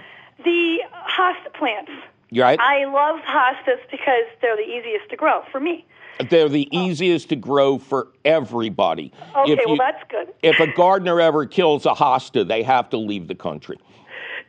the 0.45 0.79
hosta 0.93 1.53
plants. 1.55 1.91
You 2.31 2.43
right? 2.43 2.61
I 2.61 2.85
love 2.85 3.21
hostas 3.21 3.81
because 3.91 4.25
they're 4.43 4.57
the 4.57 4.63
easiest 4.63 5.09
to 5.11 5.17
grow 5.17 5.43
for 5.51 5.61
me. 5.61 5.87
They're 6.29 6.49
the 6.49 6.69
easiest 6.77 7.31
to 7.31 7.37
grow 7.37 7.79
for 7.79 8.09
everybody. 8.25 9.13
Okay, 9.37 9.53
If 9.53 9.61
well 9.65 9.77
that's 9.79 10.03
good. 10.11 10.35
If 10.43 10.61
a 10.61 10.67
gardener 10.75 11.21
ever 11.21 11.47
kills 11.47 11.87
a 11.87 11.93
hosta, 11.93 12.47
they 12.47 12.63
have 12.63 12.91
to 12.91 12.99
leave 12.99 13.29
the 13.29 13.35
country. 13.35 13.79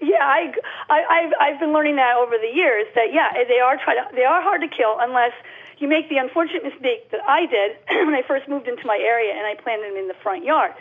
Yeah, 0.01 0.23
I, 0.23 0.53
I 0.89 1.03
I've 1.09 1.33
I've 1.39 1.59
been 1.59 1.73
learning 1.73 1.97
that 1.97 2.15
over 2.15 2.37
the 2.37 2.51
years 2.53 2.87
that 2.95 3.11
yeah 3.11 3.33
they 3.47 3.59
are 3.59 3.75
try 3.77 3.95
to, 3.95 4.07
they 4.15 4.23
are 4.23 4.41
hard 4.41 4.61
to 4.61 4.67
kill 4.67 4.97
unless 4.99 5.33
you 5.77 5.87
make 5.87 6.09
the 6.09 6.17
unfortunate 6.17 6.63
mistake 6.63 7.11
that 7.11 7.21
I 7.27 7.45
did 7.45 7.77
when 8.05 8.15
I 8.15 8.23
first 8.27 8.47
moved 8.47 8.67
into 8.67 8.85
my 8.85 8.97
area 8.97 9.33
and 9.33 9.45
I 9.45 9.55
planted 9.61 9.91
them 9.91 9.97
in 9.97 10.07
the 10.07 10.13
front 10.13 10.43
yard. 10.43 10.73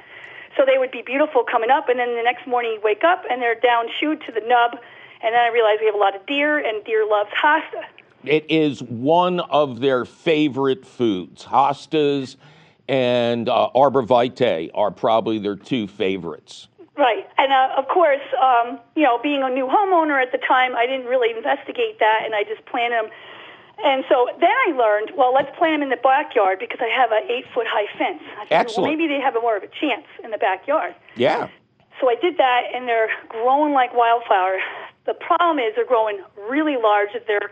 So 0.57 0.65
they 0.65 0.79
would 0.79 0.91
be 0.91 1.03
beautiful 1.03 1.45
coming 1.45 1.71
up, 1.71 1.89
and 1.89 1.99
then 1.99 2.17
the 2.17 2.23
next 2.23 2.47
morning 2.47 2.73
you 2.73 2.81
wake 2.83 3.05
up 3.05 3.25
and 3.31 3.41
they're 3.41 3.55
down 3.55 3.87
shoot 3.99 4.21
to 4.27 4.33
the 4.33 4.41
nub, 4.41 4.73
and 5.23 5.35
then 5.35 5.41
I 5.41 5.49
realized 5.49 5.81
we 5.81 5.87
have 5.87 5.95
a 5.95 5.99
lot 5.99 6.17
of 6.17 6.25
deer, 6.27 6.59
and 6.59 6.85
deer 6.85 7.07
loves 7.07 7.31
hosta. 7.31 7.85
It 8.25 8.47
is 8.51 8.83
one 8.83 9.41
of 9.41 9.81
their 9.81 10.05
favorite 10.05 10.85
foods. 10.87 11.45
Hostas 11.45 12.37
and 12.89 13.49
uh, 13.49 13.71
arborvitae 13.75 14.71
are 14.75 14.91
probably 14.91 15.39
their 15.39 15.55
two 15.55 15.87
favorites. 15.87 16.69
Right. 16.99 17.25
And 17.39 17.53
uh, 17.53 17.79
of 17.79 17.87
course, 17.87 18.21
um, 18.43 18.81
you 18.97 19.05
know, 19.05 19.19
being 19.23 19.43
a 19.45 19.49
new 19.49 19.67
homeowner 19.67 20.21
at 20.21 20.33
the 20.33 20.39
time, 20.39 20.75
I 20.75 20.85
didn't 20.85 21.07
really 21.07 21.31
investigate 21.31 22.01
that, 22.01 22.23
and 22.25 22.35
I 22.35 22.43
just 22.43 22.67
planted 22.67 22.99
them. 22.99 23.11
And 23.79 24.03
so 24.09 24.27
then 24.41 24.51
I 24.51 24.73
learned, 24.75 25.13
well, 25.17 25.33
let's 25.33 25.57
plant 25.57 25.79
them 25.79 25.83
in 25.83 25.91
the 25.91 26.03
backyard 26.03 26.59
because 26.59 26.81
I 26.83 26.91
have 26.91 27.13
an 27.13 27.23
eight 27.31 27.47
foot 27.55 27.67
high 27.71 27.87
fence. 27.97 28.21
I 28.37 28.49
said, 28.49 28.53
Excellent. 28.67 28.91
Well, 28.91 28.97
maybe 28.97 29.07
they 29.07 29.21
have 29.21 29.37
a 29.37 29.41
more 29.41 29.57
of 29.57 29.63
a 29.63 29.69
chance 29.69 30.07
in 30.25 30.33
the 30.33 30.39
backyard. 30.39 30.97
Yeah. 31.15 31.47
So 32.01 32.11
I 32.11 32.17
did 32.21 32.37
that, 32.39 32.63
and 32.75 32.89
they're 32.89 33.11
growing 33.29 33.73
like 33.73 33.95
wildfire. 33.95 34.59
The 35.07 35.15
problem 35.15 35.61
is 35.61 35.75
they're 35.77 35.87
growing 35.87 36.19
really 36.51 36.77
large. 36.77 37.13
That 37.15 37.29
they're 37.29 37.51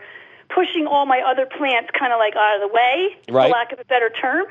pushing 0.53 0.87
all 0.87 1.05
my 1.05 1.21
other 1.25 1.45
plants 1.45 1.89
kind 1.97 2.11
of 2.11 2.19
like 2.19 2.35
out 2.35 2.55
of 2.55 2.69
the 2.69 2.73
way, 2.75 3.15
Right. 3.31 3.47
for 3.47 3.53
lack 3.55 3.71
of 3.71 3.79
a 3.79 3.85
better 3.85 4.09
term. 4.09 4.45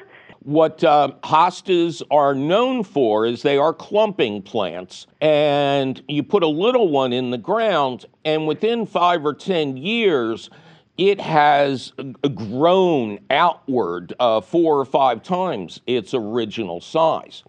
What 0.47 0.85
uh, 0.85 1.11
hostas 1.25 2.03
are 2.09 2.33
known 2.33 2.85
for 2.85 3.27
is 3.27 3.43
they 3.43 3.59
are 3.59 3.75
clumping 3.75 4.43
plants, 4.43 5.09
and 5.21 6.01
you 6.07 6.23
put 6.23 6.45
a 6.45 6.47
little 6.47 6.89
one 6.89 7.13
in 7.13 7.33
the 7.33 7.37
ground, 7.37 8.07
and 8.25 8.47
within 8.47 8.87
five 8.87 9.27
or 9.27 9.35
ten 9.35 9.77
years, 9.77 10.49
it 10.99 11.21
has 11.21 11.93
grown 12.37 13.19
outward 13.29 14.15
uh, 14.21 14.41
four 14.41 14.79
or 14.79 14.85
five 14.85 15.25
times 15.25 15.81
its 15.89 16.15
original 16.15 16.81
size. 16.81 17.43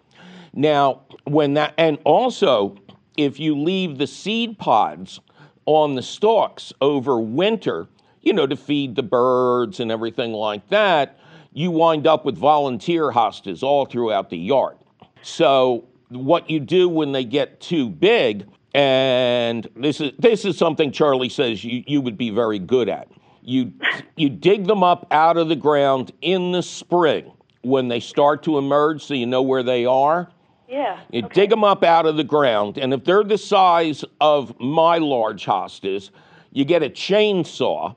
Now, 0.52 1.02
when 1.22 1.54
that, 1.54 1.74
and 1.78 1.98
also, 2.02 2.78
if 3.16 3.38
you 3.38 3.56
leave 3.56 3.98
the 3.98 4.08
seed 4.08 4.58
pods 4.58 5.20
on 5.66 5.94
the 5.94 6.02
stalks 6.02 6.72
over 6.80 7.20
winter, 7.20 7.86
you 8.22 8.32
know, 8.32 8.48
to 8.48 8.56
feed 8.56 8.96
the 8.96 9.04
birds 9.04 9.78
and 9.78 9.92
everything 9.92 10.32
like 10.32 10.68
that, 10.70 11.20
you 11.58 11.72
wind 11.72 12.06
up 12.06 12.24
with 12.24 12.38
volunteer 12.38 13.10
hostas 13.10 13.64
all 13.64 13.84
throughout 13.84 14.30
the 14.30 14.38
yard. 14.38 14.76
So, 15.22 15.88
what 16.08 16.48
you 16.48 16.60
do 16.60 16.88
when 16.88 17.10
they 17.10 17.24
get 17.24 17.60
too 17.60 17.90
big, 17.90 18.46
and 18.74 19.68
this 19.74 20.00
is 20.00 20.12
this 20.20 20.44
is 20.44 20.56
something 20.56 20.92
Charlie 20.92 21.28
says 21.28 21.64
you, 21.64 21.82
you 21.84 22.00
would 22.00 22.16
be 22.16 22.30
very 22.30 22.60
good 22.60 22.88
at. 22.88 23.08
You 23.42 23.72
you 24.16 24.28
dig 24.28 24.68
them 24.68 24.84
up 24.84 25.08
out 25.10 25.36
of 25.36 25.48
the 25.48 25.56
ground 25.56 26.12
in 26.22 26.52
the 26.52 26.62
spring 26.62 27.32
when 27.62 27.88
they 27.88 27.98
start 27.98 28.44
to 28.44 28.56
emerge, 28.56 29.04
so 29.04 29.14
you 29.14 29.26
know 29.26 29.42
where 29.42 29.64
they 29.64 29.84
are. 29.84 30.30
Yeah. 30.68 31.00
You 31.10 31.22
dig 31.22 31.50
them 31.50 31.64
up 31.64 31.82
out 31.82 32.06
of 32.06 32.16
the 32.16 32.24
ground, 32.24 32.78
and 32.78 32.94
if 32.94 33.02
they're 33.02 33.24
the 33.24 33.38
size 33.38 34.04
of 34.20 34.54
my 34.60 34.98
large 34.98 35.44
hostas, 35.44 36.10
you 36.52 36.64
get 36.64 36.84
a 36.84 36.88
chainsaw 36.88 37.96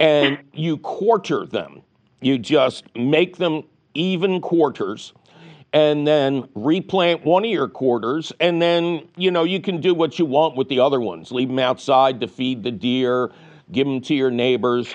and 0.00 0.38
you 0.54 0.78
quarter 0.78 1.44
them. 1.44 1.82
You 2.20 2.38
just 2.38 2.84
make 2.96 3.36
them 3.36 3.64
even 3.94 4.40
quarters 4.40 5.12
and 5.72 6.06
then 6.06 6.48
replant 6.54 7.24
one 7.24 7.44
of 7.44 7.50
your 7.50 7.68
quarters 7.68 8.32
and 8.40 8.60
then 8.60 9.06
you 9.16 9.30
know 9.30 9.44
you 9.44 9.60
can 9.60 9.80
do 9.80 9.94
what 9.94 10.18
you 10.18 10.24
want 10.24 10.56
with 10.56 10.68
the 10.68 10.80
other 10.80 11.00
ones. 11.00 11.30
Leave 11.30 11.48
them 11.48 11.58
outside 11.58 12.20
to 12.20 12.28
feed 12.28 12.62
the 12.62 12.70
deer 12.70 13.30
give 13.70 13.86
them 13.86 14.00
to 14.00 14.14
your 14.14 14.30
neighbors. 14.30 14.94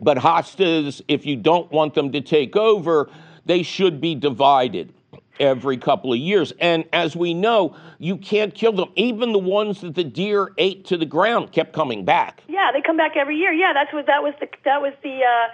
But 0.00 0.18
hostas 0.18 1.02
if 1.08 1.26
you 1.26 1.36
don't 1.36 1.70
want 1.72 1.94
them 1.94 2.12
to 2.12 2.20
take 2.20 2.56
over 2.56 3.10
they 3.44 3.64
should 3.64 4.00
be 4.00 4.14
divided 4.14 4.94
every 5.40 5.76
couple 5.76 6.12
of 6.12 6.18
years. 6.18 6.52
And 6.60 6.84
as 6.92 7.16
we 7.16 7.34
know 7.34 7.76
you 7.98 8.16
can't 8.16 8.54
kill 8.54 8.72
them. 8.72 8.92
Even 8.96 9.32
the 9.32 9.38
ones 9.38 9.80
that 9.80 9.94
the 9.94 10.04
deer 10.04 10.52
ate 10.58 10.84
to 10.86 10.96
the 10.96 11.06
ground 11.06 11.52
kept 11.52 11.72
coming 11.72 12.04
back. 12.04 12.42
Yeah, 12.48 12.70
they 12.72 12.80
come 12.80 12.96
back 12.96 13.16
every 13.16 13.36
year. 13.36 13.52
Yeah, 13.52 13.72
that's 13.72 13.92
what 13.92 14.06
that 14.06 14.22
was 14.22 14.34
the 14.40 14.48
that 14.64 14.80
was 14.80 14.92
the 15.02 15.20
uh, 15.24 15.48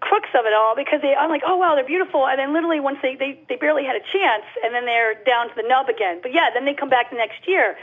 crux 0.00 0.28
of 0.34 0.46
it 0.46 0.54
all 0.54 0.74
because 0.74 1.00
they 1.02 1.14
I'm 1.14 1.30
like, 1.30 1.42
oh 1.46 1.56
wow, 1.56 1.74
they're 1.74 1.86
beautiful, 1.86 2.26
and 2.26 2.38
then 2.38 2.52
literally 2.52 2.80
once 2.80 2.98
they 3.02 3.14
they 3.14 3.38
they 3.48 3.56
barely 3.56 3.84
had 3.84 3.96
a 3.96 4.04
chance, 4.12 4.44
and 4.64 4.74
then 4.74 4.86
they're 4.86 5.14
down 5.24 5.48
to 5.48 5.54
the 5.54 5.66
nub 5.66 5.88
again. 5.88 6.20
But 6.22 6.32
yeah, 6.32 6.50
then 6.52 6.64
they 6.64 6.74
come 6.74 6.88
back 6.88 7.10
the 7.10 7.16
next 7.16 7.46
year. 7.46 7.76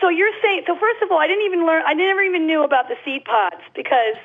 So 0.00 0.08
you're 0.08 0.34
saying 0.42 0.64
so 0.66 0.76
first 0.76 1.02
of 1.02 1.10
all, 1.10 1.18
I 1.18 1.26
didn't 1.26 1.44
even 1.44 1.66
learn 1.66 1.82
I 1.86 1.94
never 1.94 2.22
even 2.22 2.46
knew 2.46 2.62
about 2.62 2.88
the 2.88 2.96
seed 3.04 3.24
pods 3.24 3.62
because 3.74 4.16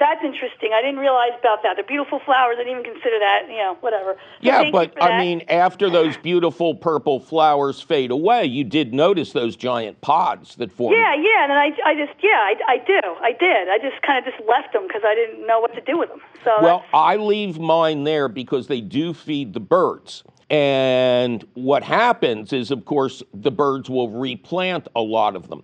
that's 0.00 0.24
interesting. 0.24 0.70
I 0.74 0.80
didn't 0.80 0.98
realize 0.98 1.32
about 1.38 1.62
that. 1.62 1.76
They're 1.76 1.84
beautiful 1.84 2.18
flowers. 2.24 2.56
I 2.58 2.64
didn't 2.64 2.80
even 2.80 2.92
consider 2.92 3.18
that. 3.20 3.46
You 3.48 3.58
know, 3.58 3.76
whatever. 3.80 4.14
So 4.14 4.18
Yeah, 4.40 4.70
but 4.72 5.00
I 5.00 5.18
mean, 5.18 5.42
after 5.48 5.88
those 5.90 6.16
beautiful 6.16 6.74
purple 6.74 7.20
flowers 7.20 7.80
fade 7.80 8.10
away, 8.10 8.46
you 8.46 8.64
did 8.64 8.94
notice 8.94 9.32
those 9.32 9.54
giant 9.54 10.00
pods 10.00 10.56
that 10.56 10.72
formed. 10.72 10.96
Yeah, 10.96 11.14
yeah, 11.14 11.42
and 11.42 11.50
then 11.50 11.58
I, 11.58 11.70
I 11.84 11.94
just, 11.94 12.18
yeah, 12.22 12.30
I, 12.30 12.54
I 12.66 12.76
do, 12.78 13.00
I 13.20 13.32
did. 13.32 13.68
I 13.68 13.78
just 13.78 14.02
kind 14.02 14.18
of 14.18 14.32
just 14.32 14.42
left 14.48 14.72
them 14.72 14.86
because 14.86 15.02
I 15.04 15.14
didn't 15.14 15.46
know 15.46 15.60
what 15.60 15.74
to 15.74 15.80
do 15.82 15.98
with 15.98 16.08
them. 16.08 16.20
So 16.44 16.50
Well, 16.62 16.84
I 16.94 17.16
leave 17.16 17.58
mine 17.58 18.04
there 18.04 18.28
because 18.28 18.66
they 18.66 18.80
do 18.80 19.12
feed 19.12 19.52
the 19.52 19.60
birds. 19.60 20.24
And 20.48 21.46
what 21.54 21.84
happens 21.84 22.52
is, 22.52 22.70
of 22.70 22.84
course, 22.84 23.22
the 23.32 23.52
birds 23.52 23.88
will 23.88 24.08
replant 24.08 24.88
a 24.96 25.00
lot 25.00 25.36
of 25.36 25.48
them. 25.48 25.62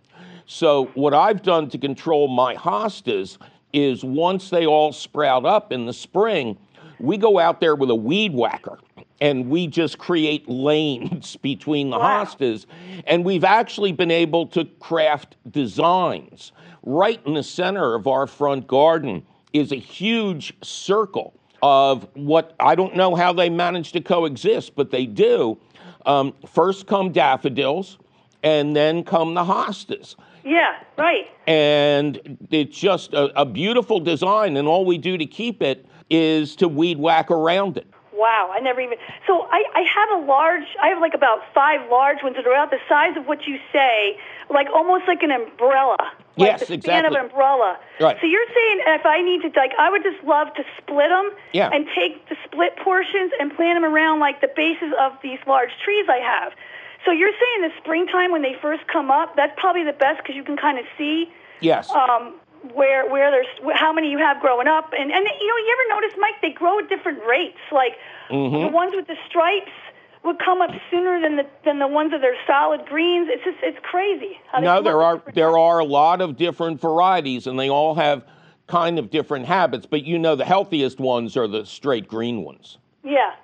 So, 0.48 0.86
what 0.94 1.12
I've 1.12 1.42
done 1.42 1.68
to 1.70 1.78
control 1.78 2.28
my 2.28 2.54
hostas 2.54 3.36
is 3.72 4.04
once 4.04 4.50
they 4.50 4.66
all 4.66 4.92
sprout 4.92 5.44
up 5.44 5.72
in 5.72 5.86
the 5.86 5.92
spring, 5.92 6.56
we 6.98 7.16
go 7.16 7.38
out 7.38 7.60
there 7.60 7.74
with 7.74 7.90
a 7.90 7.94
weed 7.94 8.32
whacker 8.32 8.78
and 9.20 9.48
we 9.50 9.66
just 9.66 9.98
create 9.98 10.48
lanes 10.48 11.36
between 11.36 11.90
the 11.90 11.98
Wow. 11.98 12.24
hostas. 12.24 12.66
And 13.06 13.24
we've 13.24 13.44
actually 13.44 13.92
been 13.92 14.10
able 14.10 14.46
to 14.48 14.64
craft 14.80 15.36
designs. 15.50 16.52
Right 16.82 17.20
in 17.26 17.34
the 17.34 17.42
center 17.42 17.94
of 17.94 18.06
our 18.06 18.26
front 18.26 18.66
garden 18.66 19.24
is 19.52 19.72
a 19.72 19.76
huge 19.76 20.54
circle 20.62 21.34
of 21.62 22.06
what 22.14 22.54
I 22.60 22.74
don't 22.74 22.94
know 22.94 23.14
how 23.14 23.32
they 23.32 23.48
manage 23.48 23.92
to 23.92 24.00
coexist, 24.00 24.76
but 24.76 24.90
they 24.90 25.06
do. 25.06 25.58
Um, 26.04 26.34
first 26.46 26.86
come 26.86 27.10
daffodils, 27.10 27.98
and 28.42 28.76
then 28.76 29.02
come 29.02 29.34
the 29.34 29.42
hostas 29.42 30.14
yeah, 30.46 30.76
right. 30.96 31.26
and 31.46 32.38
it's 32.50 32.78
just 32.78 33.12
a, 33.12 33.40
a 33.40 33.44
beautiful 33.44 34.00
design 34.00 34.56
and 34.56 34.66
all 34.68 34.84
we 34.84 34.96
do 34.96 35.18
to 35.18 35.26
keep 35.26 35.60
it 35.60 35.84
is 36.08 36.54
to 36.56 36.68
weed 36.68 36.98
whack 36.98 37.30
around 37.30 37.76
it 37.76 37.86
Wow, 38.18 38.50
I 38.50 38.60
never 38.60 38.80
even. 38.80 38.96
So 39.26 39.42
I, 39.50 39.62
I 39.74 39.82
have 39.82 40.22
a 40.22 40.24
large. 40.24 40.64
I 40.82 40.88
have 40.88 41.02
like 41.02 41.12
about 41.12 41.40
five 41.52 41.80
large 41.90 42.22
ones 42.22 42.36
that 42.36 42.46
are 42.46 42.52
about 42.52 42.70
the 42.70 42.78
size 42.88 43.14
of 43.14 43.26
what 43.26 43.46
you 43.46 43.58
say, 43.70 44.16
like 44.48 44.68
almost 44.74 45.04
like 45.06 45.22
an 45.22 45.30
umbrella. 45.30 45.98
Like 46.38 46.48
Yes, 46.48 46.60
the 46.60 46.64
span 46.66 47.04
exactly. 47.04 47.06
of 47.08 47.12
an 47.24 47.30
umbrella. 47.30 47.78
Right. 48.00 48.16
So 48.18 48.26
you're 48.26 48.46
saying 48.54 48.80
if 48.86 49.04
I 49.04 49.20
need 49.20 49.42
to, 49.42 49.48
like, 49.60 49.72
I 49.78 49.90
would 49.90 50.02
just 50.02 50.24
love 50.24 50.48
to 50.54 50.64
split 50.78 51.10
them 51.10 51.30
Yeah. 51.52 51.68
and 51.70 51.86
take 51.94 52.26
the 52.30 52.36
split 52.46 52.74
portions 52.78 53.32
and 53.38 53.54
plant 53.54 53.76
them 53.76 53.84
around 53.84 54.20
like 54.20 54.40
the 54.40 54.48
bases 54.56 54.94
of 54.98 55.12
these 55.22 55.38
large 55.46 55.70
trees 55.84 56.06
I 56.08 56.18
have. 56.18 56.52
So 57.06 57.12
you're 57.12 57.30
saying 57.32 57.62
the 57.62 57.72
springtime 57.80 58.32
when 58.32 58.42
they 58.42 58.54
first 58.60 58.86
come 58.88 59.10
up, 59.10 59.34
that's 59.36 59.52
probably 59.56 59.84
the 59.84 59.92
best 59.94 60.18
because 60.22 60.34
you 60.36 60.42
can 60.44 60.56
kind 60.58 60.78
of 60.78 60.84
see 60.98 61.32
yes 61.60 61.88
um, 61.90 62.34
where 62.74 63.08
where 63.08 63.30
there's 63.30 63.46
how 63.74 63.92
many 63.92 64.10
you 64.10 64.18
have 64.18 64.40
growing 64.40 64.66
up, 64.66 64.92
and 64.92 65.10
and 65.12 65.24
you 65.40 65.46
know 65.46 65.56
you 65.56 65.78
ever 65.80 66.00
notice, 66.00 66.18
Mike, 66.18 66.34
they 66.42 66.50
grow 66.50 66.80
at 66.80 66.88
different 66.90 67.20
rates. 67.26 67.58
Like 67.72 67.92
Mm-hmm. 68.28 68.60
the 68.60 68.68
ones 68.68 68.92
with 68.96 69.06
the 69.06 69.14
stripes 69.28 69.70
would 70.24 70.40
come 70.40 70.60
up 70.60 70.70
sooner 70.90 71.20
than 71.20 71.36
the 71.36 71.46
than 71.64 71.78
the 71.78 71.86
ones 71.86 72.10
that 72.10 72.24
are 72.24 72.34
solid 72.44 72.84
greens. 72.86 73.28
It's 73.30 73.44
just 73.44 73.58
it's 73.62 73.78
crazy. 73.84 74.36
no 74.60 74.82
there 74.82 75.00
are 75.00 75.22
there 75.32 75.52
times. 75.52 75.56
are 75.58 75.78
a 75.78 75.84
lot 75.84 76.20
of 76.20 76.36
different 76.36 76.80
varieties 76.80 77.46
and 77.46 77.56
they 77.56 77.70
all 77.70 77.94
have 77.94 78.24
kind 78.66 78.98
of 78.98 79.10
different 79.10 79.46
habits 79.46 79.86
but 79.86 80.02
you 80.02 80.18
know 80.18 80.34
the 80.34 80.44
healthiest 80.44 80.98
ones 80.98 81.36
are 81.36 81.46
the 81.46 81.64
straight 81.64 82.08
green 82.08 82.42
ones 82.42 82.78
Yeah, 83.04 83.36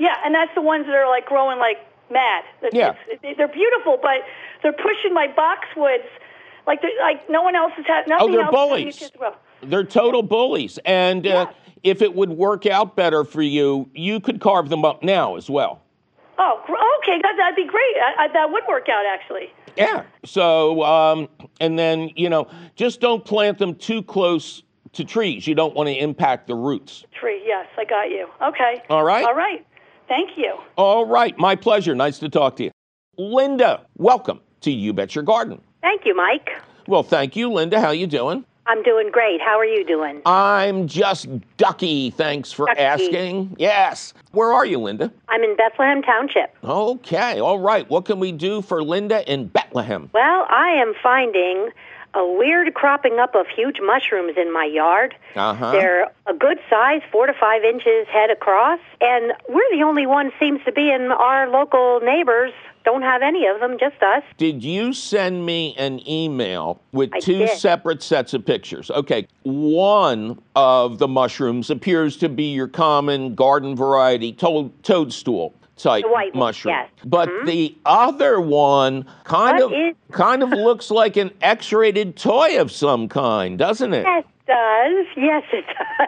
yeah, 0.00 0.16
and 0.24 0.34
that's 0.34 0.52
the 0.56 0.62
ones 0.62 0.86
that 0.86 0.96
are 0.96 1.08
like 1.08 1.26
growing 1.26 1.60
like 1.60 1.78
mad. 2.10 2.44
It's- 2.62 2.72
Yeah. 2.74 2.94
it's- 3.12 3.36
they're 3.36 3.48
beautiful, 3.48 3.98
but 4.00 4.22
they're 4.62 4.72
pushing 4.72 5.12
my 5.14 5.28
boxwoods 5.28 6.04
like 6.66 6.82
like 7.00 7.28
no 7.28 7.42
one 7.42 7.54
else 7.54 7.72
has 7.76 7.86
had. 7.86 8.06
Nothing 8.06 8.28
Oh, 8.28 8.32
they're 8.32 8.40
else 8.42 8.50
bullies. 8.50 9.10
they're 9.62 9.84
total 9.84 10.22
bullies 10.22 10.78
and 10.84 11.26
uh, 11.26 11.46
if 11.82 12.00
it 12.02 12.14
would 12.14 12.30
work 12.30 12.66
out 12.66 12.96
better 12.96 13.24
for 13.24 13.42
you 13.42 13.88
you 13.94 14.20
could 14.20 14.40
carve 14.40 14.68
them 14.68 14.84
up 14.84 15.02
now 15.02 15.36
as 15.36 15.48
well 15.50 15.80
Oh, 16.36 16.60
okay, 16.98 17.20
that, 17.22 17.34
that'd 17.38 17.54
be 17.54 17.64
great. 17.64 17.94
I, 17.96 18.24
I, 18.24 18.28
that 18.32 18.50
would 18.50 18.64
work 18.68 18.88
out 18.88 19.04
actually. 19.06 19.52
Yeah. 19.76 20.02
So, 20.24 20.82
um, 20.82 21.28
and 21.60 21.78
then, 21.78 22.10
you 22.16 22.28
know, 22.28 22.48
just 22.74 23.00
don't 23.00 23.24
plant 23.24 23.58
them 23.58 23.76
too 23.76 24.02
close 24.02 24.64
to 24.94 25.04
trees. 25.04 25.46
You 25.46 25.54
don't 25.54 25.74
want 25.76 25.88
to 25.90 25.94
impact 25.94 26.48
the 26.48 26.56
roots. 26.56 27.04
Tree, 27.12 27.40
yes, 27.46 27.66
I 27.78 27.84
got 27.84 28.10
you. 28.10 28.26
Okay. 28.42 28.82
All 28.90 29.04
right. 29.04 29.24
All 29.24 29.34
right. 29.34 29.64
Thank 30.08 30.30
you. 30.36 30.56
All 30.76 31.06
right. 31.06 31.36
My 31.38 31.56
pleasure. 31.56 31.94
Nice 31.94 32.18
to 32.20 32.28
talk 32.28 32.56
to 32.56 32.64
you. 32.64 32.70
Linda, 33.16 33.86
welcome 33.96 34.40
to 34.62 34.70
You 34.70 34.92
Bet 34.92 35.14
Your 35.14 35.24
Garden. 35.24 35.60
Thank 35.80 36.02
you, 36.04 36.14
Mike. 36.16 36.50
Well, 36.86 37.02
thank 37.02 37.36
you, 37.36 37.50
Linda. 37.50 37.80
How 37.80 37.90
you 37.90 38.06
doing? 38.06 38.44
I'm 38.66 38.82
doing 38.82 39.10
great. 39.10 39.40
How 39.42 39.58
are 39.58 39.64
you 39.66 39.84
doing? 39.84 40.22
I'm 40.24 40.88
just 40.88 41.28
ducky. 41.58 42.10
Thanks 42.10 42.50
for 42.50 42.66
Ducky. 42.66 42.80
asking. 42.80 43.56
Yes. 43.58 44.14
Where 44.32 44.52
are 44.52 44.64
you, 44.64 44.78
Linda? 44.78 45.12
I'm 45.28 45.42
in 45.42 45.54
Bethlehem 45.54 46.00
Township. 46.02 46.54
Okay. 46.64 47.40
All 47.40 47.58
right. 47.58 47.88
What 47.90 48.06
can 48.06 48.18
we 48.20 48.32
do 48.32 48.62
for 48.62 48.82
Linda 48.82 49.30
in 49.30 49.48
Bethlehem? 49.48 50.08
Well, 50.14 50.46
I 50.48 50.70
am 50.80 50.94
finding 51.02 51.68
a 52.14 52.26
weird 52.26 52.74
cropping 52.74 53.18
up 53.18 53.34
of 53.34 53.46
huge 53.48 53.78
mushrooms 53.82 54.34
in 54.36 54.52
my 54.52 54.64
yard. 54.64 55.14
Uh-huh. 55.34 55.72
They're 55.72 56.04
a 56.26 56.34
good 56.34 56.58
size, 56.70 57.02
four 57.10 57.26
to 57.26 57.34
five 57.34 57.64
inches 57.64 58.06
head 58.08 58.30
across, 58.30 58.80
and 59.00 59.32
we're 59.48 59.76
the 59.76 59.82
only 59.82 60.06
one 60.06 60.30
seems 60.38 60.60
to 60.64 60.72
be 60.72 60.90
in 60.90 61.10
our 61.10 61.48
local 61.48 62.00
neighbors. 62.00 62.52
Don't 62.84 63.02
have 63.02 63.22
any 63.22 63.46
of 63.46 63.60
them, 63.60 63.78
just 63.78 64.02
us. 64.02 64.22
Did 64.36 64.62
you 64.62 64.92
send 64.92 65.46
me 65.46 65.74
an 65.78 66.06
email 66.06 66.80
with 66.92 67.10
I 67.14 67.20
two 67.20 67.38
did. 67.38 67.50
separate 67.50 68.02
sets 68.02 68.34
of 68.34 68.44
pictures? 68.44 68.90
Okay. 68.90 69.26
One 69.42 70.40
of 70.54 70.98
the 70.98 71.08
mushrooms 71.08 71.70
appears 71.70 72.18
to 72.18 72.28
be 72.28 72.52
your 72.52 72.68
common 72.68 73.34
garden 73.34 73.74
variety 73.74 74.32
toad, 74.32 74.70
toadstool 74.82 75.54
type 75.76 76.04
The 76.04 76.10
white 76.10 76.34
one, 76.34 76.40
mushroom. 76.40 76.74
yes. 76.74 76.88
Mm-hmm. 76.98 77.08
But 77.08 77.30
the 77.46 77.74
other 77.84 78.40
one 78.40 79.06
kind 79.24 79.58
What 79.58 79.64
of 79.64 79.72
is- 79.72 79.94
kind 80.12 80.42
of 80.42 80.50
looks 80.50 80.90
like 80.90 81.16
an 81.16 81.30
X-rated 81.42 82.16
toy 82.16 82.60
of 82.60 82.70
some 82.72 83.08
kind, 83.08 83.58
doesn't 83.58 83.92
it? 83.92 84.04
Yes, 84.06 84.24
it 84.24 84.46
does. 84.46 85.06
Yes, 85.16 85.42
it 85.52 85.64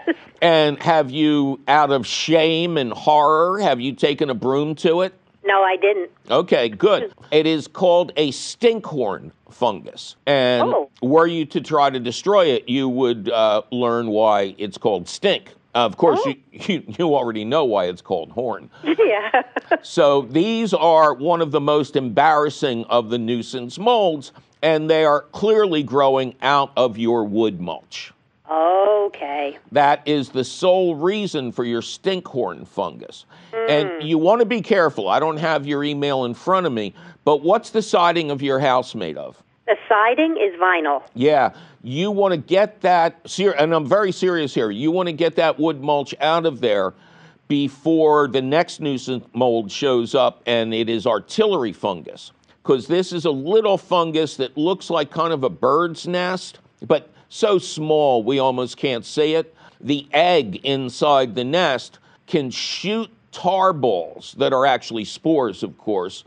does. 0.07 0.17
And 0.43 0.81
have 0.83 1.11
you 1.11 1.59
out 1.67 1.91
of 1.91 2.07
shame 2.07 2.77
and 2.77 2.93
horror 2.93 3.59
have 3.61 3.81
you 3.81 3.93
taken 3.95 4.29
a 4.31 4.35
broom 4.35 4.75
to 4.77 5.01
it? 5.01 5.15
No, 5.45 5.63
I 5.63 5.77
didn't. 5.77 6.11
Okay, 6.31 6.69
good. 6.69 7.13
It 7.31 7.47
is 7.47 7.67
called 7.69 8.13
a 8.17 8.33
stinkhorn 8.33 9.31
fungus. 9.51 10.17
And 10.27 10.63
Oh. 10.75 10.91
were 11.03 11.27
you 11.27 11.47
to 11.47 11.61
try 11.61 11.89
to 11.89 11.99
destroy 12.01 12.47
it, 12.47 12.69
you 12.69 12.89
would 12.89 13.31
uh, 13.31 13.63
learn 13.71 14.09
why 14.09 14.55
it's 14.59 14.77
called 14.77 15.09
stink. 15.09 15.55
Uh, 15.77 15.85
of 15.85 15.99
course, 15.99 16.21
Oh. 16.25 16.31
you, 16.31 16.37
you, 16.53 16.95
you 16.99 17.15
already 17.15 17.45
know 17.45 17.65
why 17.65 17.85
it's 17.85 18.01
called 18.01 18.33
horn. 18.33 18.71
yeah. 18.83 19.43
So 19.83 20.23
these 20.23 20.73
are 20.73 21.13
one 21.13 21.43
of 21.43 21.51
the 21.51 21.61
most 21.61 21.97
embarrassing 21.97 22.85
of 22.85 23.11
the 23.11 23.19
nuisance 23.19 23.79
molds, 23.79 24.33
and 24.63 24.89
they 24.89 25.05
are 25.05 25.23
clearly 25.33 25.83
growing 25.83 26.35
out 26.41 26.73
of 26.77 26.97
your 26.97 27.25
wood 27.25 27.61
mulch. 27.61 28.13
okay. 28.49 29.59
That 29.71 30.03
is 30.07 30.31
the 30.31 30.45
sole 30.45 30.95
reason 30.95 31.53
for 31.53 31.65
your 31.65 31.83
stinkhorn 31.83 32.67
fungus. 32.67 33.27
And 33.69 33.91
hmm. 33.91 34.07
you 34.07 34.19
want 34.19 34.41
to 34.41 34.47
be 34.47 34.63
careful. 34.63 35.09
I 35.09 35.21
don't 35.21 35.37
have 35.37 35.67
your 35.67 35.85
email 35.85 36.25
in 36.25 36.33
front 36.33 36.67
of 36.67 36.73
me, 36.73 36.95
but 37.25 37.43
what's 37.43 37.71
the 37.71 37.83
siding 37.83 38.31
of 38.31 38.41
your 38.41 38.59
house 38.61 38.95
made 38.95 39.19
of? 39.19 39.43
The 39.67 39.77
siding 39.89 40.37
is 40.37 40.59
vinyl. 40.61 41.03
Yeah, 41.15 41.53
you 41.87 42.11
want 42.11 42.33
to 42.33 42.37
get 42.37 42.81
that, 42.81 43.15
and 43.39 43.73
I'm 43.73 43.87
very 43.87 44.11
serious 44.11 44.53
here. 44.53 44.73
You 44.73 44.91
want 44.91 45.07
to 45.07 45.13
get 45.13 45.37
that 45.37 45.57
wood 45.57 45.81
mulch 45.81 46.17
out 46.21 46.45
of 46.45 46.61
there 46.61 46.95
before 47.47 48.27
the 48.27 48.43
next 48.43 48.81
nuisance 48.81 49.25
mold 49.33 49.71
shows 49.71 50.13
up, 50.13 50.43
and 50.47 50.75
it 50.75 50.89
is 50.89 51.07
artillery 51.07 51.73
fungus. 51.73 52.33
Because 52.61 52.89
this 52.89 53.13
is 53.13 53.25
a 53.25 53.31
little 53.31 53.79
fungus 53.79 54.37
that 54.39 54.57
looks 54.57 54.91
like 54.91 55.13
kind 55.13 55.33
of 55.33 55.45
a 55.45 55.49
bird's 55.49 56.09
nest, 56.09 56.59
but 56.85 57.09
so 57.29 57.57
small 57.57 58.25
we 58.25 58.41
almost 58.41 58.77
can't 58.77 59.05
see 59.05 59.35
it. 59.35 59.55
The 59.81 60.09
egg 60.13 60.57
inside 60.65 61.37
the 61.37 61.45
nest 61.45 62.01
can 62.27 62.51
shoot 62.51 63.09
tar 63.31 63.73
balls 63.73 64.35
that 64.39 64.53
are 64.53 64.67
actually 64.67 65.05
spores, 65.05 65.63
of 65.63 65.79
course, 65.79 66.25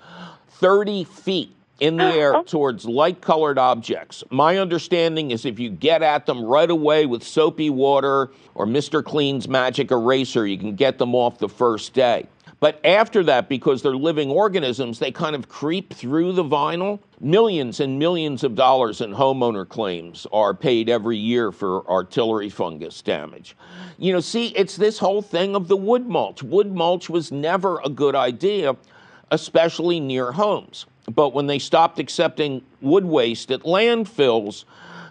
30 0.52 1.04
feet 1.04 1.54
in 1.80 1.98
the 1.98 2.04
air 2.04 2.36
uh-huh. 2.36 2.44
towards 2.44 2.86
light 2.86 3.22
colored 3.22 3.58
objects. 3.58 4.24
My 4.30 4.58
understanding 4.58 5.32
is 5.32 5.46
if 5.46 5.60
you 5.60 5.70
get 5.70 6.02
at 6.02 6.26
them 6.26 6.44
right 6.44 6.70
away 6.70 7.06
with 7.06 7.24
soapy 7.24 7.70
water 7.70 8.32
or 8.56 8.66
Mr. 8.66 9.04
Clean's 9.04 9.48
magic 9.48 9.92
eraser, 9.92 10.46
you 10.46 10.58
can 10.58 10.76
get 10.76 10.98
them 10.98 11.16
off 11.16 11.40
the 11.40 11.50
first 11.50 11.94
day. 11.94 12.28
But 12.60 12.86
after 12.86 13.24
that, 13.24 13.48
because 13.48 13.82
they're 13.82 13.96
living 13.96 14.30
organisms, 14.30 15.00
they 15.00 15.12
kind 15.12 15.36
of 15.36 15.48
creep 15.48 15.94
through 15.94 16.34
the 16.34 16.44
vinyl. 16.44 17.00
Millions 17.22 17.80
and 17.80 17.98
millions 17.98 18.44
of 18.44 18.56
dollars 18.56 19.00
in 19.00 19.14
homeowner 19.14 19.68
claims 19.68 20.28
are 20.34 20.54
paid 20.54 20.90
every 20.90 21.18
year 21.18 21.54
for 21.54 21.90
artillery 21.90 22.50
fungus 22.50 23.02
damage. 23.02 23.56
You 23.98 24.12
know, 24.12 24.20
see, 24.20 24.48
it's 24.48 24.76
this 24.76 25.00
whole 25.00 25.22
thing 25.22 25.56
of 25.56 25.70
the 25.70 25.78
wood 25.78 26.08
mulch. 26.08 26.44
Wood 26.44 26.74
mulch 26.76 27.10
was 27.10 27.32
never 27.32 27.80
a 27.86 27.90
good 27.90 28.16
idea, 28.16 28.76
especially 29.32 30.02
near 30.02 30.34
homes. 30.34 30.86
But 31.10 31.34
when 31.34 31.48
they 31.48 31.60
stopped 31.60 32.00
accepting 32.00 32.62
wood 32.82 33.06
waste 33.06 33.52
at 33.52 33.62
landfills, 33.62 34.66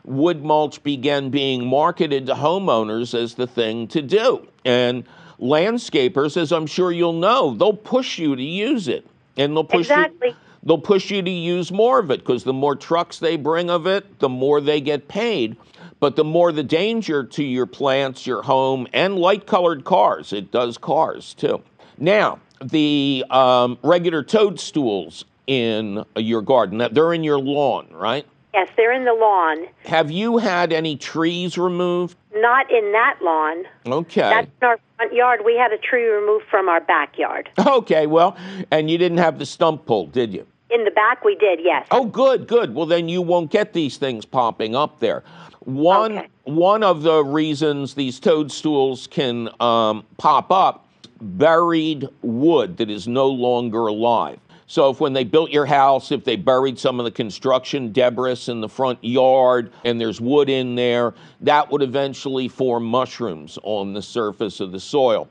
wood 0.04 0.44
mulch 0.44 0.82
began 0.82 1.30
being 1.30 1.66
marketed 1.66 2.26
to 2.26 2.34
homeowners 2.34 3.14
as 3.14 3.34
the 3.34 3.46
thing 3.46 3.88
to 3.88 4.02
do. 4.02 4.46
And 4.64 5.04
landscapers, 5.40 6.36
as 6.36 6.52
I'm 6.52 6.66
sure 6.66 6.92
you'll 6.92 7.12
know, 7.12 7.54
they'll 7.54 7.72
push 7.72 8.18
you 8.18 8.36
to 8.36 8.42
use 8.42 8.88
it. 8.88 9.06
And 9.36 9.56
they'll 9.56 9.64
push 9.64 9.86
Exactly. 9.86 10.28
you 10.30 10.34
they'll 10.64 10.78
push 10.78 11.10
you 11.10 11.22
to 11.22 11.30
use 11.30 11.70
more 11.70 11.98
of 12.00 12.10
it 12.10 12.20
because 12.20 12.44
the 12.44 12.52
more 12.52 12.74
trucks 12.74 13.18
they 13.18 13.36
bring 13.36 13.70
of 13.70 13.86
it, 13.86 14.18
the 14.18 14.28
more 14.28 14.60
they 14.60 14.80
get 14.80 15.08
paid. 15.08 15.56
But 16.00 16.16
the 16.16 16.24
more 16.24 16.52
the 16.52 16.62
danger 16.62 17.24
to 17.24 17.42
your 17.42 17.66
plants, 17.66 18.26
your 18.26 18.42
home, 18.42 18.86
and 18.92 19.16
light 19.16 19.46
colored 19.46 19.84
cars. 19.84 20.32
It 20.32 20.52
does 20.52 20.78
cars 20.78 21.34
too. 21.34 21.62
Now, 21.96 22.38
the 22.62 23.24
um, 23.30 23.78
regular 23.82 24.22
toadstools 24.22 25.24
in 25.58 26.04
your 26.16 26.42
garden, 26.42 26.86
they're 26.92 27.12
in 27.14 27.24
your 27.24 27.40
lawn, 27.40 27.88
right? 27.90 28.24
Yes, 28.54 28.68
they're 28.76 28.92
in 28.92 29.04
the 29.04 29.14
lawn. 29.14 29.66
Have 29.86 30.10
you 30.10 30.38
had 30.38 30.72
any 30.72 30.96
trees 30.96 31.58
removed? 31.58 32.16
Not 32.34 32.70
in 32.70 32.92
that 32.92 33.18
lawn. 33.22 33.64
Okay. 33.86 34.20
That's 34.20 34.46
in 34.62 34.68
our 34.68 34.78
front 34.96 35.12
yard. 35.14 35.40
We 35.44 35.56
had 35.56 35.72
a 35.72 35.78
tree 35.78 36.04
removed 36.06 36.44
from 36.50 36.68
our 36.68 36.80
backyard. 36.80 37.48
Okay, 37.66 38.06
well, 38.06 38.36
and 38.70 38.90
you 38.90 38.98
didn't 38.98 39.18
have 39.18 39.38
the 39.38 39.46
stump 39.46 39.86
pulled, 39.86 40.12
did 40.12 40.32
you? 40.34 40.46
In 40.70 40.84
the 40.84 40.90
back, 40.90 41.24
we 41.24 41.34
did, 41.34 41.60
yes. 41.62 41.86
Oh, 41.90 42.04
good, 42.04 42.46
good. 42.46 42.74
Well, 42.74 42.84
then 42.86 43.08
you 43.08 43.22
won't 43.22 43.50
get 43.50 43.72
these 43.72 43.96
things 43.96 44.26
popping 44.26 44.76
up 44.76 45.00
there. 45.00 45.22
One 45.60 46.18
Okay. 46.18 46.28
one 46.44 46.82
of 46.82 47.02
the 47.02 47.24
reasons 47.24 47.94
these 47.94 48.20
toadstools 48.20 49.06
can 49.06 49.48
um, 49.60 50.04
pop 50.18 50.50
up 50.50 50.86
buried 51.20 52.06
wood 52.22 52.76
that 52.78 52.90
is 52.90 53.06
no 53.08 53.28
longer 53.28 53.86
alive. 53.86 54.38
So 54.68 54.90
if 54.90 55.00
when 55.00 55.14
they 55.14 55.24
built 55.24 55.50
your 55.50 55.64
house, 55.64 56.12
if 56.12 56.24
they 56.24 56.36
buried 56.36 56.78
some 56.78 57.00
of 57.00 57.04
the 57.04 57.10
construction 57.10 57.90
debris 57.90 58.44
in 58.48 58.60
the 58.60 58.68
front 58.68 59.02
yard 59.02 59.72
and 59.82 59.98
there's 59.98 60.20
wood 60.20 60.50
in 60.50 60.74
there, 60.74 61.14
that 61.40 61.72
would 61.72 61.82
eventually 61.82 62.48
form 62.48 62.84
mushrooms 62.84 63.58
on 63.62 63.94
the 63.94 64.02
surface 64.02 64.60
of 64.60 64.70
the 64.70 64.78
soil. 64.78 65.26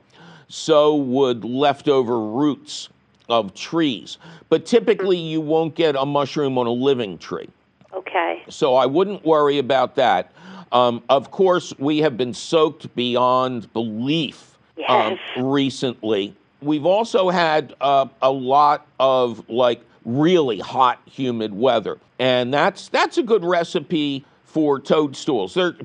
So 0.48 0.96
would 0.96 1.44
leftover 1.44 2.20
roots 2.20 2.88
of 3.28 3.54
trees. 3.54 4.18
But 4.48 4.66
typically 4.66 5.18
you 5.18 5.40
won't 5.40 5.76
get 5.76 5.94
a 5.94 6.04
mushroom 6.04 6.58
on 6.58 6.66
a 6.66 6.72
living 6.72 7.16
tree. 7.16 7.48
Okay. 7.94 8.42
So 8.48 8.74
I 8.74 8.86
wouldn't 8.86 9.24
worry 9.24 9.58
about 9.58 9.94
that. 9.94 10.32
Um, 10.72 11.02
of 11.08 11.30
course, 11.30 11.72
we 11.78 11.98
have 11.98 12.16
been 12.16 12.34
soaked 12.34 12.94
beyond 12.96 13.72
belief 13.72 14.58
um, 14.88 15.12
Yes. 15.12 15.18
recently. 15.36 16.34
We've 16.60 16.86
also 16.86 17.30
had 17.30 17.74
uh, 17.80 18.06
a 18.20 18.30
lot 18.30 18.86
of 18.98 19.48
like 19.48 19.80
really 20.04 20.58
hot, 20.58 21.00
humid 21.06 21.54
weather, 21.54 21.98
and 22.18 22.52
that's 22.52 22.88
that's 22.88 23.18
a 23.18 23.22
good 23.22 23.44
recipe 23.44 24.24
for 24.48 24.80
toadstools. 24.80 25.54
They're, 25.54 25.76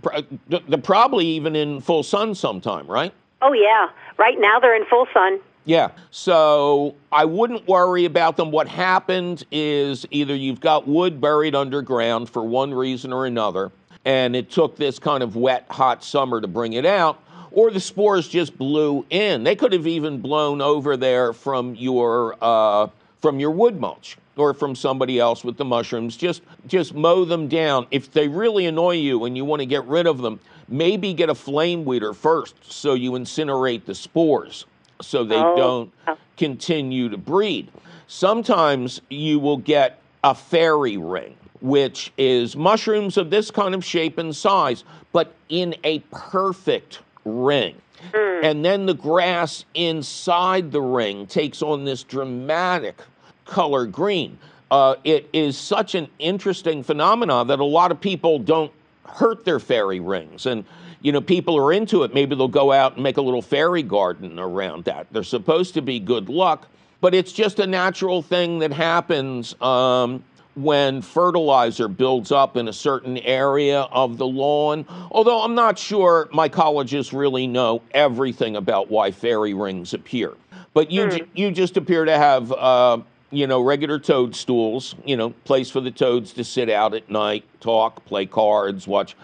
they're 0.48 0.78
probably 0.80 1.28
even 1.28 1.56
in 1.56 1.82
full 1.82 2.02
sun 2.02 2.34
sometime, 2.34 2.88
right? 2.88 3.14
Oh, 3.42 3.52
yeah. 3.52 3.90
Right 4.18 4.40
now, 4.40 4.60
they're 4.60 4.76
in 4.76 4.86
full 4.86 5.06
sun. 5.14 5.40
Yeah. 5.66 5.92
So 6.12 6.96
I 7.12 7.26
wouldn't 7.26 7.68
worry 7.68 8.06
about 8.06 8.38
them. 8.38 8.52
What 8.52 8.70
happened 8.70 9.46
is 9.52 10.06
either 10.12 10.34
you've 10.34 10.62
got 10.62 10.88
wood 10.88 11.20
buried 11.20 11.56
underground 11.56 12.30
for 12.30 12.42
one 12.42 12.74
reason 12.74 13.12
or 13.12 13.26
another, 13.26 13.72
and 14.06 14.36
it 14.36 14.50
took 14.50 14.78
this 14.78 14.98
kind 14.98 15.24
of 15.24 15.36
wet, 15.36 15.66
hot 15.70 16.04
summer 16.04 16.40
to 16.40 16.48
bring 16.48 16.74
it 16.74 16.86
out, 16.86 17.22
or 17.54 17.72
the 17.72 17.80
spores 17.80 18.28
just 18.28 18.58
blew 18.58 19.06
in. 19.10 19.44
They 19.44 19.56
could 19.56 19.72
have 19.74 19.88
even 19.88 20.20
blown 20.20 20.60
over 20.62 20.98
there 20.98 21.32
from 21.34 21.76
your 21.76 22.36
uh, 22.42 22.88
from 23.22 23.40
your 23.40 23.52
wood 23.52 23.80
mulch 23.80 24.18
or 24.36 24.54
from 24.54 24.76
somebody 24.76 25.20
else 25.20 25.44
with 25.44 25.56
the 25.58 25.64
mushrooms. 25.66 26.18
Just 26.18 26.42
just 26.68 26.94
mow 26.94 27.24
them 27.24 27.48
down. 27.48 27.88
If 27.92 28.12
they 28.12 28.28
really 28.28 28.66
annoy 28.66 28.96
you 28.96 29.24
and 29.26 29.38
you 29.38 29.46
want 29.46 29.62
to 29.62 29.66
get 29.66 29.86
rid 29.86 30.08
of 30.08 30.18
them, 30.18 30.40
maybe 30.68 31.14
get 31.14 31.30
a 31.30 31.36
flame 31.36 31.86
weeder 31.86 32.14
first 32.14 32.56
so 32.70 32.96
you 32.96 33.12
incinerate 33.12 33.86
the 33.86 33.96
spores 33.96 34.66
so 35.02 35.24
they 35.24 35.36
Oh. 35.38 35.56
don't 35.56 36.18
continue 36.38 37.10
to 37.10 37.18
breed. 37.18 37.70
Sometimes 38.08 39.02
you 39.10 39.40
will 39.40 39.58
get 39.58 40.00
a 40.24 40.34
fairy 40.34 40.98
ring, 40.98 41.36
which 41.62 42.12
is 42.18 42.56
mushrooms 42.56 43.18
of 43.18 43.30
this 43.30 43.52
kind 43.52 43.76
of 43.76 43.84
shape 43.84 44.18
and 44.18 44.36
size, 44.36 44.84
but 45.12 45.34
in 45.50 45.76
a 45.84 46.00
perfect 46.12 47.00
ring. 47.26 47.76
And 48.14 48.66
then 48.66 48.86
the 48.86 48.94
grass 48.94 49.66
inside 49.74 50.72
the 50.72 50.82
ring 50.82 51.26
takes 51.26 51.62
on 51.62 51.86
this 51.86 52.04
dramatic 52.04 53.00
color 53.46 53.86
green. 53.86 54.38
Uh, 54.70 54.96
it 55.04 55.30
is 55.34 55.58
such 55.58 55.96
an 55.96 56.08
interesting 56.20 56.84
phenomenon 56.84 57.48
that 57.48 57.60
a 57.60 57.66
lot 57.66 57.92
of 57.92 58.02
people 58.02 58.40
don't 58.40 58.72
hurt 59.06 59.46
their 59.46 59.60
fairy 59.60 60.00
rings. 60.00 60.46
And, 60.46 60.66
you 61.02 61.12
know, 61.12 61.22
people 61.22 61.58
are 61.58 61.72
into 61.72 62.04
it. 62.04 62.14
Maybe 62.14 62.36
they'll 62.36 62.48
go 62.48 62.72
out 62.72 62.96
and 62.96 63.04
make 63.04 63.18
a 63.18 63.22
little 63.22 63.42
fairy 63.42 63.84
garden 63.84 64.40
around 64.40 64.86
that. 64.86 65.08
They're 65.12 65.24
supposed 65.24 65.74
to 65.76 65.82
be 65.82 66.00
good 66.00 66.28
luck, 66.28 66.68
but 67.02 67.14
it's 67.14 67.32
just 67.32 67.60
a 67.60 67.68
natural 67.68 68.22
thing 68.22 68.60
that 68.60 68.74
happens 68.74 69.60
um, 69.62 70.24
when 70.56 71.02
fertilizer 71.02 71.88
builds 71.88 72.32
up 72.32 72.58
in 72.58 72.68
a 72.68 72.74
certain 72.74 73.18
area 73.20 73.82
of 73.82 74.18
the 74.18 74.28
lawn. 74.28 74.86
Although 75.12 75.42
I'm 75.42 75.56
not 75.56 75.80
sure 75.80 76.30
mycologists 76.34 77.18
really 77.18 77.48
know 77.48 77.82
everything 77.92 78.56
about 78.56 78.90
why 78.90 79.12
fairy 79.12 79.54
rings 79.54 79.94
appear. 79.94 80.34
But 80.74 80.92
you, 80.92 81.08
ju- 81.10 81.28
you 81.34 81.52
just 81.52 81.78
appear 81.78 82.06
to 82.06 82.18
have, 82.18 82.52
uh, 82.52 83.00
you 83.32 83.48
know, 83.48 83.62
regular 83.62 84.00
toadstools, 84.00 84.96
you 85.06 85.18
know, 85.18 85.32
place 85.44 85.70
for 85.70 85.82
the 85.82 85.92
toads 85.92 86.34
to 86.34 86.44
sit 86.44 86.70
out 86.70 86.94
at 86.94 87.10
night, 87.10 87.44
talk, 87.60 88.04
play 88.06 88.26
cards, 88.26 88.88
watch 88.88 89.16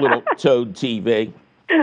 little 0.00 0.22
toad 0.36 0.74
TV. 0.74 1.32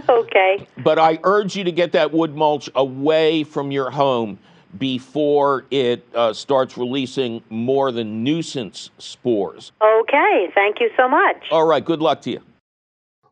Okay. 0.07 0.67
But 0.83 0.99
I 0.99 1.19
urge 1.23 1.55
you 1.55 1.63
to 1.63 1.71
get 1.71 1.91
that 1.93 2.11
wood 2.11 2.35
mulch 2.35 2.69
away 2.75 3.43
from 3.43 3.71
your 3.71 3.89
home 3.89 4.39
before 4.77 5.65
it 5.71 6.05
uh, 6.15 6.33
starts 6.33 6.77
releasing 6.77 7.43
more 7.49 7.91
than 7.91 8.23
nuisance 8.23 8.89
spores. 8.97 9.71
Okay. 9.81 10.49
Thank 10.53 10.79
you 10.79 10.89
so 10.97 11.07
much. 11.07 11.45
All 11.51 11.65
right, 11.65 11.83
good 11.83 12.01
luck 12.01 12.21
to 12.23 12.31
you. 12.31 12.41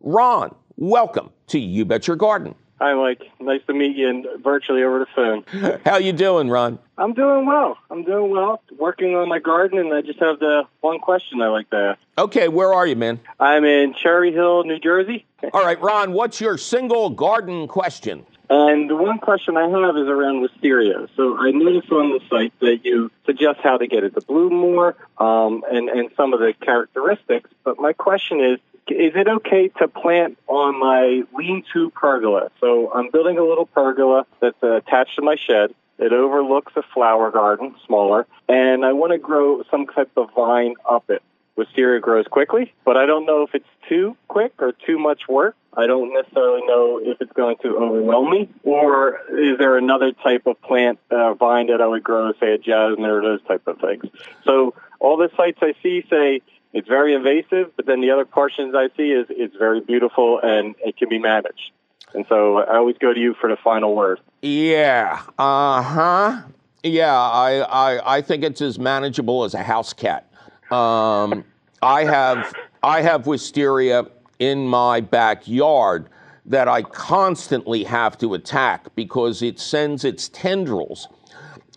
Ron, 0.01 0.53
welcome 0.77 1.31
to 1.47 1.59
You 1.59 1.85
Bet 1.85 2.07
Your 2.07 2.15
Garden. 2.15 2.55
Hi, 2.79 2.93
Mike. 2.93 3.23
Nice 3.41 3.59
to 3.67 3.73
meet 3.73 3.97
you 3.97 4.07
and 4.07 4.25
virtually 4.41 4.83
over 4.83 4.99
the 4.99 5.05
phone. 5.13 5.79
How 5.85 5.97
you 5.97 6.13
doing, 6.13 6.49
Ron? 6.49 6.79
I'm 6.97 7.11
doing 7.13 7.45
well. 7.45 7.77
I'm 7.91 8.03
doing 8.03 8.31
well. 8.31 8.61
Working 8.77 9.15
on 9.15 9.27
my 9.27 9.39
garden, 9.39 9.79
and 9.79 9.93
I 9.93 10.01
just 10.01 10.19
have 10.19 10.39
the 10.39 10.63
one 10.79 10.99
question 10.99 11.41
I 11.41 11.49
like 11.49 11.69
to 11.71 11.75
ask. 11.75 11.99
Okay, 12.17 12.47
where 12.47 12.73
are 12.73 12.87
you, 12.87 12.95
man? 12.95 13.19
I'm 13.37 13.65
in 13.65 13.93
Cherry 13.93 14.31
Hill, 14.31 14.63
New 14.63 14.79
Jersey, 14.79 15.25
All 15.53 15.63
right, 15.63 15.81
Ron, 15.81 16.11
what's 16.11 16.41
your 16.41 16.57
single 16.57 17.09
garden 17.09 17.67
question? 17.67 18.25
And 18.49 18.89
the 18.89 18.95
one 18.95 19.19
question 19.19 19.57
I 19.57 19.67
have 19.67 19.95
is 19.97 20.07
around 20.07 20.41
wisteria. 20.41 21.07
So 21.15 21.37
I 21.37 21.51
noticed 21.51 21.91
on 21.91 22.09
the 22.11 22.21
site 22.29 22.53
that 22.59 22.83
you 22.83 23.11
suggest 23.25 23.59
how 23.61 23.77
to 23.77 23.87
get 23.87 24.03
it 24.03 24.15
to 24.15 24.21
bloom 24.21 24.53
more, 24.53 24.95
um, 25.17 25.63
and 25.71 25.89
and 25.89 26.09
some 26.17 26.33
of 26.33 26.39
the 26.39 26.53
characteristics. 26.61 27.49
But 27.63 27.79
my 27.79 27.93
question 27.93 28.39
is. 28.41 28.59
Is 28.87 29.13
it 29.15 29.27
okay 29.27 29.67
to 29.77 29.87
plant 29.87 30.39
on 30.47 30.79
my 30.79 31.21
lean-to 31.37 31.91
pergola? 31.91 32.49
So 32.59 32.91
I'm 32.91 33.11
building 33.11 33.37
a 33.37 33.43
little 33.43 33.67
pergola 33.67 34.25
that's 34.41 34.57
uh, 34.63 34.77
attached 34.77 35.15
to 35.17 35.21
my 35.21 35.35
shed. 35.35 35.75
It 35.99 36.11
overlooks 36.11 36.73
a 36.75 36.81
flower 36.81 37.29
garden, 37.29 37.75
smaller, 37.85 38.25
and 38.47 38.83
I 38.83 38.93
want 38.93 39.11
to 39.11 39.19
grow 39.19 39.61
some 39.69 39.85
type 39.85 40.09
of 40.17 40.33
vine 40.33 40.73
up 40.89 41.07
it. 41.11 41.21
Wisteria 41.59 41.99
grows 41.99 42.25
quickly, 42.27 42.73
but 42.85 42.97
I 42.97 43.05
don't 43.05 43.25
know 43.25 43.43
if 43.43 43.53
it's 43.53 43.67
too 43.87 44.15
quick 44.27 44.53
or 44.59 44.71
too 44.71 44.97
much 44.97 45.27
work. 45.27 45.55
I 45.75 45.85
don't 45.87 46.13
necessarily 46.13 46.65
know 46.65 46.99
if 47.03 47.21
it's 47.21 47.33
going 47.33 47.57
to 47.61 47.77
overwhelm 47.77 48.31
me, 48.31 48.49
or 48.63 49.19
is 49.29 49.57
there 49.57 49.77
another 49.77 50.11
type 50.11 50.47
of 50.47 50.59
plant, 50.61 50.99
uh, 51.11 51.33
vine 51.35 51.67
that 51.67 51.81
I 51.81 51.87
would 51.87 52.03
grow, 52.03 52.31
say 52.39 52.53
a 52.53 52.57
jasmine 52.57 53.05
or 53.05 53.21
those 53.21 53.41
type 53.43 53.67
of 53.67 53.79
things. 53.79 54.05
So 54.45 54.73
all 54.99 55.17
the 55.17 55.29
sites 55.37 55.59
I 55.61 55.73
see 55.83 56.03
say 56.09 56.41
it's 56.73 56.87
very 56.87 57.13
invasive, 57.13 57.75
but 57.75 57.85
then 57.85 58.01
the 58.01 58.11
other 58.11 58.25
portions 58.25 58.73
I 58.75 58.89
see 58.95 59.11
is 59.11 59.27
it's 59.29 59.55
very 59.55 59.81
beautiful 59.81 60.39
and 60.41 60.75
it 60.83 60.97
can 60.97 61.09
be 61.09 61.19
managed. 61.19 61.71
And 62.13 62.25
so 62.27 62.57
I 62.57 62.77
always 62.77 62.97
go 62.97 63.13
to 63.13 63.19
you 63.19 63.35
for 63.39 63.49
the 63.49 63.57
final 63.57 63.95
word. 63.95 64.19
Yeah. 64.41 65.21
Uh 65.37 65.81
huh. 65.81 66.41
Yeah, 66.83 67.13
I, 67.13 67.59
I 67.59 68.17
I 68.17 68.21
think 68.21 68.43
it's 68.43 68.61
as 68.61 68.79
manageable 68.79 69.43
as 69.43 69.53
a 69.53 69.63
house 69.63 69.93
cat. 69.93 70.28
Um, 70.71 71.43
I 71.81 72.03
have 72.03 72.53
I 72.83 73.01
have 73.01 73.25
wisteria 73.25 74.05
in 74.39 74.67
my 74.67 75.01
backyard 75.01 76.09
that 76.45 76.67
I 76.67 76.81
constantly 76.81 77.83
have 77.83 78.17
to 78.19 78.33
attack 78.33 78.87
because 78.95 79.41
it 79.41 79.59
sends 79.59 80.05
its 80.05 80.29
tendrils 80.29 81.07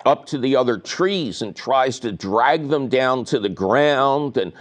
up 0.04 0.26
to 0.26 0.38
the 0.38 0.56
other 0.56 0.78
trees 0.78 1.42
and 1.42 1.54
tries 1.54 1.98
to 2.00 2.12
drag 2.12 2.68
them 2.68 2.88
down 2.88 3.24
to 3.26 3.38
the 3.38 3.48
ground 3.48 4.36
and 4.36 4.52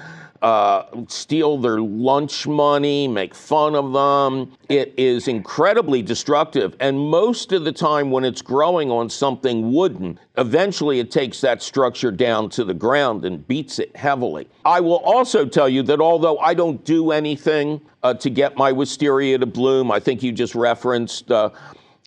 uh, 0.41 0.83
steal 1.07 1.57
their 1.57 1.79
lunch 1.79 2.47
money, 2.47 3.07
make 3.07 3.35
fun 3.35 3.75
of 3.75 3.93
them. 3.93 4.51
It 4.69 4.93
is 4.97 5.27
incredibly 5.27 6.01
destructive. 6.01 6.75
And 6.79 6.99
most 6.99 7.51
of 7.51 7.63
the 7.63 7.71
time, 7.71 8.09
when 8.09 8.25
it's 8.25 8.41
growing 8.41 8.89
on 8.89 9.09
something 9.09 9.71
wooden, 9.71 10.19
eventually 10.37 10.99
it 10.99 11.11
takes 11.11 11.41
that 11.41 11.61
structure 11.61 12.11
down 12.11 12.49
to 12.51 12.63
the 12.63 12.73
ground 12.73 13.23
and 13.23 13.47
beats 13.47 13.77
it 13.77 13.95
heavily. 13.95 14.47
I 14.65 14.79
will 14.79 14.99
also 14.99 15.45
tell 15.45 15.69
you 15.69 15.83
that 15.83 16.01
although 16.01 16.39
I 16.39 16.55
don't 16.55 16.83
do 16.83 17.11
anything 17.11 17.81
uh, 18.01 18.15
to 18.15 18.29
get 18.29 18.57
my 18.57 18.71
wisteria 18.71 19.37
to 19.37 19.45
bloom, 19.45 19.91
I 19.91 19.99
think 19.99 20.23
you 20.23 20.31
just 20.31 20.55
referenced. 20.55 21.31
Uh, 21.31 21.51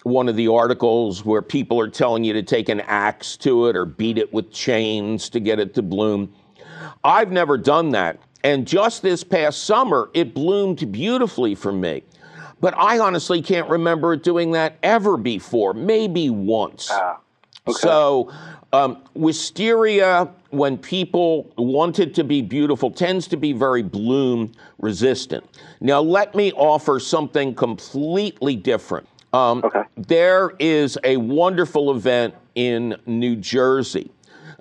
one 0.03 0.29
of 0.29 0.37
the 0.37 0.49
articles 0.49 1.25
where 1.25 1.41
people 1.41 1.81
are 1.81 1.89
telling 1.89 2.25
you 2.25 2.35
to 2.35 2.43
take 2.43 2.69
an 2.69 2.81
axe 2.83 3.39
to 3.39 3.69
it 3.69 3.75
or 3.75 3.87
beat 3.87 4.19
it 4.19 4.31
with 4.35 4.53
chains 4.53 5.31
to 5.31 5.41
get 5.41 5.59
it 5.59 5.73
to 5.73 5.81
bloom. 5.81 6.31
I've 7.05 7.31
never 7.31 7.59
done 7.59 7.91
that. 7.91 8.19
And 8.43 8.67
just 8.67 9.03
this 9.03 9.23
past 9.25 9.65
summer, 9.65 10.11
it 10.15 10.35
bloomed 10.35 10.91
beautifully 10.91 11.55
for 11.55 11.73
me. 11.73 12.03
But 12.61 12.75
I 12.77 12.99
honestly 12.99 13.43
can't 13.43 13.69
remember 13.69 14.17
doing 14.17 14.53
that 14.53 14.79
ever 14.83 15.17
before, 15.17 15.75
maybe 15.75 16.31
once. 16.31 16.91
So, 17.71 18.31
um, 18.73 19.03
wisteria, 19.15 20.31
when 20.51 20.77
people 20.79 21.51
want 21.57 21.99
it 21.99 22.15
to 22.15 22.25
be 22.25 22.43
beautiful, 22.43 22.91
tends 22.91 23.27
to 23.29 23.37
be 23.37 23.53
very 23.53 23.83
bloom 23.83 24.53
resistant. 24.79 25.45
Now, 25.81 26.01
let 26.01 26.35
me 26.35 26.53
offer 26.53 27.01
something 27.01 27.55
completely 27.55 28.57
different. 28.57 29.09
Um, 29.33 29.63
There 29.97 30.53
is 30.59 30.99
a 31.05 31.17
wonderful 31.17 31.91
event 31.91 32.35
in 32.55 32.97
New 33.07 33.37
Jersey 33.37 34.11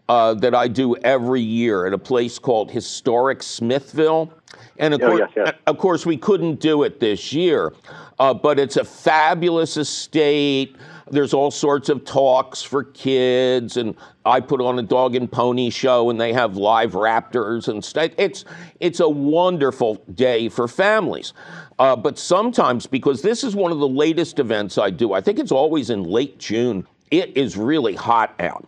uh, 0.09 0.33
that 0.35 0.53
I 0.53 0.67
do 0.67 0.95
every 0.97 1.41
year 1.41 1.85
at 1.85 1.93
a 1.93 1.97
place 1.97 2.37
called 2.39 2.71
Historic 2.71 3.41
Smithville. 3.41 4.33
And 4.77 4.93
of, 4.93 5.01
Oh, 5.01 5.07
course, 5.09 5.19
yes, 5.19 5.29
yes. 5.35 5.55
of 5.67 5.77
course, 5.77 6.05
we 6.05 6.17
couldn't 6.17 6.59
do 6.59 6.83
it 6.83 6.99
this 6.99 7.31
year, 7.33 7.73
uh, 8.19 8.33
but 8.33 8.59
it's 8.59 8.77
a 8.77 8.83
fabulous 8.85 9.77
estate. 9.77 10.75
There's 11.09 11.33
all 11.33 11.51
sorts 11.51 11.89
of 11.89 12.05
talks 12.05 12.61
for 12.63 12.83
kids, 12.83 13.77
and 13.77 13.95
I 14.25 14.39
put 14.39 14.61
on 14.61 14.79
a 14.79 14.81
dog 14.81 15.15
and 15.15 15.31
pony 15.31 15.69
show, 15.69 16.09
and 16.09 16.19
they 16.19 16.33
have 16.33 16.57
live 16.57 16.93
raptors 16.93 17.67
and 17.67 17.83
stuff. 17.83 18.11
It's 18.17 18.45
it's 18.79 18.99
a 18.99 19.09
wonderful 19.09 19.95
day 20.15 20.49
for 20.49 20.67
families. 20.67 21.33
Uh, 21.77 21.95
but 21.95 22.17
sometimes, 22.17 22.87
because 22.87 23.21
this 23.21 23.43
is 23.43 23.55
one 23.55 23.71
of 23.71 23.79
the 23.79 23.87
latest 23.87 24.39
events 24.39 24.77
I 24.77 24.89
do, 24.89 25.13
I 25.13 25.21
think 25.21 25.39
it's 25.39 25.51
always 25.51 25.89
in 25.89 26.03
late 26.03 26.39
June. 26.39 26.87
It 27.11 27.35
is 27.37 27.57
really 27.57 27.95
hot 27.95 28.33
out, 28.39 28.67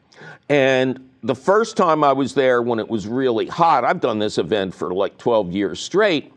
and 0.50 1.00
the 1.26 1.36
first 1.36 1.76
time 1.76 2.04
I 2.04 2.14
was 2.14 2.36
there 2.36 2.62
when 2.62 2.78
it 2.78 2.88
was 2.88 3.08
really 3.08 3.48
hot, 3.48 3.84
I've 3.84 4.00
done 4.00 4.20
this 4.20 4.38
event 4.38 4.76
for 4.76 4.94
like 4.94 5.18
12 5.18 5.52
years 5.54 5.80
straight. 5.80 6.32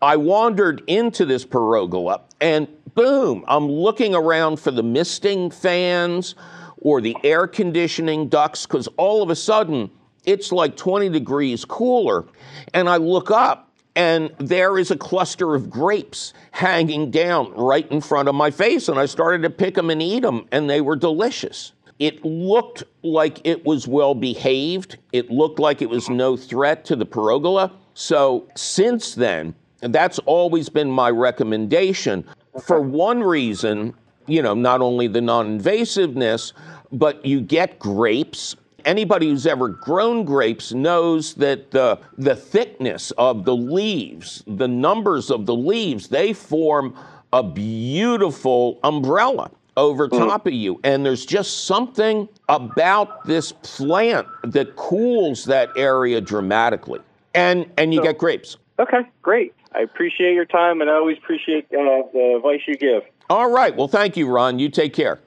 I 0.00 0.16
wandered 0.16 0.82
into 0.86 1.26
this 1.26 1.44
pergola 1.44 2.22
and 2.40 2.66
boom, 2.94 3.44
I'm 3.46 3.68
looking 3.70 4.14
around 4.14 4.58
for 4.58 4.70
the 4.70 4.82
misting 4.82 5.50
fans 5.50 6.36
or 6.78 7.02
the 7.02 7.14
air 7.22 7.46
conditioning 7.46 8.28
ducts 8.28 8.64
because 8.64 8.88
all 8.96 9.22
of 9.22 9.28
a 9.28 9.36
sudden 9.36 9.90
it's 10.24 10.52
like 10.52 10.74
20 10.74 11.10
degrees 11.10 11.66
cooler. 11.66 12.24
And 12.72 12.88
I 12.88 12.96
look 12.96 13.30
up 13.30 13.70
and 13.94 14.30
there 14.38 14.78
is 14.78 14.90
a 14.90 14.96
cluster 14.96 15.54
of 15.54 15.68
grapes 15.68 16.32
hanging 16.52 17.10
down 17.10 17.52
right 17.52 17.90
in 17.92 18.00
front 18.00 18.26
of 18.26 18.34
my 18.34 18.50
face. 18.50 18.88
And 18.88 18.98
I 18.98 19.04
started 19.04 19.42
to 19.42 19.50
pick 19.50 19.74
them 19.74 19.90
and 19.90 20.00
eat 20.00 20.20
them, 20.22 20.46
and 20.50 20.70
they 20.70 20.80
were 20.80 20.96
delicious. 20.96 21.72
It 22.00 22.24
looked 22.24 22.82
like 23.02 23.42
it 23.44 23.66
was 23.66 23.86
well 23.86 24.14
behaved. 24.14 24.96
It 25.12 25.30
looked 25.30 25.58
like 25.58 25.82
it 25.82 25.90
was 25.90 26.08
no 26.08 26.34
threat 26.34 26.86
to 26.86 26.96
the 26.96 27.04
pergola. 27.04 27.70
So 27.92 28.48
since 28.56 29.14
then, 29.14 29.54
that's 29.82 30.18
always 30.20 30.70
been 30.70 30.90
my 30.90 31.10
recommendation. 31.10 32.24
For 32.64 32.80
one 32.80 33.22
reason, 33.22 33.92
you 34.26 34.40
know, 34.40 34.54
not 34.54 34.80
only 34.80 35.08
the 35.08 35.20
non 35.20 35.58
invasiveness, 35.58 36.54
but 36.90 37.24
you 37.24 37.42
get 37.42 37.78
grapes. 37.78 38.56
Anybody 38.86 39.28
who's 39.28 39.46
ever 39.46 39.68
grown 39.68 40.24
grapes 40.24 40.72
knows 40.72 41.34
that 41.34 41.70
the, 41.70 41.98
the 42.16 42.34
thickness 42.34 43.10
of 43.18 43.44
the 43.44 43.54
leaves, 43.54 44.42
the 44.46 44.68
numbers 44.68 45.30
of 45.30 45.44
the 45.44 45.54
leaves, 45.54 46.08
they 46.08 46.32
form 46.32 46.96
a 47.30 47.42
beautiful 47.42 48.80
umbrella 48.82 49.50
over 49.76 50.08
top 50.08 50.46
of 50.46 50.52
you. 50.52 50.80
And 50.84 51.04
there's 51.04 51.26
just 51.26 51.64
something 51.64 52.28
about 52.48 53.26
this 53.26 53.52
plant 53.62 54.26
that 54.42 54.76
cools 54.76 55.44
that 55.44 55.70
area 55.76 56.20
dramatically. 56.20 57.00
And 57.34 57.70
and 57.76 57.94
you 57.94 58.02
get 58.02 58.18
grapes. 58.18 58.56
Okay, 58.78 59.02
great. 59.22 59.54
I 59.72 59.80
appreciate 59.80 60.34
your 60.34 60.46
time, 60.46 60.80
and 60.80 60.90
I 60.90 60.94
always 60.94 61.18
appreciate 61.18 61.66
uh, 61.66 62.02
the 62.12 62.34
advice 62.36 62.60
you 62.66 62.76
give. 62.76 63.02
All 63.28 63.50
right. 63.50 63.74
Well, 63.76 63.86
thank 63.86 64.16
you, 64.16 64.26
Ron. 64.26 64.58
You 64.58 64.68
take 64.68 64.92
care. 64.92 65.20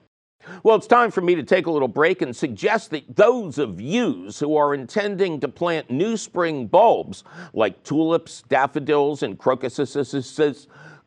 Well, 0.64 0.76
it's 0.76 0.88
time 0.88 1.12
for 1.12 1.22
me 1.22 1.36
to 1.36 1.44
take 1.44 1.68
a 1.68 1.72
little 1.72 1.88
break 1.88 2.22
and 2.22 2.36
suggest 2.36 2.92
that 2.92 3.16
those 3.16 3.58
of 3.58 3.80
yous 3.80 4.40
who 4.40 4.58
are 4.58 4.74
intending 4.74 5.40
to 5.40 5.48
plant 5.48 5.90
new 5.90 6.18
spring 6.18 6.68
bulbs 6.68 7.24
like 7.54 7.82
tulips, 7.84 8.44
daffodils, 8.50 9.24
and 9.24 9.38
crocuses 9.38 9.92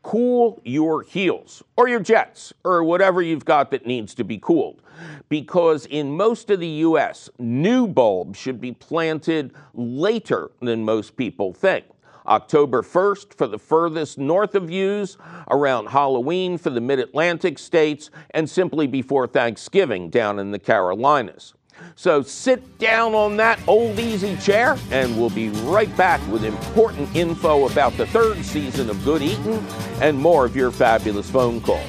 cool 0.07 0.63
your 0.65 1.03
heels 1.03 1.65
or 1.77 1.89
your 1.89 1.99
jets 1.99 2.53
or 2.63 2.85
whatever 2.85 3.21
you've 3.21 3.45
got 3.45 3.73
that 3.73 3.87
needs 3.87 4.15
to 4.15 4.23
be 4.23 4.39
cooled. 4.39 4.81
Because 5.29 5.85
in 5.87 6.17
most 6.17 6.49
of 6.49 6.61
the 6.61 6.69
US, 6.69 7.29
new 7.41 7.89
bulbs 7.89 8.39
should 8.39 8.61
be 8.61 8.71
planted 8.71 9.53
later 9.75 10.53
than 10.63 10.85
most 10.85 11.17
people 11.17 11.53
think. 11.53 11.87
October 12.29 12.83
1st 12.83 13.35
for 13.35 13.49
the 13.49 13.59
furthest 13.59 14.17
north 14.17 14.55
of 14.55 14.71
yous, 14.71 15.17
around 15.51 15.87
Halloween 15.87 16.57
for 16.57 16.71
the 16.71 16.81
mid 16.81 17.01
Atlantic 17.01 17.59
states, 17.59 18.11
and 18.31 18.49
simply 18.49 18.87
before 18.87 19.27
Thanksgiving 19.27 20.09
down 20.09 20.39
in 20.39 20.53
the 20.53 20.59
Carolinas. 20.61 21.55
So 21.95 22.22
sit 22.22 22.79
down 22.79 23.14
on 23.14 23.37
that 23.39 23.59
old 23.66 23.99
easy 23.99 24.37
chair, 24.37 24.77
and 24.91 25.18
we'll 25.18 25.31
be 25.31 25.49
right 25.49 25.95
back 25.97 26.20
with 26.29 26.45
important 26.45 27.14
info 27.16 27.68
about 27.68 27.97
the 27.97 28.07
third 28.07 28.45
season 28.45 28.91
of 28.91 29.03
Good 29.05 29.22
Eating 29.22 29.66
and 30.01 30.18
more 30.18 30.45
of 30.45 30.55
your 30.55 30.70
fabulous 30.70 31.31
phone 31.31 31.61
calls. 31.61 31.85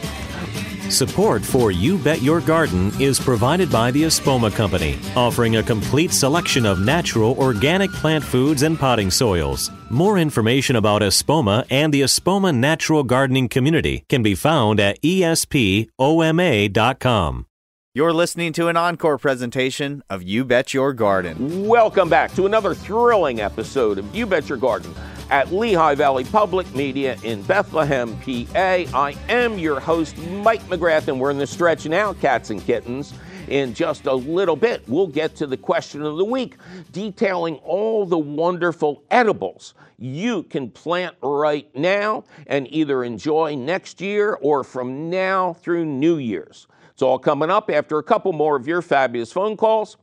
Support 0.90 1.44
for 1.44 1.72
You 1.72 1.98
Bet 1.98 2.22
Your 2.22 2.40
Garden 2.40 2.94
is 3.00 3.20
provided 3.20 3.70
by 3.70 3.92
the 3.92 4.04
Espoma 4.04 4.56
Company, 4.56 4.98
offering 5.18 5.58
a 5.58 5.64
complete 5.64 6.14
selection 6.14 6.66
of 6.66 6.80
natural 6.80 7.38
organic 7.38 7.92
plant 7.92 8.24
foods 8.24 8.64
and 8.64 8.80
potting 8.80 9.12
soils. 9.12 9.70
More 9.90 10.18
information 10.18 10.78
about 10.78 11.02
Espoma 11.02 11.66
and 11.70 11.94
the 11.94 12.04
Espoma 12.04 12.56
Natural 12.56 13.04
Gardening 13.04 13.50
Community 13.50 14.06
can 14.08 14.24
be 14.24 14.34
found 14.34 14.80
at 14.80 15.02
espoma.com. 15.02 15.88
You're 17.98 18.14
listening 18.14 18.54
to 18.54 18.68
an 18.68 18.78
encore 18.78 19.18
presentation 19.18 20.04
of 20.08 20.22
You 20.22 20.46
Bet 20.46 20.72
Your 20.72 20.94
Garden. 20.94 21.66
Welcome 21.66 22.10
back 22.10 22.32
to 22.36 22.46
another 22.46 22.76
thrilling 22.76 23.42
episode 23.42 23.98
of 23.98 24.16
You 24.16 24.28
Bet 24.28 24.48
Your 24.48 24.60
Garden 24.60 24.94
at 25.32 25.52
Lehigh 25.52 25.96
Valley 25.96 26.24
Public 26.24 26.72
Media 26.76 27.18
in 27.24 27.42
Bethlehem, 27.42 28.16
PA. 28.20 28.54
I 28.54 29.18
am 29.30 29.58
your 29.58 29.80
host, 29.80 30.16
Mike 30.20 30.62
McGrath, 30.68 31.08
and 31.08 31.20
we're 31.20 31.32
in 31.32 31.40
the 31.40 31.48
stretch 31.48 31.88
now, 31.88 32.14
cats 32.14 32.52
and 32.52 32.64
kittens. 32.64 33.16
In 33.48 33.74
just 33.74 34.06
a 34.06 34.14
little 34.14 34.56
bit, 34.56 34.88
we'll 34.88 35.08
get 35.08 35.36
to 35.38 35.48
the 35.48 35.58
question 35.58 36.04
of 36.04 36.18
the 36.18 36.26
week, 36.26 36.58
detailing 36.92 37.56
all 37.64 38.06
the 38.06 38.20
wonderful 38.20 39.02
edibles 39.10 39.74
you 39.98 40.44
can 40.44 40.70
plant 40.70 41.16
right 41.24 41.76
now 41.76 42.26
and 42.46 42.72
either 42.72 43.04
enjoy 43.04 43.56
next 43.56 44.02
year 44.02 44.36
or 44.36 44.64
from 44.64 45.10
now 45.10 45.54
through 45.54 45.84
New 45.84 46.18
Year's. 46.18 46.68
It's 46.98 47.04
all 47.04 47.20
coming 47.20 47.52
up 47.52 47.70
after 47.70 48.00
a 48.00 48.04
couple 48.04 48.34
more 48.34 48.56
of 48.56 48.68
your 48.68 48.82
fabulous 48.82 49.32
phone 49.32 49.56
calls. 49.56 49.98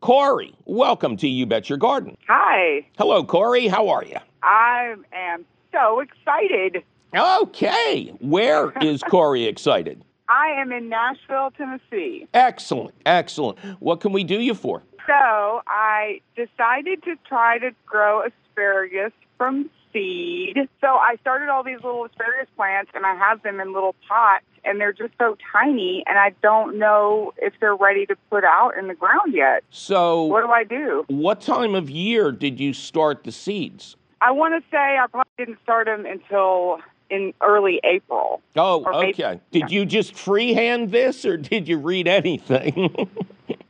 Corey, 0.00 0.52
welcome 0.64 1.16
to 1.18 1.28
You 1.28 1.46
Bet 1.46 1.68
Your 1.68 1.78
Garden. 1.78 2.16
Hi. 2.26 2.84
Hello, 2.98 3.22
Corey. 3.22 3.68
How 3.68 3.88
are 3.88 4.04
you? 4.04 4.16
I 4.42 4.96
am 5.12 5.44
so 5.70 6.00
excited. 6.00 6.82
Okay. 7.16 8.12
Where 8.18 8.72
is 8.82 9.04
Corey 9.04 9.44
excited? 9.44 10.04
I 10.28 10.48
am 10.60 10.72
in 10.72 10.88
Nashville, 10.88 11.52
Tennessee. 11.56 12.26
Excellent. 12.34 12.96
Excellent. 13.06 13.60
What 13.80 14.00
can 14.00 14.10
we 14.10 14.24
do 14.24 14.40
you 14.40 14.54
for? 14.54 14.82
So 15.06 15.62
I 15.68 16.20
decided 16.34 17.04
to 17.04 17.14
try 17.28 17.58
to 17.58 17.70
grow 17.86 18.24
asparagus 18.24 19.12
from 19.38 19.70
seed. 19.94 20.58
So 20.82 20.88
I 20.88 21.16
started 21.22 21.48
all 21.48 21.62
these 21.62 21.76
little 21.82 22.04
asparagus 22.04 22.48
plants 22.56 22.90
and 22.94 23.06
I 23.06 23.14
have 23.14 23.42
them 23.42 23.60
in 23.60 23.72
little 23.72 23.94
pots 24.06 24.44
and 24.66 24.78
they're 24.80 24.92
just 24.92 25.14
so 25.18 25.36
tiny 25.52 26.02
and 26.06 26.18
I 26.18 26.34
don't 26.42 26.78
know 26.78 27.32
if 27.38 27.54
they're 27.60 27.74
ready 27.76 28.04
to 28.06 28.16
put 28.28 28.44
out 28.44 28.76
in 28.78 28.88
the 28.88 28.94
ground 28.94 29.32
yet. 29.32 29.62
So, 29.70 30.24
what 30.24 30.42
do 30.44 30.50
I 30.50 30.64
do? 30.64 31.04
What 31.08 31.40
time 31.40 31.74
of 31.74 31.88
year 31.88 32.32
did 32.32 32.60
you 32.60 32.74
start 32.74 33.24
the 33.24 33.32
seeds? 33.32 33.96
I 34.20 34.32
want 34.32 34.54
to 34.62 34.70
say 34.70 34.76
I 34.98 35.06
probably 35.10 35.30
didn't 35.38 35.58
start 35.62 35.86
them 35.86 36.04
until 36.04 36.78
in 37.10 37.32
early 37.42 37.80
April. 37.84 38.40
Oh, 38.56 38.84
maybe- 39.00 39.22
okay. 39.24 39.40
Did 39.50 39.70
you 39.70 39.86
just 39.86 40.14
freehand 40.14 40.90
this 40.90 41.24
or 41.24 41.36
did 41.36 41.68
you 41.68 41.78
read 41.78 42.08
anything? 42.08 43.08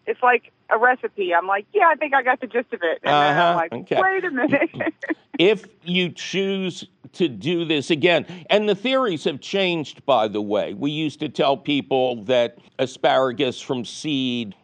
It's 0.07 0.23
like 0.23 0.53
a 0.71 0.79
recipe. 0.79 1.35
I'm 1.35 1.47
like, 1.47 1.67
yeah, 1.73 1.87
I 1.89 1.95
think 1.97 2.15
I 2.15 2.23
got 2.23 2.41
the 2.41 2.47
gist 2.47 2.73
of 2.73 2.81
it. 2.83 3.01
And 3.03 3.13
Uh-huh, 3.13 3.43
I'm 3.43 3.57
like, 3.57 3.73
okay. 3.73 4.01
wait 4.01 4.25
a 4.25 4.31
minute. 4.31 4.71
if 5.39 5.67
you 5.83 6.11
choose 6.11 6.85
to 7.13 7.29
do 7.29 7.65
this 7.65 7.91
again, 7.91 8.27
and 8.51 8.69
the 8.69 8.75
theories 8.75 9.25
have 9.25 9.41
changed, 9.41 10.05
by 10.07 10.27
the 10.29 10.43
way. 10.43 10.75
We 10.75 10.91
used 10.91 11.21
to 11.21 11.29
tell 11.29 11.57
people 11.57 12.25
that 12.25 12.59
asparagus 12.79 13.61
from 13.61 13.85
seed 13.85 14.55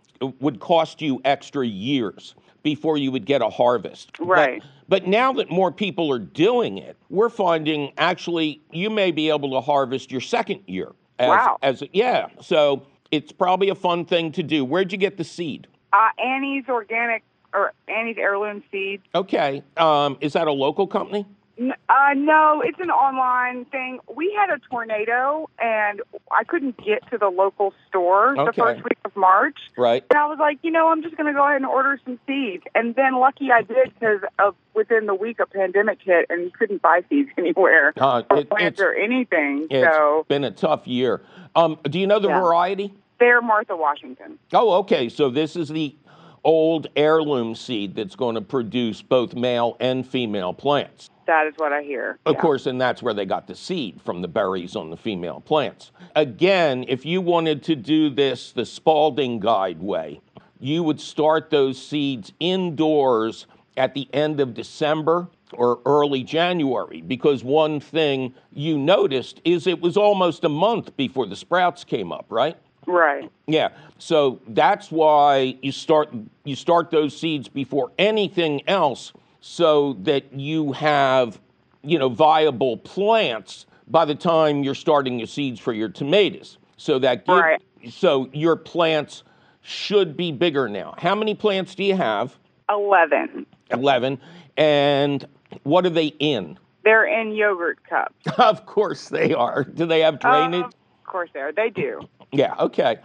would 0.41 0.59
cost 0.61 1.01
you 1.01 1.21
extra 1.25 1.67
years 1.67 2.35
before 2.63 2.99
you 2.99 3.11
would 3.13 3.25
get 3.25 3.41
a 3.43 3.49
harvest. 3.49 4.13
But- 4.19 4.27
Right. 4.27 4.63
But, 4.89 5.07
now 5.07 5.33
that 5.35 5.51
more 5.53 5.71
people 5.71 6.11
are 6.13 6.19
doing 6.19 6.77
it, 6.79 6.97
we're 7.11 7.29
finding 7.29 7.93
actually 7.97 8.61
you 8.73 8.91
may 8.91 9.13
be 9.13 9.29
able 9.31 9.51
to 9.53 9.61
harvest 9.61 10.11
your 10.11 10.21
second 10.21 10.63
year. 10.67 10.91
As, 11.21 11.29
Wow. 11.29 11.59
As 11.63 11.83
yeah, 11.93 12.27
so 12.41 12.83
it's 13.13 13.31
probably 13.31 13.69
a 13.69 13.75
fun 13.77 14.05
thing 14.05 14.33
to 14.33 14.43
do. 14.43 14.65
Where'd 14.65 14.91
you 14.91 14.99
get 14.99 15.17
the 15.17 15.23
seed? 15.23 15.69
Uh, 15.93 16.09
Annie's 16.23 16.65
organic 16.69 17.23
or 17.53 17.73
Annie's 17.89 18.17
heirloom 18.19 18.63
seed. 18.71 19.01
Okay, 19.15 19.63
um, 19.77 20.17
is 20.21 20.33
that 20.35 20.47
a 20.47 20.53
local 20.53 20.87
company? 20.87 21.27
Uh, 21.61 22.15
no, 22.17 22.63
it's 22.65 22.81
an 22.81 22.89
online 22.91 23.67
thing. 23.67 23.99
We 24.17 24.33
had 24.35 24.49
a 24.49 24.59
tornado 24.71 25.51
and 25.59 26.01
I 26.31 26.43
couldn't 26.45 26.83
get 26.83 27.07
to 27.11 27.19
the 27.19 27.29
local 27.29 27.75
store 27.87 28.35
the 28.35 28.51
first 28.57 28.83
week 28.83 28.97
of 29.05 29.15
March. 29.15 29.59
Right. 29.77 30.03
And 30.09 30.19
I 30.19 30.25
was 30.27 30.39
like, 30.41 30.59
you 30.63 30.71
know, 30.71 30.89
I'm 30.89 31.03
just 31.03 31.19
going 31.19 31.27
to 31.27 31.35
go 31.39 31.45
ahead 31.45 31.57
and 31.57 31.67
order 31.67 32.01
some 32.07 32.19
seeds. 32.27 32.63
And 32.75 32.95
then 32.95 33.17
lucky 33.21 33.53
I 33.53 33.61
did 33.61 33.93
because 33.93 34.21
of 34.39 34.55
within 34.73 35.05
the 35.05 35.15
week 35.15 35.39
a 35.39 35.45
pandemic 35.45 35.99
hit 36.03 36.25
and 36.31 36.45
you 36.45 36.51
couldn't 36.51 36.81
buy 36.81 37.03
seeds 37.11 37.29
anywhere 37.37 37.93
Uh, 37.99 38.23
or 38.31 38.39
it- 38.39 38.49
plants 38.49 38.81
or 38.81 38.95
anything. 38.95 39.67
It's 39.71 39.95
so 39.95 40.25
been 40.29 40.45
a 40.45 40.51
tough 40.53 40.87
year. 40.87 41.21
Um, 41.55 41.79
do 41.85 41.99
you 41.99 42.07
know 42.07 42.21
the 42.21 42.29
Yeah. 42.29 42.41
variety? 42.41 42.95
They're 43.21 43.41
Martha 43.41 43.77
Washington. 43.77 44.39
Oh, 44.53 44.73
okay. 44.81 45.09
So 45.09 45.31
this 45.31 45.55
is 45.55 45.69
the 45.69 45.95
old 46.43 46.89
heirloom 46.97 47.55
seed 47.55 47.95
that's 47.95 48.17
going 48.17 48.35
to 48.35 48.41
produce 48.41 49.03
both 49.03 49.35
male 49.35 49.77
and 49.79 50.05
female 50.05 50.53
plants. 50.53 51.11
That 51.27 51.47
is 51.47 51.55
what 51.59 51.73
I 51.73 51.83
hear. 51.83 52.19
Of 52.27 52.35
Yeah. 52.35 52.41
course, 52.41 52.67
and 52.67 52.81
that's 52.81 53.03
where 53.03 53.15
they 53.15 53.27
got 53.27 53.47
the 53.47 53.55
seed 53.55 54.01
from 54.03 54.23
the 54.23 54.27
berries 54.27 54.75
on 54.75 54.91
the 54.91 54.97
female 54.97 55.41
plants. 55.41 55.93
Again, 56.17 56.85
if 56.89 57.07
you 57.07 57.21
wanted 57.21 57.63
to 57.65 57.77
do 57.77 58.11
this 58.11 58.51
the 58.51 58.65
Spalding 58.67 59.39
Guide 59.39 59.81
way, 59.81 60.21
you 60.59 60.83
would 60.83 61.01
start 61.01 61.51
those 61.51 61.81
seeds 61.81 62.33
indoors 62.41 63.47
at 63.77 63.95
the 63.95 64.09
end 64.13 64.41
of 64.41 64.55
December 64.55 65.29
or 65.53 65.81
early 65.87 66.23
January 66.25 67.01
because 67.03 67.45
one 67.45 67.81
thing 67.81 68.35
you 68.53 68.77
noticed 68.79 69.41
is 69.45 69.67
it 69.67 69.81
was 69.81 69.97
almost 69.97 70.45
a 70.45 70.49
month 70.49 70.97
before 70.97 71.27
the 71.27 71.37
sprouts 71.37 71.85
came 71.85 72.13
up, 72.13 72.27
right? 72.29 72.57
Right. 72.87 73.31
Yeah. 73.47 73.71
So 73.99 74.41
that's 74.49 74.91
why 74.91 75.57
you 75.63 75.73
start 75.73 76.09
you 76.45 76.57
start 76.57 76.91
those 76.91 77.17
seeds 77.17 77.49
before 77.49 77.93
anything 77.99 78.63
else 78.69 79.13
so 79.41 79.95
that 80.03 80.33
you 80.33 80.73
have, 80.73 81.41
you 81.83 81.99
know, 81.99 82.09
viable 82.09 82.77
plants 82.79 83.67
by 83.89 84.05
the 84.05 84.15
time 84.15 84.63
you're 84.63 84.75
starting 84.75 85.19
your 85.19 85.27
seeds 85.27 85.61
for 85.61 85.73
your 85.73 85.89
tomatoes. 85.89 86.59
So 86.77 86.99
that 87.01 87.27
give, 87.27 87.37
Right. 87.37 87.61
so 87.91 88.29
your 88.33 88.57
plants 88.57 89.23
should 89.63 90.17
be 90.17 90.33
bigger 90.33 90.69
now. 90.69 90.95
How 90.99 91.15
many 91.15 91.35
plants 91.35 91.75
do 91.75 91.85
you 91.85 91.97
have? 91.97 92.39
11. 92.71 93.47
11. 93.71 94.19
And 94.57 95.27
what 95.65 95.85
are 95.85 95.91
they 95.91 96.07
in? 96.19 96.59
They're 96.85 97.05
in 97.05 97.33
yogurt 97.33 97.79
cups. 97.85 98.15
of 98.39 98.65
course 98.65 99.09
they 99.09 99.35
are. 99.35 99.65
Do 99.65 99.87
they 99.87 100.01
have 100.01 100.19
drainage? 100.19 100.65
Of 100.65 100.80
course 101.11 101.31
they 101.35 101.41
are. 101.41 101.53
They 101.53 101.71
do. 101.71 102.01
Yeah, 102.33 102.55
okay. 102.59 102.99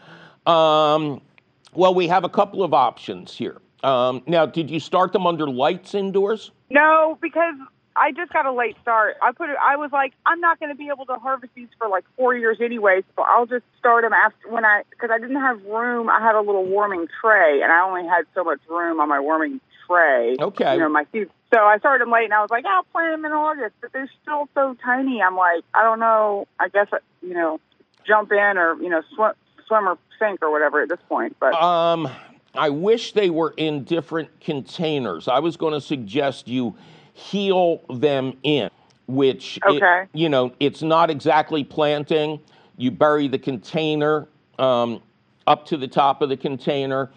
Um, 0.45 1.21
well, 1.73 1.93
we 1.93 2.07
have 2.07 2.23
a 2.23 2.29
couple 2.29 2.63
of 2.63 2.73
options 2.73 3.35
here. 3.35 3.59
Um, 3.83 4.23
now, 4.27 4.45
did 4.45 4.69
you 4.69 4.79
start 4.79 5.13
them 5.13 5.27
under 5.27 5.47
lights 5.49 5.93
indoors? 5.93 6.51
No, 6.69 7.17
because 7.21 7.55
I 7.95 8.11
just 8.11 8.33
got 8.33 8.45
a 8.45 8.51
late 8.51 8.75
start. 8.81 9.15
I 9.21 9.31
put 9.31 9.49
it. 9.49 9.57
I 9.61 9.75
was 9.77 9.91
like, 9.91 10.13
I'm 10.25 10.39
not 10.39 10.59
going 10.59 10.69
to 10.69 10.75
be 10.75 10.89
able 10.93 11.05
to 11.05 11.15
harvest 11.15 11.53
these 11.55 11.67
for 11.77 11.87
like 11.87 12.03
four 12.17 12.35
years 12.35 12.57
anyway, 12.61 13.01
so 13.15 13.23
I'll 13.23 13.45
just 13.45 13.63
start 13.79 14.03
them 14.03 14.13
after 14.13 14.49
when 14.49 14.65
I 14.65 14.83
because 14.89 15.09
I 15.11 15.19
didn't 15.19 15.39
have 15.39 15.63
room. 15.63 16.09
I 16.09 16.19
had 16.19 16.35
a 16.35 16.41
little 16.41 16.65
warming 16.65 17.07
tray, 17.21 17.61
and 17.61 17.71
I 17.71 17.81
only 17.85 18.07
had 18.07 18.25
so 18.33 18.43
much 18.43 18.59
room 18.69 18.99
on 18.99 19.07
my 19.09 19.19
warming 19.19 19.61
tray. 19.87 20.35
Okay. 20.39 20.73
You 20.73 20.79
know 20.79 20.89
my 20.89 21.05
seeds. 21.11 21.31
So 21.53 21.61
I 21.61 21.77
started 21.77 22.01
them 22.01 22.11
late, 22.11 22.25
and 22.25 22.33
I 22.33 22.41
was 22.41 22.49
like, 22.49 22.65
I'll 22.65 22.83
plant 22.91 23.13
them 23.13 23.25
in 23.25 23.31
August, 23.31 23.75
but 23.79 23.93
they're 23.93 24.09
still 24.23 24.49
so 24.55 24.75
tiny. 24.83 25.21
I'm 25.21 25.37
like, 25.37 25.63
I 25.73 25.83
don't 25.83 25.99
know. 25.99 26.47
I 26.59 26.67
guess 26.69 26.87
you 27.21 27.33
know, 27.33 27.59
jump 28.07 28.31
in 28.31 28.57
or 28.57 28.75
you 28.81 28.89
know, 28.89 29.01
swim, 29.15 29.31
swim 29.67 29.87
or 29.87 29.97
sink 30.19 30.41
or 30.41 30.51
whatever 30.51 30.81
at 30.81 30.89
this 30.89 30.99
point. 31.09 31.35
But 31.39 31.53
Um, 31.53 32.09
I 32.53 32.69
wish 32.69 33.11
they 33.13 33.29
were 33.29 33.53
in 33.57 33.83
different 33.83 34.29
containers. 34.39 35.27
I 35.27 35.39
was 35.39 35.57
going 35.57 35.73
to 35.73 35.81
suggest 35.81 36.47
you 36.47 36.75
heel 37.13 37.81
them 37.89 38.37
in, 38.43 38.69
which, 39.07 39.59
it- 39.67 40.07
you 40.13 40.29
know, 40.29 40.53
it's 40.59 40.81
not 40.81 41.09
exactly 41.09 41.63
planting. 41.63 42.39
You 42.77 42.91
bury 42.91 43.27
the 43.27 43.39
container 43.39 44.27
um, 44.59 45.01
up 45.47 45.65
to 45.67 45.77
the 45.77 45.87
top 45.87 46.21
of 46.21 46.29
the 46.29 46.37
container, 46.37 47.09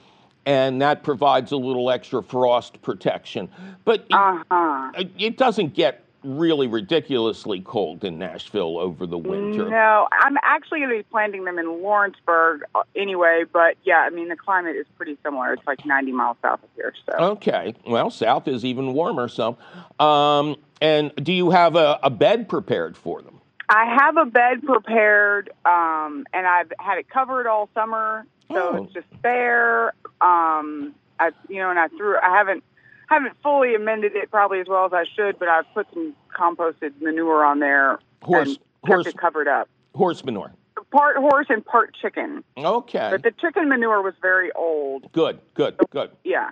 and 0.46 0.80
that 0.82 1.02
provides 1.02 1.52
a 1.52 1.56
little 1.56 1.90
extra 1.90 2.22
frost 2.22 2.80
protection. 2.82 3.48
But 3.84 4.00
it, 4.00 4.12
uh 4.12 4.42
huh. 4.50 4.92
it 5.18 5.36
doesn't 5.36 5.74
get 5.74 6.04
really 6.28 6.66
ridiculously 6.66 7.60
cold 7.60 8.04
in 8.04 8.18
Nashville 8.18 8.78
over 8.78 9.06
the 9.06 9.16
winter. 9.18 9.68
No, 9.68 10.06
I'm 10.12 10.36
actually 10.42 10.80
going 10.80 10.90
to 10.90 10.96
be 10.98 11.02
planting 11.04 11.44
them 11.44 11.58
in 11.58 11.82
Lawrenceburg 11.82 12.62
uh, 12.74 12.82
anyway. 12.94 13.44
But 13.50 13.76
yeah, 13.84 13.98
I 14.06 14.10
mean 14.10 14.28
the 14.28 14.36
climate 14.36 14.76
is 14.76 14.86
pretty 14.96 15.16
similar. 15.24 15.54
It's 15.54 15.66
like 15.66 15.84
90 15.86 16.12
miles 16.12 16.36
south 16.42 16.62
of 16.62 16.68
here. 16.76 16.92
So 17.06 17.16
Okay. 17.32 17.74
Well, 17.86 18.10
south 18.10 18.46
is 18.46 18.64
even 18.64 18.92
warmer. 18.92 19.28
So, 19.28 19.56
um, 19.98 20.56
and 20.80 21.12
do 21.16 21.32
you 21.32 21.50
have 21.50 21.74
a, 21.76 21.98
a 22.02 22.10
bed 22.10 22.48
prepared 22.48 22.96
for 22.96 23.22
them? 23.22 23.40
I 23.70 23.84
have 24.00 24.16
a 24.16 24.24
bed 24.24 24.62
prepared, 24.62 25.50
um, 25.66 26.24
and 26.32 26.46
I've 26.46 26.72
had 26.78 26.96
it 26.98 27.08
covered 27.10 27.46
all 27.46 27.68
summer, 27.74 28.24
so 28.50 28.56
Oh. 28.56 28.84
it's 28.84 28.94
just 28.94 29.06
there. 29.22 29.88
Um, 30.22 30.94
I, 31.20 31.32
you 31.50 31.56
know, 31.58 31.68
and 31.68 31.78
I 31.78 31.88
threw. 31.88 32.16
I 32.16 32.30
haven't 32.34 32.64
haven't 33.08 33.34
fully 33.42 33.74
amended 33.74 34.14
it 34.14 34.30
probably 34.30 34.60
as 34.60 34.66
well 34.68 34.84
as 34.86 34.92
I 34.92 35.04
should, 35.16 35.38
but 35.38 35.48
I've 35.48 35.64
put 35.74 35.86
some 35.92 36.14
composted 36.38 36.92
manure 37.00 37.44
on 37.44 37.58
there 37.60 37.98
Horse, 38.22 38.58
horse, 38.84 39.06
it 39.06 39.16
covered 39.16 39.48
up. 39.48 39.68
horse 39.94 40.24
manure. 40.24 40.52
Part 40.92 41.16
horse 41.16 41.46
and 41.48 41.64
part 41.64 41.94
chicken, 42.00 42.44
Okay. 42.56 43.08
but 43.10 43.22
the 43.22 43.32
chicken 43.40 43.68
manure 43.68 44.00
was 44.02 44.14
very 44.22 44.52
old. 44.52 45.10
Good. 45.12 45.40
Good. 45.54 45.76
Good. 45.90 46.10
Yeah, 46.24 46.50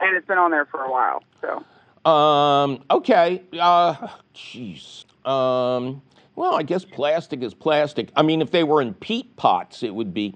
and 0.00 0.16
it's 0.16 0.26
been 0.26 0.38
on 0.38 0.50
there 0.50 0.66
for 0.66 0.80
a 0.82 0.90
while. 0.90 1.22
So 1.40 2.08
Um, 2.10 2.82
okay. 2.90 3.42
Uh, 3.58 4.08
jeez. 4.34 5.04
Um, 5.26 6.02
well, 6.36 6.54
I 6.54 6.62
guess 6.64 6.84
plastic 6.84 7.42
is 7.42 7.54
plastic. 7.54 8.10
I 8.16 8.22
mean, 8.22 8.42
if 8.42 8.50
they 8.50 8.64
were 8.64 8.82
in 8.82 8.92
peat 8.94 9.36
pots, 9.36 9.82
it 9.82 9.94
would 9.94 10.12
be, 10.12 10.34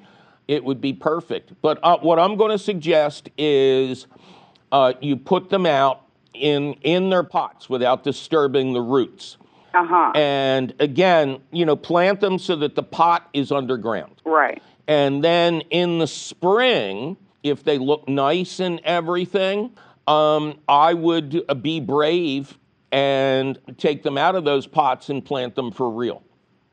it 0.48 0.64
would 0.64 0.80
be 0.80 0.92
perfect. 0.92 1.52
But 1.60 1.78
uh, 1.82 1.98
what 1.98 2.18
I'm 2.18 2.36
going 2.36 2.52
to 2.52 2.58
suggest 2.58 3.28
is 3.36 4.06
uh, 4.76 4.92
you 5.00 5.16
put 5.16 5.48
them 5.48 5.64
out 5.64 6.02
in 6.34 6.74
in 6.82 7.08
their 7.08 7.22
pots 7.22 7.70
without 7.70 8.04
disturbing 8.04 8.74
the 8.74 8.82
roots. 8.82 9.38
uh 9.72 9.86
huh. 9.86 10.12
And 10.14 10.74
again, 10.80 11.40
you 11.50 11.64
know, 11.64 11.76
plant 11.76 12.20
them 12.20 12.38
so 12.38 12.56
that 12.56 12.74
the 12.74 12.82
pot 12.82 13.28
is 13.32 13.50
underground. 13.50 14.20
Right. 14.26 14.62
And 14.86 15.24
then 15.24 15.62
in 15.70 15.98
the 15.98 16.06
spring, 16.06 17.16
if 17.42 17.64
they 17.64 17.78
look 17.78 18.06
nice 18.06 18.60
and 18.60 18.80
everything, 18.84 19.70
um, 20.06 20.58
I 20.68 20.92
would 20.92 21.42
uh, 21.48 21.54
be 21.54 21.80
brave 21.80 22.58
and 22.92 23.58
take 23.78 24.02
them 24.02 24.18
out 24.18 24.34
of 24.34 24.44
those 24.44 24.66
pots 24.66 25.08
and 25.08 25.24
plant 25.24 25.54
them 25.54 25.72
for 25.72 25.90
real. 25.90 26.22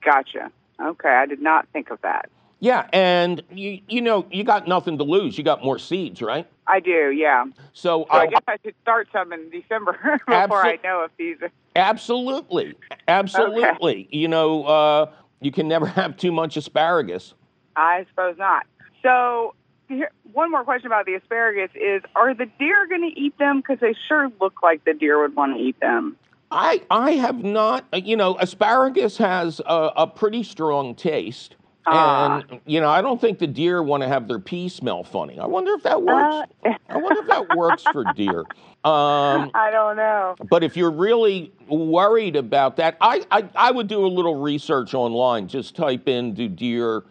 Gotcha. 0.04 0.52
Okay, 0.82 1.10
I 1.10 1.26
did 1.26 1.42
not 1.42 1.68
think 1.72 1.90
of 1.90 2.02
that. 2.02 2.30
Yeah, 2.64 2.88
and 2.94 3.44
you 3.52 3.82
you 3.90 4.00
know 4.00 4.26
you 4.32 4.46
got 4.46 4.70
nothing 4.70 4.98
to 4.98 5.04
lose. 5.04 5.38
You 5.38 5.44
got 5.44 5.66
more 5.66 5.78
seeds, 5.78 6.22
right? 6.22 6.48
I 6.66 6.80
do. 6.80 7.12
Yeah. 7.12 7.44
So 7.74 8.06
So 8.06 8.06
I 8.10 8.22
I, 8.22 8.28
guess 8.28 8.42
I 8.48 8.56
should 8.64 8.76
start 8.82 9.10
some 9.12 9.34
in 9.34 9.50
December 9.50 9.92
before 10.26 10.66
I 10.66 10.80
know 10.82 11.04
if 11.04 11.12
these 11.18 11.36
are. 11.42 11.52
absolutely, 11.76 12.76
absolutely. 13.10 14.08
You 14.12 14.30
know, 14.30 14.64
uh, 14.64 15.12
you 15.42 15.52
can 15.52 15.68
never 15.68 15.86
have 16.00 16.16
too 16.16 16.32
much 16.32 16.56
asparagus. 16.56 17.34
I 17.76 18.06
suppose 18.12 18.38
not. 18.38 18.66
So, 19.02 19.56
here, 19.90 20.10
one 20.32 20.50
more 20.50 20.64
question 20.64 20.88
about 20.88 21.06
the 21.06 21.16
asparagus 21.16 21.76
is: 21.76 22.02
Are 22.16 22.34
the 22.34 22.46
deer 22.60 22.88
going 22.88 23.12
to 23.14 23.20
eat 23.20 23.38
them? 23.40 23.58
Because 23.58 23.82
they 23.82 23.94
sure 24.08 24.32
look 24.40 24.64
like 24.64 24.86
the 24.86 24.94
deer 24.94 25.20
would 25.22 25.36
want 25.36 25.58
to 25.58 25.62
eat 25.62 25.78
them. 25.82 26.16
I 26.50 26.82
I 26.90 27.12
have 27.12 27.44
not. 27.44 27.84
uh, 27.92 27.98
You 27.98 28.16
know, 28.16 28.38
asparagus 28.40 29.18
has 29.18 29.60
a, 29.66 29.92
a 29.98 30.08
pretty 30.08 30.44
strong 30.44 30.96
taste. 30.96 31.58
Ah. 31.86 32.44
And 32.50 32.62
you 32.66 32.80
know, 32.82 32.90
I 32.90 33.02
don't 33.02 33.20
think 33.20 33.40
the 33.40 33.48
deer 33.48 33.84
want 33.84 34.04
to 34.04 34.08
have 34.10 34.28
their 34.28 34.40
pee 34.40 34.70
smell 34.70 35.04
funny. 35.04 35.40
I 35.40 35.46
wonder 35.46 35.74
if 35.74 35.84
that 35.84 36.02
works. 36.02 36.50
Uh, 36.66 36.74
I 36.90 36.98
wonder 36.98 37.22
if 37.22 37.28
that 37.28 37.56
works 37.58 37.84
for 37.92 38.04
deer. 38.16 38.40
Um, 38.86 39.52
I 39.54 39.70
don't 39.72 39.96
know. 39.96 40.36
but 40.50 40.64
if 40.64 40.76
you're 40.76 40.92
really 40.92 41.54
worried 41.68 42.36
about 42.36 42.76
that, 42.78 42.98
I, 43.02 43.24
I 43.32 43.50
I 43.56 43.72
would 43.72 43.88
do 43.88 44.06
a 44.06 44.08
little 44.08 44.36
research 44.42 44.94
online. 44.94 45.48
Just 45.48 45.76
type 45.76 46.08
in 46.08 46.34
"Do 46.34 46.48
deer 46.50 47.04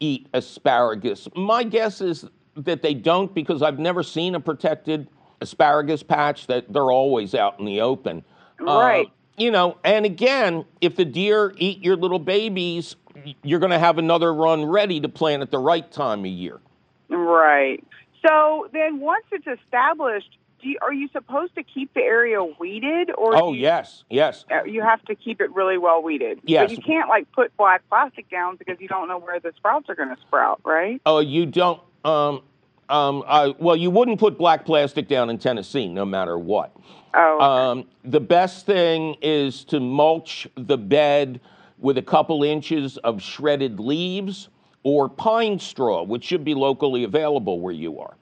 eat 0.00 0.26
asparagus?" 0.34 1.28
My 1.36 1.64
guess 1.64 2.00
is 2.00 2.24
that 2.56 2.82
they 2.82 2.94
don't 2.94 3.32
because 3.34 3.62
I've 3.62 3.78
never 3.78 4.02
seen 4.02 4.34
a 4.34 4.40
protected 4.40 5.08
asparagus 5.40 6.02
patch. 6.02 6.46
That 6.48 6.72
they're 6.72 6.90
always 6.90 7.34
out 7.34 7.58
in 7.58 7.64
the 7.66 7.80
open. 7.82 8.24
Uh, 8.60 8.64
Right. 8.64 9.06
you 9.36 9.50
know, 9.50 9.76
and 9.84 10.04
again, 10.06 10.64
if 10.80 10.96
the 10.96 11.04
deer 11.04 11.52
eat 11.58 11.82
your 11.84 11.96
little 11.96 12.18
babies, 12.18 12.96
you're 13.42 13.58
going 13.58 13.72
to 13.72 13.78
have 13.78 13.98
another 13.98 14.32
run 14.32 14.64
ready 14.64 15.00
to 15.00 15.08
plant 15.08 15.42
at 15.42 15.50
the 15.50 15.58
right 15.58 15.90
time 15.90 16.20
of 16.20 16.26
year. 16.26 16.60
Right. 17.08 17.84
So 18.26 18.68
then, 18.72 19.00
once 19.00 19.24
it's 19.30 19.46
established, 19.46 20.38
do 20.60 20.68
you, 20.68 20.78
are 20.82 20.92
you 20.92 21.08
supposed 21.12 21.54
to 21.54 21.62
keep 21.62 21.94
the 21.94 22.00
area 22.00 22.42
weeded, 22.58 23.10
or 23.16 23.36
Oh, 23.36 23.52
you, 23.52 23.60
yes, 23.60 24.02
yes. 24.10 24.44
uh, 24.50 24.64
you 24.64 24.82
have 24.82 25.02
to 25.04 25.14
keep 25.14 25.40
it 25.40 25.54
really 25.54 25.78
well 25.78 26.02
weeded? 26.02 26.40
Yes. 26.42 26.68
But 26.68 26.76
you 26.76 26.82
can't 26.82 27.08
like 27.08 27.30
put 27.32 27.56
black 27.56 27.82
plastic 27.88 28.28
down 28.28 28.56
because 28.56 28.76
you 28.80 28.88
don't 28.88 29.08
know 29.08 29.18
where 29.18 29.38
the 29.38 29.52
sprouts 29.56 29.88
are 29.88 29.94
going 29.94 30.14
to 30.14 30.20
sprout, 30.22 30.60
right? 30.64 31.00
Oh, 31.06 31.20
you 31.20 31.46
don't. 31.46 31.80
Um, 32.04 32.42
um, 32.88 33.22
uh, 33.26 33.52
well, 33.58 33.76
you 33.76 33.90
wouldn't 33.90 34.18
put 34.18 34.36
black 34.38 34.64
plastic 34.64 35.08
down 35.08 35.30
in 35.30 35.38
Tennessee, 35.38 35.86
no 35.88 36.04
matter 36.04 36.38
what. 36.38 36.74
Oh. 37.14 37.40
Um, 37.40 37.84
the 38.04 38.20
best 38.20 38.66
thing 38.66 39.16
is 39.22 39.64
to 39.64 39.78
mulch 39.78 40.48
the 40.56 40.78
bed 40.78 41.40
with 41.78 41.98
a 41.98 42.02
couple 42.02 42.42
inches 42.42 42.96
of 42.98 43.22
shredded 43.22 43.78
leaves 43.80 44.48
or 44.82 45.08
pine 45.08 45.58
straw, 45.58 46.02
which 46.02 46.24
should 46.24 46.44
be 46.44 46.54
locally 46.54 47.04
available 47.04 47.60
where 47.60 47.74
you 47.74 47.98
are. 48.00 48.16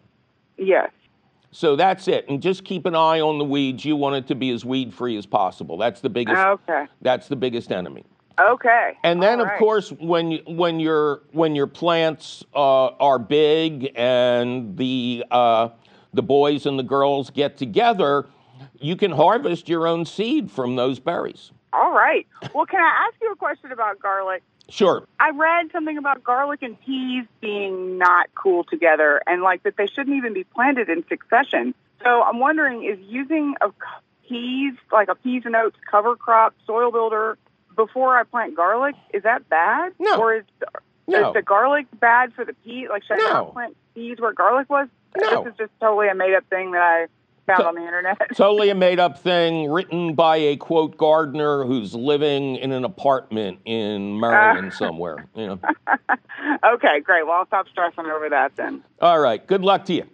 yes. 0.56 0.90
So 1.52 1.74
that's 1.74 2.06
it, 2.06 2.28
and 2.28 2.42
just 2.42 2.64
keep 2.64 2.84
an 2.84 2.94
eye 2.94 3.20
on 3.20 3.38
the 3.38 3.44
weeds. 3.44 3.82
You 3.82 3.96
want 3.96 4.16
it 4.16 4.26
to 4.26 4.34
be 4.34 4.50
as 4.50 4.62
weed 4.62 4.92
free 4.92 5.16
as 5.16 5.24
possible. 5.24 5.78
That's 5.78 6.02
the 6.02 6.10
biggest. 6.10 6.36
Okay. 6.36 6.84
That's 7.00 7.28
the 7.28 7.36
biggest 7.36 7.72
enemy. 7.72 8.04
Okay. 8.38 8.98
And 9.02 9.22
then, 9.22 9.40
All 9.40 9.46
of 9.46 9.52
course, 9.58 9.90
when 9.92 10.32
you, 10.32 10.42
when 10.46 10.78
your 10.80 11.22
when 11.32 11.54
your 11.54 11.68
plants 11.68 12.44
uh, 12.54 12.88
are 12.88 13.18
big 13.18 13.90
and 13.96 14.76
the 14.76 15.24
uh, 15.30 15.68
the 16.12 16.22
boys 16.22 16.66
and 16.66 16.78
the 16.78 16.82
girls 16.82 17.30
get 17.30 17.56
together, 17.56 18.26
you 18.78 18.94
can 18.94 19.12
harvest 19.12 19.66
your 19.66 19.86
own 19.86 20.04
seed 20.04 20.50
from 20.50 20.76
those 20.76 20.98
berries. 21.00 21.52
All 21.72 21.92
right. 21.92 22.26
Well, 22.54 22.66
can 22.66 22.80
I 22.80 23.06
ask 23.08 23.20
you 23.20 23.32
a 23.32 23.36
question 23.36 23.72
about 23.72 23.98
garlic? 24.00 24.42
Sure. 24.68 25.06
I 25.20 25.30
read 25.30 25.70
something 25.72 25.96
about 25.98 26.24
garlic 26.24 26.62
and 26.62 26.80
peas 26.80 27.24
being 27.40 27.98
not 27.98 28.28
cool 28.34 28.64
together 28.64 29.22
and 29.26 29.42
like 29.42 29.62
that 29.62 29.76
they 29.76 29.86
shouldn't 29.86 30.16
even 30.16 30.32
be 30.32 30.44
planted 30.44 30.88
in 30.88 31.06
succession. 31.08 31.74
So 32.02 32.22
I'm 32.22 32.40
wondering 32.40 32.84
is 32.84 32.98
using 33.08 33.54
a 33.60 33.70
peas, 34.28 34.74
like 34.90 35.08
a 35.08 35.14
peas 35.14 35.42
and 35.44 35.54
oats 35.54 35.76
cover 35.88 36.16
crop 36.16 36.54
soil 36.66 36.90
builder 36.90 37.38
before 37.76 38.18
I 38.18 38.24
plant 38.24 38.56
garlic, 38.56 38.94
is 39.14 39.22
that 39.22 39.48
bad? 39.48 39.92
No. 40.00 40.18
Or 40.18 40.34
is, 40.36 40.44
No. 41.06 41.28
is 41.28 41.34
the 41.34 41.42
garlic 41.42 41.86
bad 42.00 42.32
for 42.34 42.44
the 42.44 42.54
pea? 42.64 42.88
Like 42.88 43.04
should 43.04 43.14
I 43.20 43.28
No. 43.28 43.32
not 43.32 43.52
plant 43.52 43.76
peas 43.94 44.18
where 44.18 44.32
garlic 44.32 44.68
was? 44.68 44.88
No. 45.16 45.44
This 45.44 45.52
is 45.52 45.58
just 45.58 45.72
totally 45.80 46.08
a 46.08 46.14
made 46.14 46.34
up 46.34 46.44
thing 46.50 46.72
that 46.72 46.82
I 46.82 47.06
found 47.46 47.62
on 47.62 47.74
the 47.74 47.82
internet. 47.82 48.18
Totally 48.36 48.70
a 48.70 48.74
made 48.74 48.98
up 48.98 49.18
thing 49.18 49.70
written 49.70 50.14
by 50.14 50.36
a 50.36 50.56
quote 50.56 50.96
gardener 50.96 51.64
who's 51.64 51.94
living 51.94 52.56
in 52.56 52.72
an 52.72 52.84
apartment 52.84 53.60
in 53.64 54.20
Maryland 54.20 54.70
ah. 54.72 54.76
somewhere. 54.76 55.26
You 55.34 55.46
know. 55.46 55.60
okay, 56.74 57.00
great. 57.00 57.26
Well, 57.26 57.36
I'll 57.36 57.46
stop 57.46 57.68
stressing 57.68 58.06
over 58.06 58.28
that 58.30 58.56
then. 58.56 58.82
All 59.00 59.18
right. 59.18 59.44
Good 59.46 59.62
luck 59.62 59.84
to 59.86 59.94
you. 59.94 60.04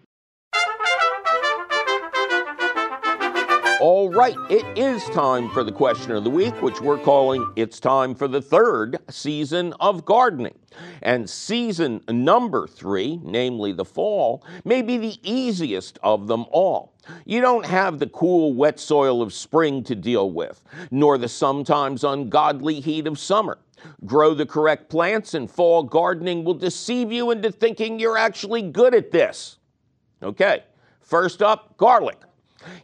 All 3.82 4.10
right, 4.10 4.36
it 4.48 4.64
is 4.78 5.04
time 5.06 5.50
for 5.50 5.64
the 5.64 5.72
question 5.72 6.12
of 6.12 6.22
the 6.22 6.30
week, 6.30 6.62
which 6.62 6.80
we're 6.80 7.00
calling 7.00 7.52
It's 7.56 7.80
Time 7.80 8.14
for 8.14 8.28
the 8.28 8.40
Third 8.40 8.96
Season 9.10 9.72
of 9.80 10.04
Gardening. 10.04 10.56
And 11.02 11.28
season 11.28 12.00
number 12.08 12.68
three, 12.68 13.18
namely 13.24 13.72
the 13.72 13.84
fall, 13.84 14.46
may 14.64 14.82
be 14.82 14.98
the 14.98 15.18
easiest 15.28 15.98
of 16.00 16.28
them 16.28 16.44
all. 16.52 16.94
You 17.24 17.40
don't 17.40 17.66
have 17.66 17.98
the 17.98 18.06
cool, 18.06 18.54
wet 18.54 18.78
soil 18.78 19.20
of 19.20 19.34
spring 19.34 19.82
to 19.82 19.96
deal 19.96 20.30
with, 20.30 20.62
nor 20.92 21.18
the 21.18 21.28
sometimes 21.28 22.04
ungodly 22.04 22.78
heat 22.78 23.08
of 23.08 23.18
summer. 23.18 23.58
Grow 24.06 24.32
the 24.32 24.46
correct 24.46 24.90
plants, 24.90 25.34
and 25.34 25.50
fall 25.50 25.82
gardening 25.82 26.44
will 26.44 26.54
deceive 26.54 27.10
you 27.10 27.32
into 27.32 27.50
thinking 27.50 27.98
you're 27.98 28.16
actually 28.16 28.62
good 28.62 28.94
at 28.94 29.10
this. 29.10 29.58
Okay, 30.22 30.62
first 31.00 31.42
up, 31.42 31.76
garlic. 31.78 32.18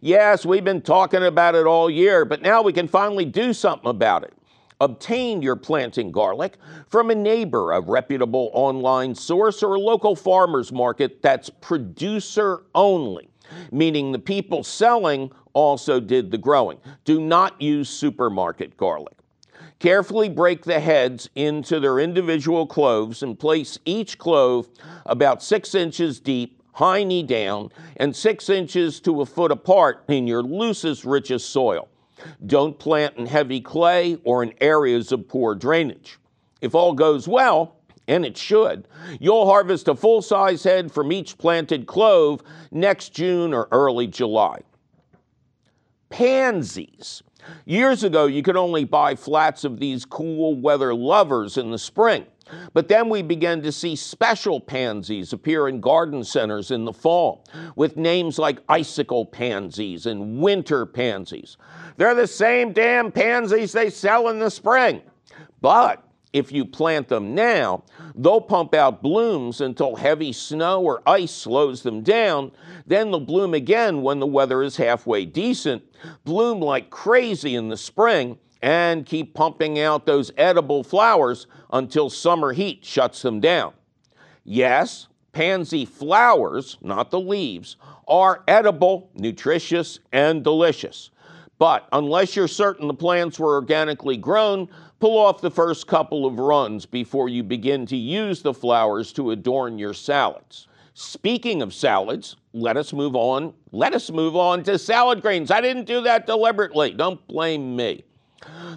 Yes, 0.00 0.46
we've 0.46 0.64
been 0.64 0.82
talking 0.82 1.24
about 1.24 1.54
it 1.54 1.66
all 1.66 1.90
year, 1.90 2.24
but 2.24 2.42
now 2.42 2.62
we 2.62 2.72
can 2.72 2.88
finally 2.88 3.24
do 3.24 3.52
something 3.52 3.88
about 3.88 4.24
it. 4.24 4.32
Obtain 4.80 5.42
your 5.42 5.56
planting 5.56 6.12
garlic 6.12 6.56
from 6.88 7.10
a 7.10 7.14
neighbor, 7.14 7.72
a 7.72 7.80
reputable 7.80 8.50
online 8.54 9.14
source, 9.14 9.62
or 9.62 9.74
a 9.74 9.80
local 9.80 10.14
farmer's 10.14 10.70
market 10.70 11.20
that's 11.20 11.50
producer 11.50 12.62
only, 12.74 13.28
meaning 13.72 14.12
the 14.12 14.18
people 14.18 14.62
selling 14.62 15.32
also 15.52 15.98
did 15.98 16.30
the 16.30 16.38
growing. 16.38 16.78
Do 17.04 17.20
not 17.20 17.60
use 17.60 17.88
supermarket 17.88 18.76
garlic. 18.76 19.14
Carefully 19.80 20.28
break 20.28 20.64
the 20.64 20.80
heads 20.80 21.28
into 21.34 21.80
their 21.80 21.98
individual 21.98 22.66
cloves 22.66 23.22
and 23.22 23.38
place 23.38 23.78
each 23.84 24.18
clove 24.18 24.68
about 25.06 25.42
six 25.42 25.74
inches 25.74 26.20
deep, 26.20 26.57
high 26.78 27.02
knee 27.02 27.24
down, 27.24 27.72
and 27.96 28.14
six 28.14 28.48
inches 28.48 29.00
to 29.00 29.20
a 29.20 29.26
foot 29.26 29.50
apart 29.50 30.04
in 30.06 30.28
your 30.28 30.44
loosest, 30.44 31.04
richest 31.04 31.50
soil. 31.50 31.88
Don't 32.46 32.78
plant 32.78 33.16
in 33.16 33.26
heavy 33.26 33.60
clay 33.60 34.16
or 34.22 34.44
in 34.44 34.54
areas 34.60 35.10
of 35.10 35.26
poor 35.26 35.56
drainage. 35.56 36.18
If 36.60 36.76
all 36.76 36.92
goes 36.92 37.26
well, 37.26 37.74
and 38.06 38.24
it 38.24 38.36
should, 38.36 38.86
you'll 39.18 39.46
harvest 39.46 39.88
a 39.88 39.96
full 39.96 40.22
size 40.22 40.62
head 40.62 40.92
from 40.92 41.10
each 41.10 41.36
planted 41.36 41.88
clove 41.88 42.42
next 42.70 43.12
June 43.12 43.52
or 43.52 43.66
early 43.72 44.06
July. 44.06 44.60
Pansies. 46.10 47.24
Years 47.64 48.04
ago, 48.04 48.26
you 48.26 48.42
could 48.42 48.56
only 48.56 48.84
buy 48.84 49.16
flats 49.16 49.64
of 49.64 49.80
these 49.80 50.04
cool 50.04 50.54
weather 50.54 50.94
lovers 50.94 51.58
in 51.58 51.72
the 51.72 51.78
spring. 51.78 52.24
But 52.72 52.88
then 52.88 53.08
we 53.08 53.22
began 53.22 53.62
to 53.62 53.72
see 53.72 53.96
special 53.96 54.60
pansies 54.60 55.32
appear 55.32 55.68
in 55.68 55.80
garden 55.80 56.24
centers 56.24 56.70
in 56.70 56.84
the 56.84 56.92
fall 56.92 57.44
with 57.76 57.96
names 57.96 58.38
like 58.38 58.62
icicle 58.68 59.26
pansies 59.26 60.06
and 60.06 60.40
winter 60.40 60.86
pansies. 60.86 61.56
They're 61.96 62.14
the 62.14 62.26
same 62.26 62.72
damn 62.72 63.12
pansies 63.12 63.72
they 63.72 63.90
sell 63.90 64.28
in 64.28 64.38
the 64.38 64.50
spring. 64.50 65.02
But 65.60 66.04
if 66.32 66.52
you 66.52 66.64
plant 66.64 67.08
them 67.08 67.34
now, 67.34 67.84
they'll 68.14 68.40
pump 68.40 68.74
out 68.74 69.02
blooms 69.02 69.60
until 69.60 69.96
heavy 69.96 70.32
snow 70.32 70.82
or 70.82 71.02
ice 71.06 71.32
slows 71.32 71.82
them 71.82 72.02
down. 72.02 72.52
Then 72.86 73.10
they'll 73.10 73.20
bloom 73.20 73.54
again 73.54 74.02
when 74.02 74.20
the 74.20 74.26
weather 74.26 74.62
is 74.62 74.76
halfway 74.76 75.24
decent, 75.24 75.82
bloom 76.24 76.60
like 76.60 76.90
crazy 76.90 77.54
in 77.54 77.68
the 77.68 77.76
spring, 77.76 78.38
and 78.62 79.06
keep 79.06 79.34
pumping 79.34 79.78
out 79.78 80.06
those 80.06 80.32
edible 80.36 80.82
flowers 80.82 81.46
until 81.70 82.10
summer 82.10 82.52
heat 82.52 82.84
shuts 82.84 83.22
them 83.22 83.40
down. 83.40 83.72
Yes, 84.44 85.08
pansy 85.32 85.84
flowers, 85.84 86.78
not 86.80 87.10
the 87.10 87.20
leaves, 87.20 87.76
are 88.06 88.42
edible, 88.48 89.10
nutritious, 89.14 90.00
and 90.12 90.42
delicious. 90.42 91.10
But 91.58 91.88
unless 91.92 92.36
you're 92.36 92.48
certain 92.48 92.86
the 92.86 92.94
plants 92.94 93.38
were 93.38 93.54
organically 93.54 94.16
grown, 94.16 94.68
pull 95.00 95.18
off 95.18 95.40
the 95.40 95.50
first 95.50 95.86
couple 95.86 96.24
of 96.24 96.38
runs 96.38 96.86
before 96.86 97.28
you 97.28 97.42
begin 97.42 97.84
to 97.86 97.96
use 97.96 98.42
the 98.42 98.54
flowers 98.54 99.12
to 99.14 99.32
adorn 99.32 99.78
your 99.78 99.94
salads. 99.94 100.68
Speaking 100.94 101.62
of 101.62 101.74
salads, 101.74 102.36
let 102.52 102.76
us 102.76 102.92
move 102.92 103.14
on. 103.14 103.54
Let 103.70 103.94
us 103.94 104.10
move 104.10 104.34
on 104.34 104.64
to 104.64 104.78
salad 104.78 105.20
greens. 105.20 105.50
I 105.50 105.60
didn't 105.60 105.84
do 105.84 106.00
that 106.02 106.26
deliberately. 106.26 106.92
Don't 106.92 107.24
blame 107.28 107.76
me. 107.76 108.04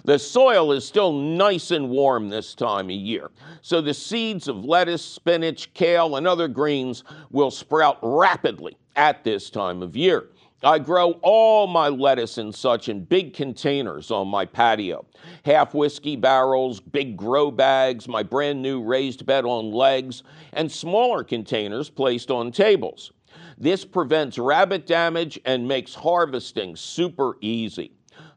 The 0.04 0.18
soil 0.18 0.72
is 0.72 0.86
still 0.86 1.12
nice 1.12 1.70
and 1.70 1.88
warm 1.88 2.28
this 2.28 2.54
time 2.54 2.86
of 2.86 2.96
year, 2.96 3.30
so 3.60 3.80
the 3.80 3.94
seeds 3.94 4.48
of 4.48 4.64
lettuce, 4.64 5.04
spinach, 5.04 5.72
kale, 5.74 6.16
and 6.16 6.26
other 6.26 6.48
greens 6.48 7.04
will 7.30 7.50
sprout 7.50 7.98
rapidly 8.02 8.76
at 8.96 9.22
this 9.24 9.50
time 9.50 9.82
of 9.82 9.96
year. 9.96 10.28
I 10.64 10.78
grow 10.78 11.18
all 11.22 11.66
my 11.66 11.88
lettuce 11.88 12.38
and 12.38 12.54
such 12.54 12.88
in 12.88 13.04
big 13.04 13.34
containers 13.34 14.12
on 14.12 14.28
my 14.28 14.44
patio. 14.44 15.04
Half 15.44 15.74
whiskey 15.74 16.14
barrels, 16.14 16.78
big 16.78 17.16
grow 17.16 17.50
bags, 17.50 18.06
my 18.06 18.22
brand 18.22 18.62
new 18.62 18.80
raised 18.80 19.26
bed 19.26 19.44
on 19.44 19.72
legs, 19.72 20.22
and 20.52 20.70
smaller 20.70 21.24
containers 21.24 21.90
placed 21.90 22.30
on 22.30 22.52
tables. 22.52 23.12
This 23.58 23.84
prevents 23.84 24.38
rabbit 24.38 24.86
damage 24.86 25.40
and 25.44 25.66
makes 25.66 25.94
harvesting 25.94 26.76
super 26.76 27.36
easy. 27.40 27.92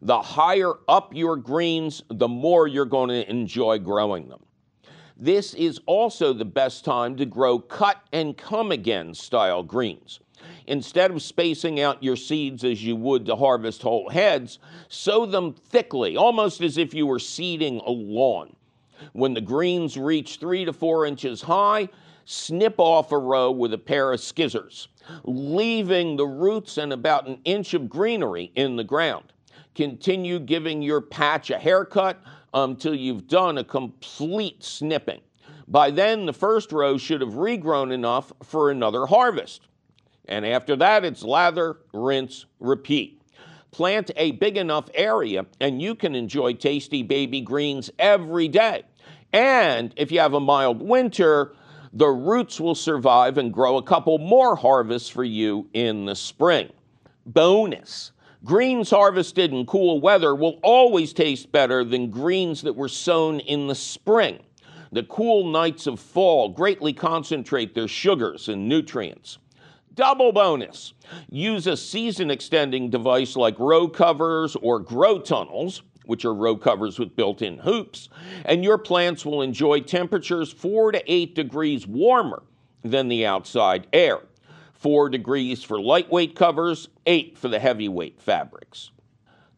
The 0.06 0.22
higher 0.22 0.74
up 0.88 1.16
your 1.16 1.36
greens, 1.36 2.04
the 2.10 2.28
more 2.28 2.68
you're 2.68 2.86
going 2.86 3.10
to 3.10 3.28
enjoy 3.28 3.80
growing 3.80 4.30
them. 4.30 4.46
This 5.18 5.56
is 5.56 5.82
also 5.88 6.32
the 6.32 6.46
best 6.46 6.86
time 6.86 7.16
to 7.16 7.26
grow 7.26 7.58
cut 7.58 7.98
and 8.14 8.38
come 8.38 8.72
again 8.72 9.16
style 9.16 9.64
greens. 9.64 10.20
Instead 10.68 11.10
of 11.10 11.24
spacing 11.24 11.80
out 11.80 12.04
your 12.04 12.16
seeds 12.16 12.64
as 12.64 12.84
you 12.84 12.96
would 12.96 13.26
to 13.26 13.36
harvest 13.36 13.82
whole 13.82 14.08
heads, 14.10 14.60
sow 14.90 15.26
them 15.26 15.54
thickly, 15.54 16.16
almost 16.16 16.62
as 16.62 16.78
if 16.78 16.94
you 16.94 17.08
were 17.08 17.18
seeding 17.18 17.80
a 17.80 17.90
lawn. 17.90 18.56
When 19.14 19.34
the 19.34 19.42
greens 19.42 19.98
reach 19.98 20.38
three 20.38 20.66
to 20.66 20.74
four 20.74 21.08
inches 21.08 21.42
high, 21.42 21.90
snip 22.26 22.76
off 22.78 23.12
a 23.12 23.18
row 23.18 23.50
with 23.50 23.74
a 23.74 23.80
pair 23.80 24.14
of 24.14 24.20
scissors, 24.20 24.88
leaving 25.24 26.16
the 26.16 26.28
roots 26.28 26.78
and 26.78 26.94
about 26.94 27.28
an 27.28 27.40
inch 27.44 27.74
of 27.74 27.90
greenery 27.90 28.52
in 28.54 28.76
the 28.76 28.84
ground. 28.84 29.32
Continue 29.76 30.40
giving 30.40 30.82
your 30.82 31.02
patch 31.02 31.50
a 31.52 31.60
haircut 31.60 32.22
until 32.54 32.96
you've 32.96 33.28
done 33.28 33.58
a 33.58 33.64
complete 33.64 34.64
snipping. 34.64 35.20
By 35.68 35.92
then, 35.92 36.26
the 36.26 36.34
first 36.34 36.72
row 36.72 36.98
should 36.98 37.22
have 37.22 37.34
regrown 37.34 37.92
enough 37.92 38.32
for 38.44 38.72
another 38.72 39.06
harvest. 39.06 39.68
And 40.28 40.46
after 40.46 40.76
that, 40.78 41.04
it's 41.04 41.24
lather, 41.24 41.78
rinse, 41.94 42.46
repeat. 42.60 43.22
Plant 43.72 44.12
a 44.16 44.32
big 44.32 44.56
enough 44.58 44.90
area, 44.94 45.46
and 45.60 45.82
you 45.82 45.96
can 45.96 46.16
enjoy 46.16 46.54
tasty 46.54 47.04
baby 47.04 47.42
greens 47.42 47.92
every 48.00 48.48
day. 48.48 48.84
And 49.34 49.94
if 49.98 50.12
you 50.12 50.20
have 50.22 50.34
a 50.34 50.40
mild 50.40 50.82
winter, 50.82 51.54
the 51.92 52.08
roots 52.08 52.60
will 52.60 52.76
survive 52.76 53.38
and 53.38 53.54
grow 53.54 53.78
a 53.78 53.84
couple 53.84 54.18
more 54.18 54.56
harvests 54.56 55.10
for 55.10 55.26
you 55.26 55.68
in 55.74 56.06
the 56.06 56.16
spring. 56.16 56.72
Bonus 57.26 58.14
greens 58.46 58.92
harvested 58.92 59.52
in 59.52 59.66
cool 59.66 60.00
weather 60.00 60.36
will 60.36 60.60
always 60.62 61.12
taste 61.12 61.52
better 61.52 61.84
than 61.84 62.12
greens 62.12 62.62
that 62.62 62.76
were 62.76 62.88
sown 62.88 63.40
in 63.42 63.68
the 63.68 63.76
spring. 63.76 64.40
The 64.92 65.04
cool 65.04 65.50
nights 65.50 65.88
of 65.88 66.00
fall 66.00 66.50
greatly 66.50 66.94
concentrate 66.94 67.74
their 67.74 67.88
sugars 67.88 68.48
and 68.48 68.70
nutrients. 68.70 69.40
Double 69.96 70.32
bonus 70.32 70.94
use 71.30 71.66
a 71.68 71.76
season 71.76 72.30
extending 72.30 72.90
device 72.90 73.36
like 73.36 73.58
row 73.58 73.88
covers 73.88 74.56
or 74.58 74.80
grow 74.80 75.20
tunnels, 75.20 75.82
which 76.06 76.24
are 76.24 76.34
row 76.34 76.56
covers 76.56 77.00
with 77.00 77.16
built 77.16 77.42
in 77.42 77.58
hoops, 77.58 78.10
and 78.46 78.64
your 78.64 78.78
plants 78.78 79.26
will 79.26 79.42
enjoy 79.42 79.80
temperatures 79.80 80.54
4 80.54 80.92
to 80.92 81.12
8 81.12 81.34
degrees 81.34 81.88
warmer 81.88 82.44
than 82.84 83.08
the 83.08 83.26
outside 83.26 83.88
air. 83.92 84.20
4 84.86 85.10
degrees 85.10 85.64
for 85.64 85.82
lightweight 85.82 86.36
covers, 86.36 86.90
8 87.08 87.40
for 87.40 87.48
the 87.48 87.58
heavyweight 87.58 88.22
fabrics. 88.22 88.92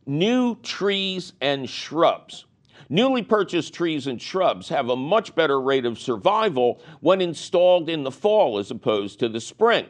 New 0.06 0.56
trees 0.62 1.34
and 1.42 1.70
shrubs. 1.70 2.46
Newly 2.88 3.24
purchased 3.24 3.74
trees 3.74 4.08
and 4.08 4.22
shrubs 4.22 4.70
have 4.70 4.88
a 4.88 4.96
much 4.96 5.36
better 5.36 5.60
rate 5.60 5.86
of 5.86 6.00
survival 6.00 6.82
when 7.02 7.20
installed 7.20 7.90
in 7.90 8.04
the 8.04 8.10
fall 8.10 8.58
as 8.58 8.72
opposed 8.72 9.20
to 9.20 9.28
the 9.28 9.42
spring. 9.42 9.88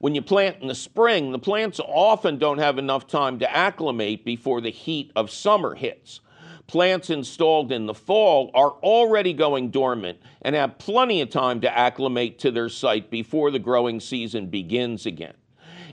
When 0.00 0.16
you 0.16 0.22
plant 0.22 0.60
in 0.60 0.66
the 0.66 0.74
spring, 0.74 1.30
the 1.30 1.38
plants 1.38 1.78
often 1.78 2.38
don't 2.38 2.58
have 2.58 2.76
enough 2.76 3.06
time 3.06 3.38
to 3.38 3.56
acclimate 3.56 4.24
before 4.24 4.60
the 4.60 4.70
heat 4.70 5.12
of 5.14 5.30
summer 5.30 5.76
hits. 5.76 6.18
Plants 6.66 7.10
installed 7.10 7.72
in 7.72 7.86
the 7.86 7.94
fall 7.94 8.50
are 8.54 8.72
already 8.82 9.32
going 9.32 9.70
dormant 9.70 10.18
and 10.40 10.54
have 10.54 10.78
plenty 10.78 11.20
of 11.20 11.30
time 11.30 11.60
to 11.60 11.78
acclimate 11.78 12.38
to 12.40 12.50
their 12.50 12.68
site 12.68 13.10
before 13.10 13.50
the 13.50 13.58
growing 13.58 14.00
season 14.00 14.46
begins 14.46 15.04
again. 15.04 15.34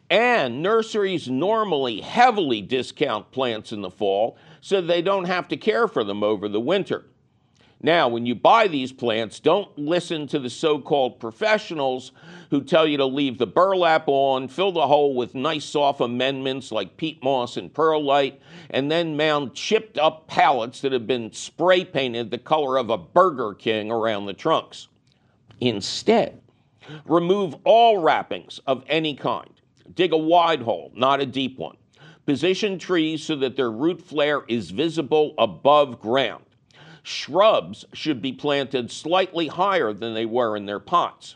And 0.10 0.64
nurseries 0.64 1.30
normally 1.30 2.02
heavily 2.02 2.62
discount 2.62 3.32
plants 3.32 3.72
in 3.72 3.82
the 3.82 3.92
fall 3.92 4.38
so 4.62 4.82
they 4.82 5.02
don't 5.02 5.26
have 5.26 5.48
to 5.50 5.58
care 5.58 5.88
for 5.88 6.04
them 6.04 6.24
over 6.24 6.48
the 6.48 6.60
winter. 6.60 7.06
Now, 7.82 8.10
when 8.10 8.26
you 8.26 8.36
buy 8.36 8.68
these 8.68 8.92
plants, 8.92 9.40
don't 9.40 9.78
listen 9.78 10.28
to 10.28 10.40
the 10.40 10.50
so 10.50 10.80
called 10.80 11.20
professionals 11.20 12.12
who 12.50 12.62
tell 12.62 12.86
you 12.86 12.98
to 12.98 13.06
leave 13.06 13.38
the 13.38 13.48
burlap 13.48 14.04
on, 14.08 14.50
fill 14.50 14.74
the 14.74 14.88
hole 14.88 15.16
with 15.16 15.34
nice 15.34 15.64
soft 15.64 16.02
amendments 16.02 16.74
like 16.74 16.98
peat 16.98 17.24
moss 17.24 17.56
and 17.56 17.74
perlite, 17.74 18.42
and 18.70 18.92
then 18.92 19.16
mount 19.16 19.54
chipped 19.54 19.98
up 19.98 20.28
pallets 20.28 20.82
that 20.82 20.92
have 20.92 21.08
been 21.08 21.32
spray 21.32 21.86
painted 21.86 22.32
the 22.32 22.38
color 22.38 22.78
of 22.78 22.90
a 22.90 22.98
Burger 22.98 23.54
King 23.54 23.92
around 23.92 24.26
the 24.26 24.34
trunks. 24.34 24.90
Instead, 25.62 26.42
remove 27.06 27.56
all 27.64 28.00
wrappings 28.00 28.60
of 28.68 28.84
any 28.88 29.16
kind. 29.16 29.52
Dig 29.96 30.12
a 30.12 30.18
wide 30.18 30.62
hole, 30.62 30.92
not 30.96 31.22
a 31.22 31.26
deep 31.26 31.58
one. 31.58 31.78
Position 32.26 32.78
trees 32.78 33.24
so 33.24 33.38
that 33.38 33.56
their 33.56 33.72
root 33.72 34.02
flare 34.02 34.44
is 34.50 34.70
visible 34.70 35.34
above 35.38 36.02
ground. 36.02 36.44
Shrubs 37.04 37.86
should 37.94 38.22
be 38.22 38.34
planted 38.34 38.92
slightly 38.92 39.48
higher 39.48 39.94
than 39.94 40.14
they 40.14 40.26
were 40.26 40.56
in 40.56 40.66
their 40.66 40.80
pots. 40.80 41.36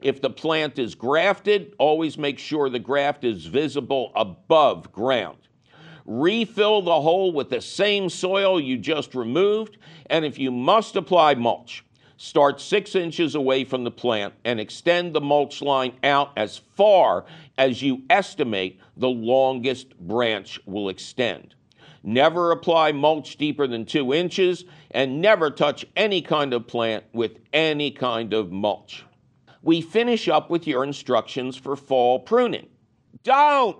If 0.00 0.20
the 0.20 0.30
plant 0.30 0.78
is 0.78 0.94
grafted, 0.94 1.74
always 1.78 2.18
make 2.18 2.38
sure 2.38 2.68
the 2.68 2.78
graft 2.78 3.24
is 3.24 3.46
visible 3.46 4.12
above 4.14 4.92
ground. 4.92 5.38
Refill 6.04 6.82
the 6.82 7.00
hole 7.00 7.32
with 7.32 7.48
the 7.48 7.62
same 7.62 8.10
soil 8.10 8.60
you 8.60 8.76
just 8.76 9.14
removed, 9.14 9.78
and 10.10 10.24
if 10.24 10.38
you 10.38 10.50
must 10.50 10.96
apply 10.96 11.34
mulch, 11.34 11.82
start 12.18 12.60
six 12.60 12.94
inches 12.94 13.34
away 13.34 13.64
from 13.64 13.84
the 13.84 13.90
plant 13.90 14.34
and 14.44 14.60
extend 14.60 15.14
the 15.14 15.20
mulch 15.20 15.62
line 15.62 15.94
out 16.02 16.32
as 16.36 16.58
far 16.76 17.24
as 17.56 17.80
you 17.80 18.02
estimate 18.10 18.78
the 18.98 19.08
longest 19.08 19.98
branch 19.98 20.60
will 20.66 20.90
extend. 20.90 21.54
Never 22.02 22.50
apply 22.50 22.92
mulch 22.92 23.38
deeper 23.38 23.66
than 23.66 23.86
two 23.86 24.12
inches, 24.12 24.66
and 24.94 25.20
never 25.20 25.50
touch 25.50 25.84
any 25.96 26.22
kind 26.22 26.54
of 26.54 26.66
plant 26.66 27.04
with 27.12 27.40
any 27.52 27.90
kind 27.90 28.32
of 28.32 28.50
mulch. 28.52 29.04
We 29.60 29.80
finish 29.80 30.28
up 30.28 30.48
with 30.48 30.66
your 30.66 30.84
instructions 30.84 31.56
for 31.56 31.76
fall 31.76 32.20
pruning. 32.20 32.68
Don't! 33.24 33.78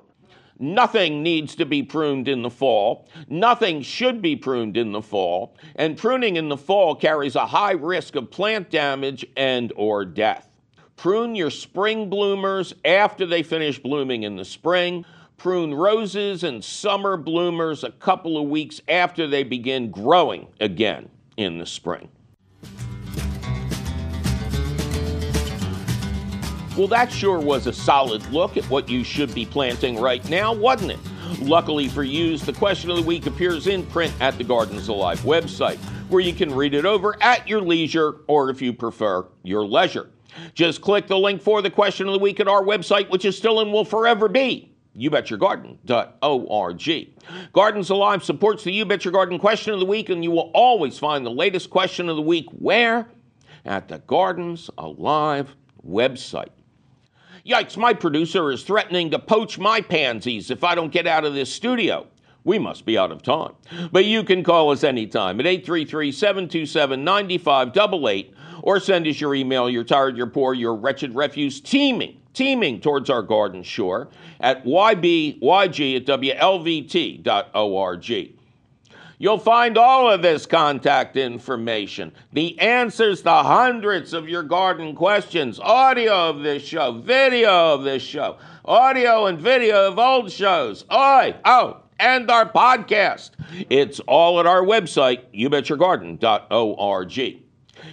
Nothing 0.59 1.23
needs 1.23 1.55
to 1.57 1.67
be 1.67 1.83
pruned 1.83 2.29
in 2.29 2.43
the 2.43 2.51
fall. 2.51 3.09
Nothing 3.29 3.83
should 3.83 4.23
be 4.23 4.37
pruned 4.37 4.77
in 4.77 4.93
the 4.93 5.03
fall. 5.03 5.57
And 5.77 5.97
pruning 5.97 6.37
in 6.37 6.49
the 6.49 6.57
fall 6.57 6.95
carries 6.95 7.37
a 7.37 7.47
high 7.47 7.73
risk 7.73 8.15
of 8.15 8.31
plant 8.31 8.71
damage 8.71 9.27
and 9.37 9.73
or 9.77 10.05
death. 10.05 10.49
Prune 10.97 11.35
your 11.35 11.51
spring 11.51 12.09
bloomers 12.09 12.73
after 12.85 13.27
they 13.27 13.43
finish 13.43 13.81
blooming 13.81 14.23
in 14.23 14.37
the 14.37 14.45
spring. 14.45 15.05
Prune 15.37 15.75
roses 15.75 16.45
and 16.45 16.65
summer 16.65 17.17
bloomers 17.17 17.85
a 17.85 17.91
couple 17.91 18.39
of 18.39 18.49
weeks 18.49 18.81
after 18.89 19.27
they 19.27 19.43
begin 19.43 19.91
growing 19.91 20.47
again 20.61 21.09
in 21.37 21.59
the 21.59 21.67
spring. 21.67 22.09
Well, 26.77 26.89
that 26.89 27.13
sure 27.13 27.39
was 27.39 27.67
a 27.67 27.73
solid 27.73 28.27
look 28.33 28.57
at 28.57 28.65
what 28.65 28.89
you 28.89 29.05
should 29.05 29.33
be 29.35 29.47
planting 29.47 30.01
right 30.01 30.29
now, 30.29 30.53
wasn't 30.53 30.93
it? 30.93 30.99
Luckily 31.41 31.89
for 31.89 32.03
you, 32.03 32.37
the 32.39 32.53
question 32.53 32.91
of 32.91 32.97
the 32.97 33.03
week 33.03 33.27
appears 33.27 33.67
in 33.67 33.87
print 33.87 34.13
at 34.21 34.37
the 34.39 34.45
Gardens 34.45 34.89
Alive 34.89 35.21
website, 35.21 35.77
where 36.09 36.21
you 36.21 36.33
can 36.33 36.53
read 36.53 36.75
it 36.75 36.85
over 36.85 37.17
at 37.23 37.49
your 37.49 37.61
leisure 37.61 38.17
or, 38.27 38.51
if 38.51 38.61
you 38.61 38.73
prefer, 38.73 39.27
your 39.43 39.65
leisure. 39.65 40.11
Just 40.55 40.81
click 40.81 41.07
the 41.07 41.19
link 41.19 41.41
for 41.41 41.63
the 41.63 41.71
question 41.71 42.09
of 42.09 42.13
the 42.13 42.19
week 42.19 42.41
at 42.41 42.49
our 42.49 42.63
website, 42.63 43.09
which 43.09 43.25
is 43.25 43.39
still 43.39 43.61
and 43.61 43.73
will 43.73 43.85
forever 43.85 44.29
be 44.29 44.74
youbetyourgarden.org. 44.97 47.09
Gardens 47.53 47.91
Alive 47.91 48.25
supports 48.25 48.65
the 48.65 48.73
You 48.73 48.85
Bet 48.85 49.05
Your 49.05 49.13
Garden 49.13 49.39
question 49.39 49.73
of 49.73 49.81
the 49.81 49.87
week, 49.87 50.09
and 50.09 50.23
you 50.23 50.31
will 50.31 50.51
always 50.55 50.99
find 50.99 51.25
the 51.25 51.31
latest 51.31 51.71
question 51.71 52.09
of 52.09 52.17
the 52.17 52.23
week 52.23 52.47
where? 52.51 53.09
At 53.65 53.89
the 53.89 53.99
Gardens 53.99 54.71
Alive 54.79 55.55
website. 55.87 56.51
Yikes, 57.47 57.77
my 57.77 57.93
producer 57.93 58.51
is 58.51 58.63
threatening 58.63 59.11
to 59.11 59.19
poach 59.19 59.59
my 59.59 59.81
pansies 59.81 60.51
if 60.51 60.65
I 60.65 60.75
don't 60.75 60.93
get 60.93 61.07
out 61.07 61.27
of 61.27 61.35
this 61.35 61.53
studio. 61.53 62.07
We 62.45 62.59
must 62.59 62.87
be 62.87 62.97
out 62.97 63.13
of 63.13 63.23
time. 63.23 63.53
But 63.91 64.05
you 64.05 64.23
can 64.23 64.43
call 64.43 64.71
us 64.71 64.85
anytime 64.85 65.41
at 65.41 65.47
833 65.47 66.13
727 66.13 67.05
9588 67.05 68.35
or 68.63 68.81
send 68.81 69.07
us 69.07 69.21
your 69.21 69.35
email, 69.35 69.69
you're 69.69 69.85
tired, 69.85 70.17
you're 70.17 70.27
poor, 70.27 70.55
you're 70.55 70.75
wretched 70.75 71.15
refuse 71.15 71.61
teeming, 71.61 72.19
teeming 72.35 72.81
towards 72.81 73.09
our 73.09 73.23
garden 73.23 73.63
shore 73.63 74.09
at 74.41 74.65
ybyg 74.65 75.97
at 75.97 76.07
wlvt.org. 76.07 77.31
You'll 79.17 79.39
find 79.39 79.79
all 79.79 80.11
of 80.11 80.23
this 80.23 80.45
contact 80.45 81.17
information, 81.17 82.13
the 82.33 82.59
answers 82.59 83.23
to 83.23 83.31
hundreds 83.31 84.13
of 84.13 84.29
your 84.29 84.43
garden 84.43 84.97
questions, 84.97 85.61
audio 85.61 86.31
of 86.31 86.43
this 86.43 86.65
show, 86.65 86.91
video 86.93 87.75
of 87.75 87.85
this 87.85 88.03
show, 88.03 88.39
audio 88.65 89.27
and 89.27 89.39
video 89.39 89.89
of 89.89 89.99
old 89.99 90.33
shows. 90.33 90.85
Oi, 90.93 91.35
oh, 91.45 91.77
and 91.99 92.31
our 92.31 92.51
podcast. 92.51 93.31
It's 93.71 94.01
all 94.01 94.41
at 94.41 94.47
our 94.47 94.63
website, 94.63 95.23
youbetyourgarden.org. 95.33 97.44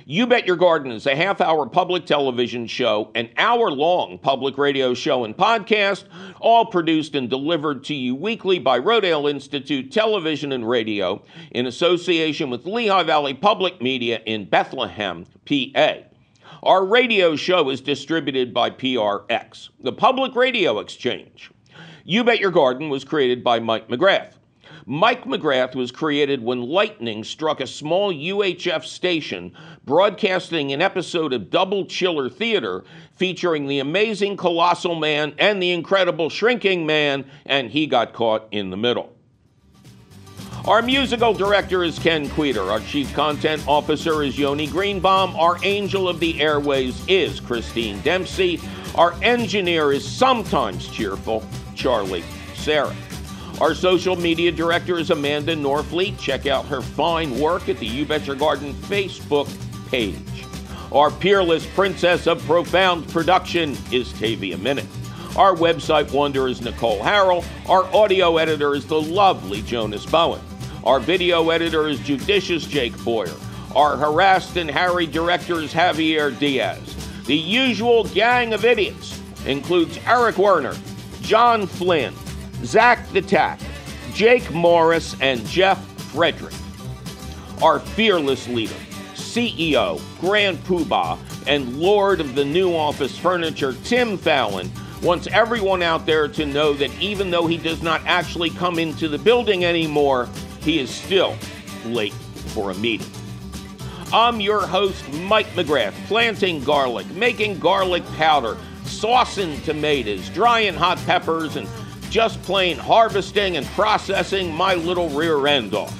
You 0.06 0.28
Bet 0.28 0.48
Your 0.48 0.56
Garden 0.56 0.92
is 0.92 1.06
a 1.06 1.16
half 1.16 1.42
hour 1.42 1.66
public 1.68 2.06
television 2.06 2.68
show, 2.68 3.12
an 3.16 3.30
hour 3.38 3.72
long 3.72 4.18
public 4.18 4.58
radio 4.58 4.94
show 4.94 5.24
and 5.24 5.36
podcast, 5.36 6.06
all 6.40 6.66
produced 6.66 7.16
and 7.16 7.30
delivered 7.30 7.84
to 7.86 7.94
you 7.94 8.16
weekly 8.16 8.60
by 8.60 8.80
Rodale 8.80 9.30
Institute 9.30 9.92
Television 9.92 10.52
and 10.52 10.68
Radio 10.68 11.24
in 11.52 11.66
association 11.66 12.50
with 12.50 12.66
Lehigh 12.66 13.04
Valley 13.04 13.34
Public 13.34 13.82
Media 13.82 14.22
in 14.26 14.46
Bethlehem, 14.46 15.26
PA. 15.46 15.96
Our 16.64 16.86
radio 16.86 17.36
show 17.36 17.70
is 17.70 17.82
distributed 17.82 18.54
by 18.54 18.70
PRX, 18.70 19.70
the 19.80 19.94
Public 19.94 20.36
Radio 20.36 20.80
Exchange. 20.80 21.52
You 22.04 22.24
Bet 22.24 22.40
Your 22.40 22.52
Garden 22.52 22.90
was 22.90 23.04
created 23.04 23.44
by 23.44 23.60
Mike 23.60 23.88
McGrath. 23.88 24.34
Mike 24.92 25.24
McGrath 25.24 25.74
was 25.74 25.90
created 25.90 26.44
when 26.44 26.68
lightning 26.68 27.24
struck 27.24 27.62
a 27.62 27.66
small 27.66 28.12
UHF 28.14 28.84
station 28.84 29.54
broadcasting 29.86 30.74
an 30.74 30.82
episode 30.82 31.32
of 31.32 31.50
Double 31.50 31.86
Chiller 31.86 32.28
Theater 32.28 32.84
featuring 33.14 33.68
the 33.68 33.80
amazing 33.80 34.36
Colossal 34.36 34.96
Man 34.96 35.34
and 35.40 35.64
the 35.64 35.72
incredible 35.72 36.30
Shrinking 36.30 36.86
Man, 36.86 37.24
and 37.46 37.72
he 37.72 37.88
got 37.88 38.12
caught 38.12 38.50
in 38.52 38.70
the 38.70 38.76
middle. 38.76 39.16
Our 40.68 40.82
musical 40.82 41.34
director 41.34 41.86
is 41.86 41.98
Ken 41.98 42.30
Queter. 42.32 42.64
Our 42.64 42.82
chief 42.82 43.14
content 43.14 43.66
officer 43.70 44.24
is 44.24 44.38
Yoni 44.38 44.68
Greenbaum. 44.68 45.34
Our 45.38 45.58
angel 45.64 46.10
of 46.10 46.20
the 46.20 46.42
airways 46.42 47.02
is 47.08 47.40
Christine 47.40 48.02
Dempsey. 48.02 48.60
Our 48.96 49.14
engineer 49.24 49.94
is 49.94 50.06
sometimes 50.06 50.90
cheerful, 50.90 51.46
Charlie 51.76 52.26
Sarah. 52.56 52.94
Our 53.62 53.76
social 53.76 54.16
media 54.16 54.52
director 54.52 54.98
is 54.98 55.12
Amanda 55.12 55.56
Norfleet. 55.56 56.18
Check 56.18 56.48
out 56.48 56.66
her 56.66 56.82
fine 56.82 57.40
work 57.40 57.70
at 57.70 57.78
the 57.78 57.86
You 57.86 58.08
Bet 58.08 58.26
Your 58.26 58.36
Garden 58.36 58.74
Facebook 58.74 59.48
page. 59.88 60.18
Our 60.92 61.12
peerless 61.12 61.68
princess 61.76 62.26
of 62.26 62.44
profound 62.48 63.08
production 63.10 63.78
is 63.92 64.14
Tavia 64.14 64.58
Minute. 64.58 64.88
Our 65.38 65.54
website 65.54 66.12
wonder 66.12 66.48
is 66.48 66.60
Nicole 66.62 67.02
Harrell. 67.02 67.46
Our 67.70 67.84
audio 67.96 68.38
editor 68.38 68.74
is 68.74 68.88
the 68.88 69.00
lovely 69.00 69.62
Jonas 69.62 70.08
Bowen. 70.08 70.42
Our 70.84 71.00
video 71.00 71.52
editor 71.52 71.88
is 71.88 72.00
judicious 72.00 72.66
Jake 72.66 72.98
Boyer. 73.04 73.30
Our 73.76 73.96
harassed 73.96 74.58
and 74.58 74.72
harried 74.72 75.12
director 75.12 75.60
is 75.60 75.72
Javier 75.72 76.38
Diaz. 76.40 76.96
The 77.28 77.38
usual 77.38 78.06
gang 78.06 78.56
of 78.56 78.66
idiots 78.66 79.22
includes 79.46 80.00
Eric 80.08 80.40
Werner, 80.40 80.76
John 81.22 81.68
Flynn, 81.68 82.16
Zach 82.64 83.10
the 83.10 83.22
Tack, 83.22 83.60
Jake 84.14 84.52
Morris, 84.52 85.16
and 85.20 85.46
Jeff 85.48 85.84
Frederick. 86.12 86.54
Our 87.62 87.80
fearless 87.80 88.48
leader, 88.48 88.76
CEO, 89.14 90.02
Grand 90.20 90.58
Poobah, 90.60 91.18
and 91.48 91.80
Lord 91.80 92.20
of 92.20 92.36
the 92.36 92.46
New 92.46 92.76
Office 92.76 93.18
Furniture, 93.18 93.74
Tim 93.84 94.18
Fallon, 94.18 94.72
wants 95.02 95.28
everyone 95.28 95.82
out 95.82 96.06
there 96.06 96.28
to 96.28 96.46
know 96.46 96.74
that 96.74 96.92
even 97.02 97.32
though 97.32 97.48
he 97.48 97.58
does 97.58 97.82
not 97.82 98.02
actually 98.06 98.52
come 98.52 98.78
into 98.78 99.08
the 99.08 99.18
building 99.18 99.66
anymore, 99.66 100.30
he 100.60 100.80
is 100.80 100.90
still 100.90 101.36
late 101.86 102.14
for 102.54 102.72
a 102.72 102.76
meeting. 102.76 103.10
I'm 104.14 104.40
your 104.40 104.68
host, 104.68 105.10
Mike 105.14 105.48
McGrath, 105.52 105.94
planting 106.06 106.64
garlic, 106.64 107.10
making 107.12 107.60
garlic 107.60 108.06
powder, 108.18 108.58
saucing 108.84 109.64
tomatoes, 109.64 110.30
drying 110.30 110.76
hot 110.76 110.98
peppers, 111.06 111.56
and 111.56 111.68
just 112.12 112.42
plain 112.44 112.78
harvesting 112.78 113.56
and 113.56 113.66
processing 113.68 114.54
my 114.54 114.76
little 114.76 115.10
rear 115.10 115.48
end 115.48 115.74
off. 115.74 115.98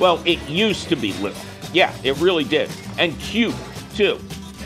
Well, 0.00 0.20
it 0.26 0.42
used 0.48 0.88
to 0.88 0.96
be 0.96 1.12
little. 1.14 1.40
Yeah, 1.72 1.94
it 2.02 2.16
really 2.18 2.44
did. 2.44 2.68
And 2.98 3.18
cute, 3.20 3.54
too. 3.94 4.18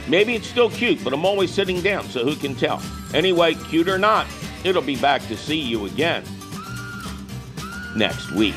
Maybe 0.08 0.34
it's 0.34 0.46
still 0.46 0.70
cute, 0.70 1.04
but 1.04 1.12
I'm 1.12 1.26
always 1.26 1.52
sitting 1.52 1.82
down, 1.82 2.04
so 2.08 2.24
who 2.24 2.34
can 2.34 2.54
tell? 2.54 2.82
Anyway, 3.12 3.54
cute 3.54 3.88
or 3.88 3.98
not, 3.98 4.26
it'll 4.64 4.80
be 4.80 4.96
back 4.96 5.20
to 5.28 5.36
see 5.36 5.60
you 5.60 5.84
again 5.84 6.24
next 7.94 8.32
week. 8.32 8.54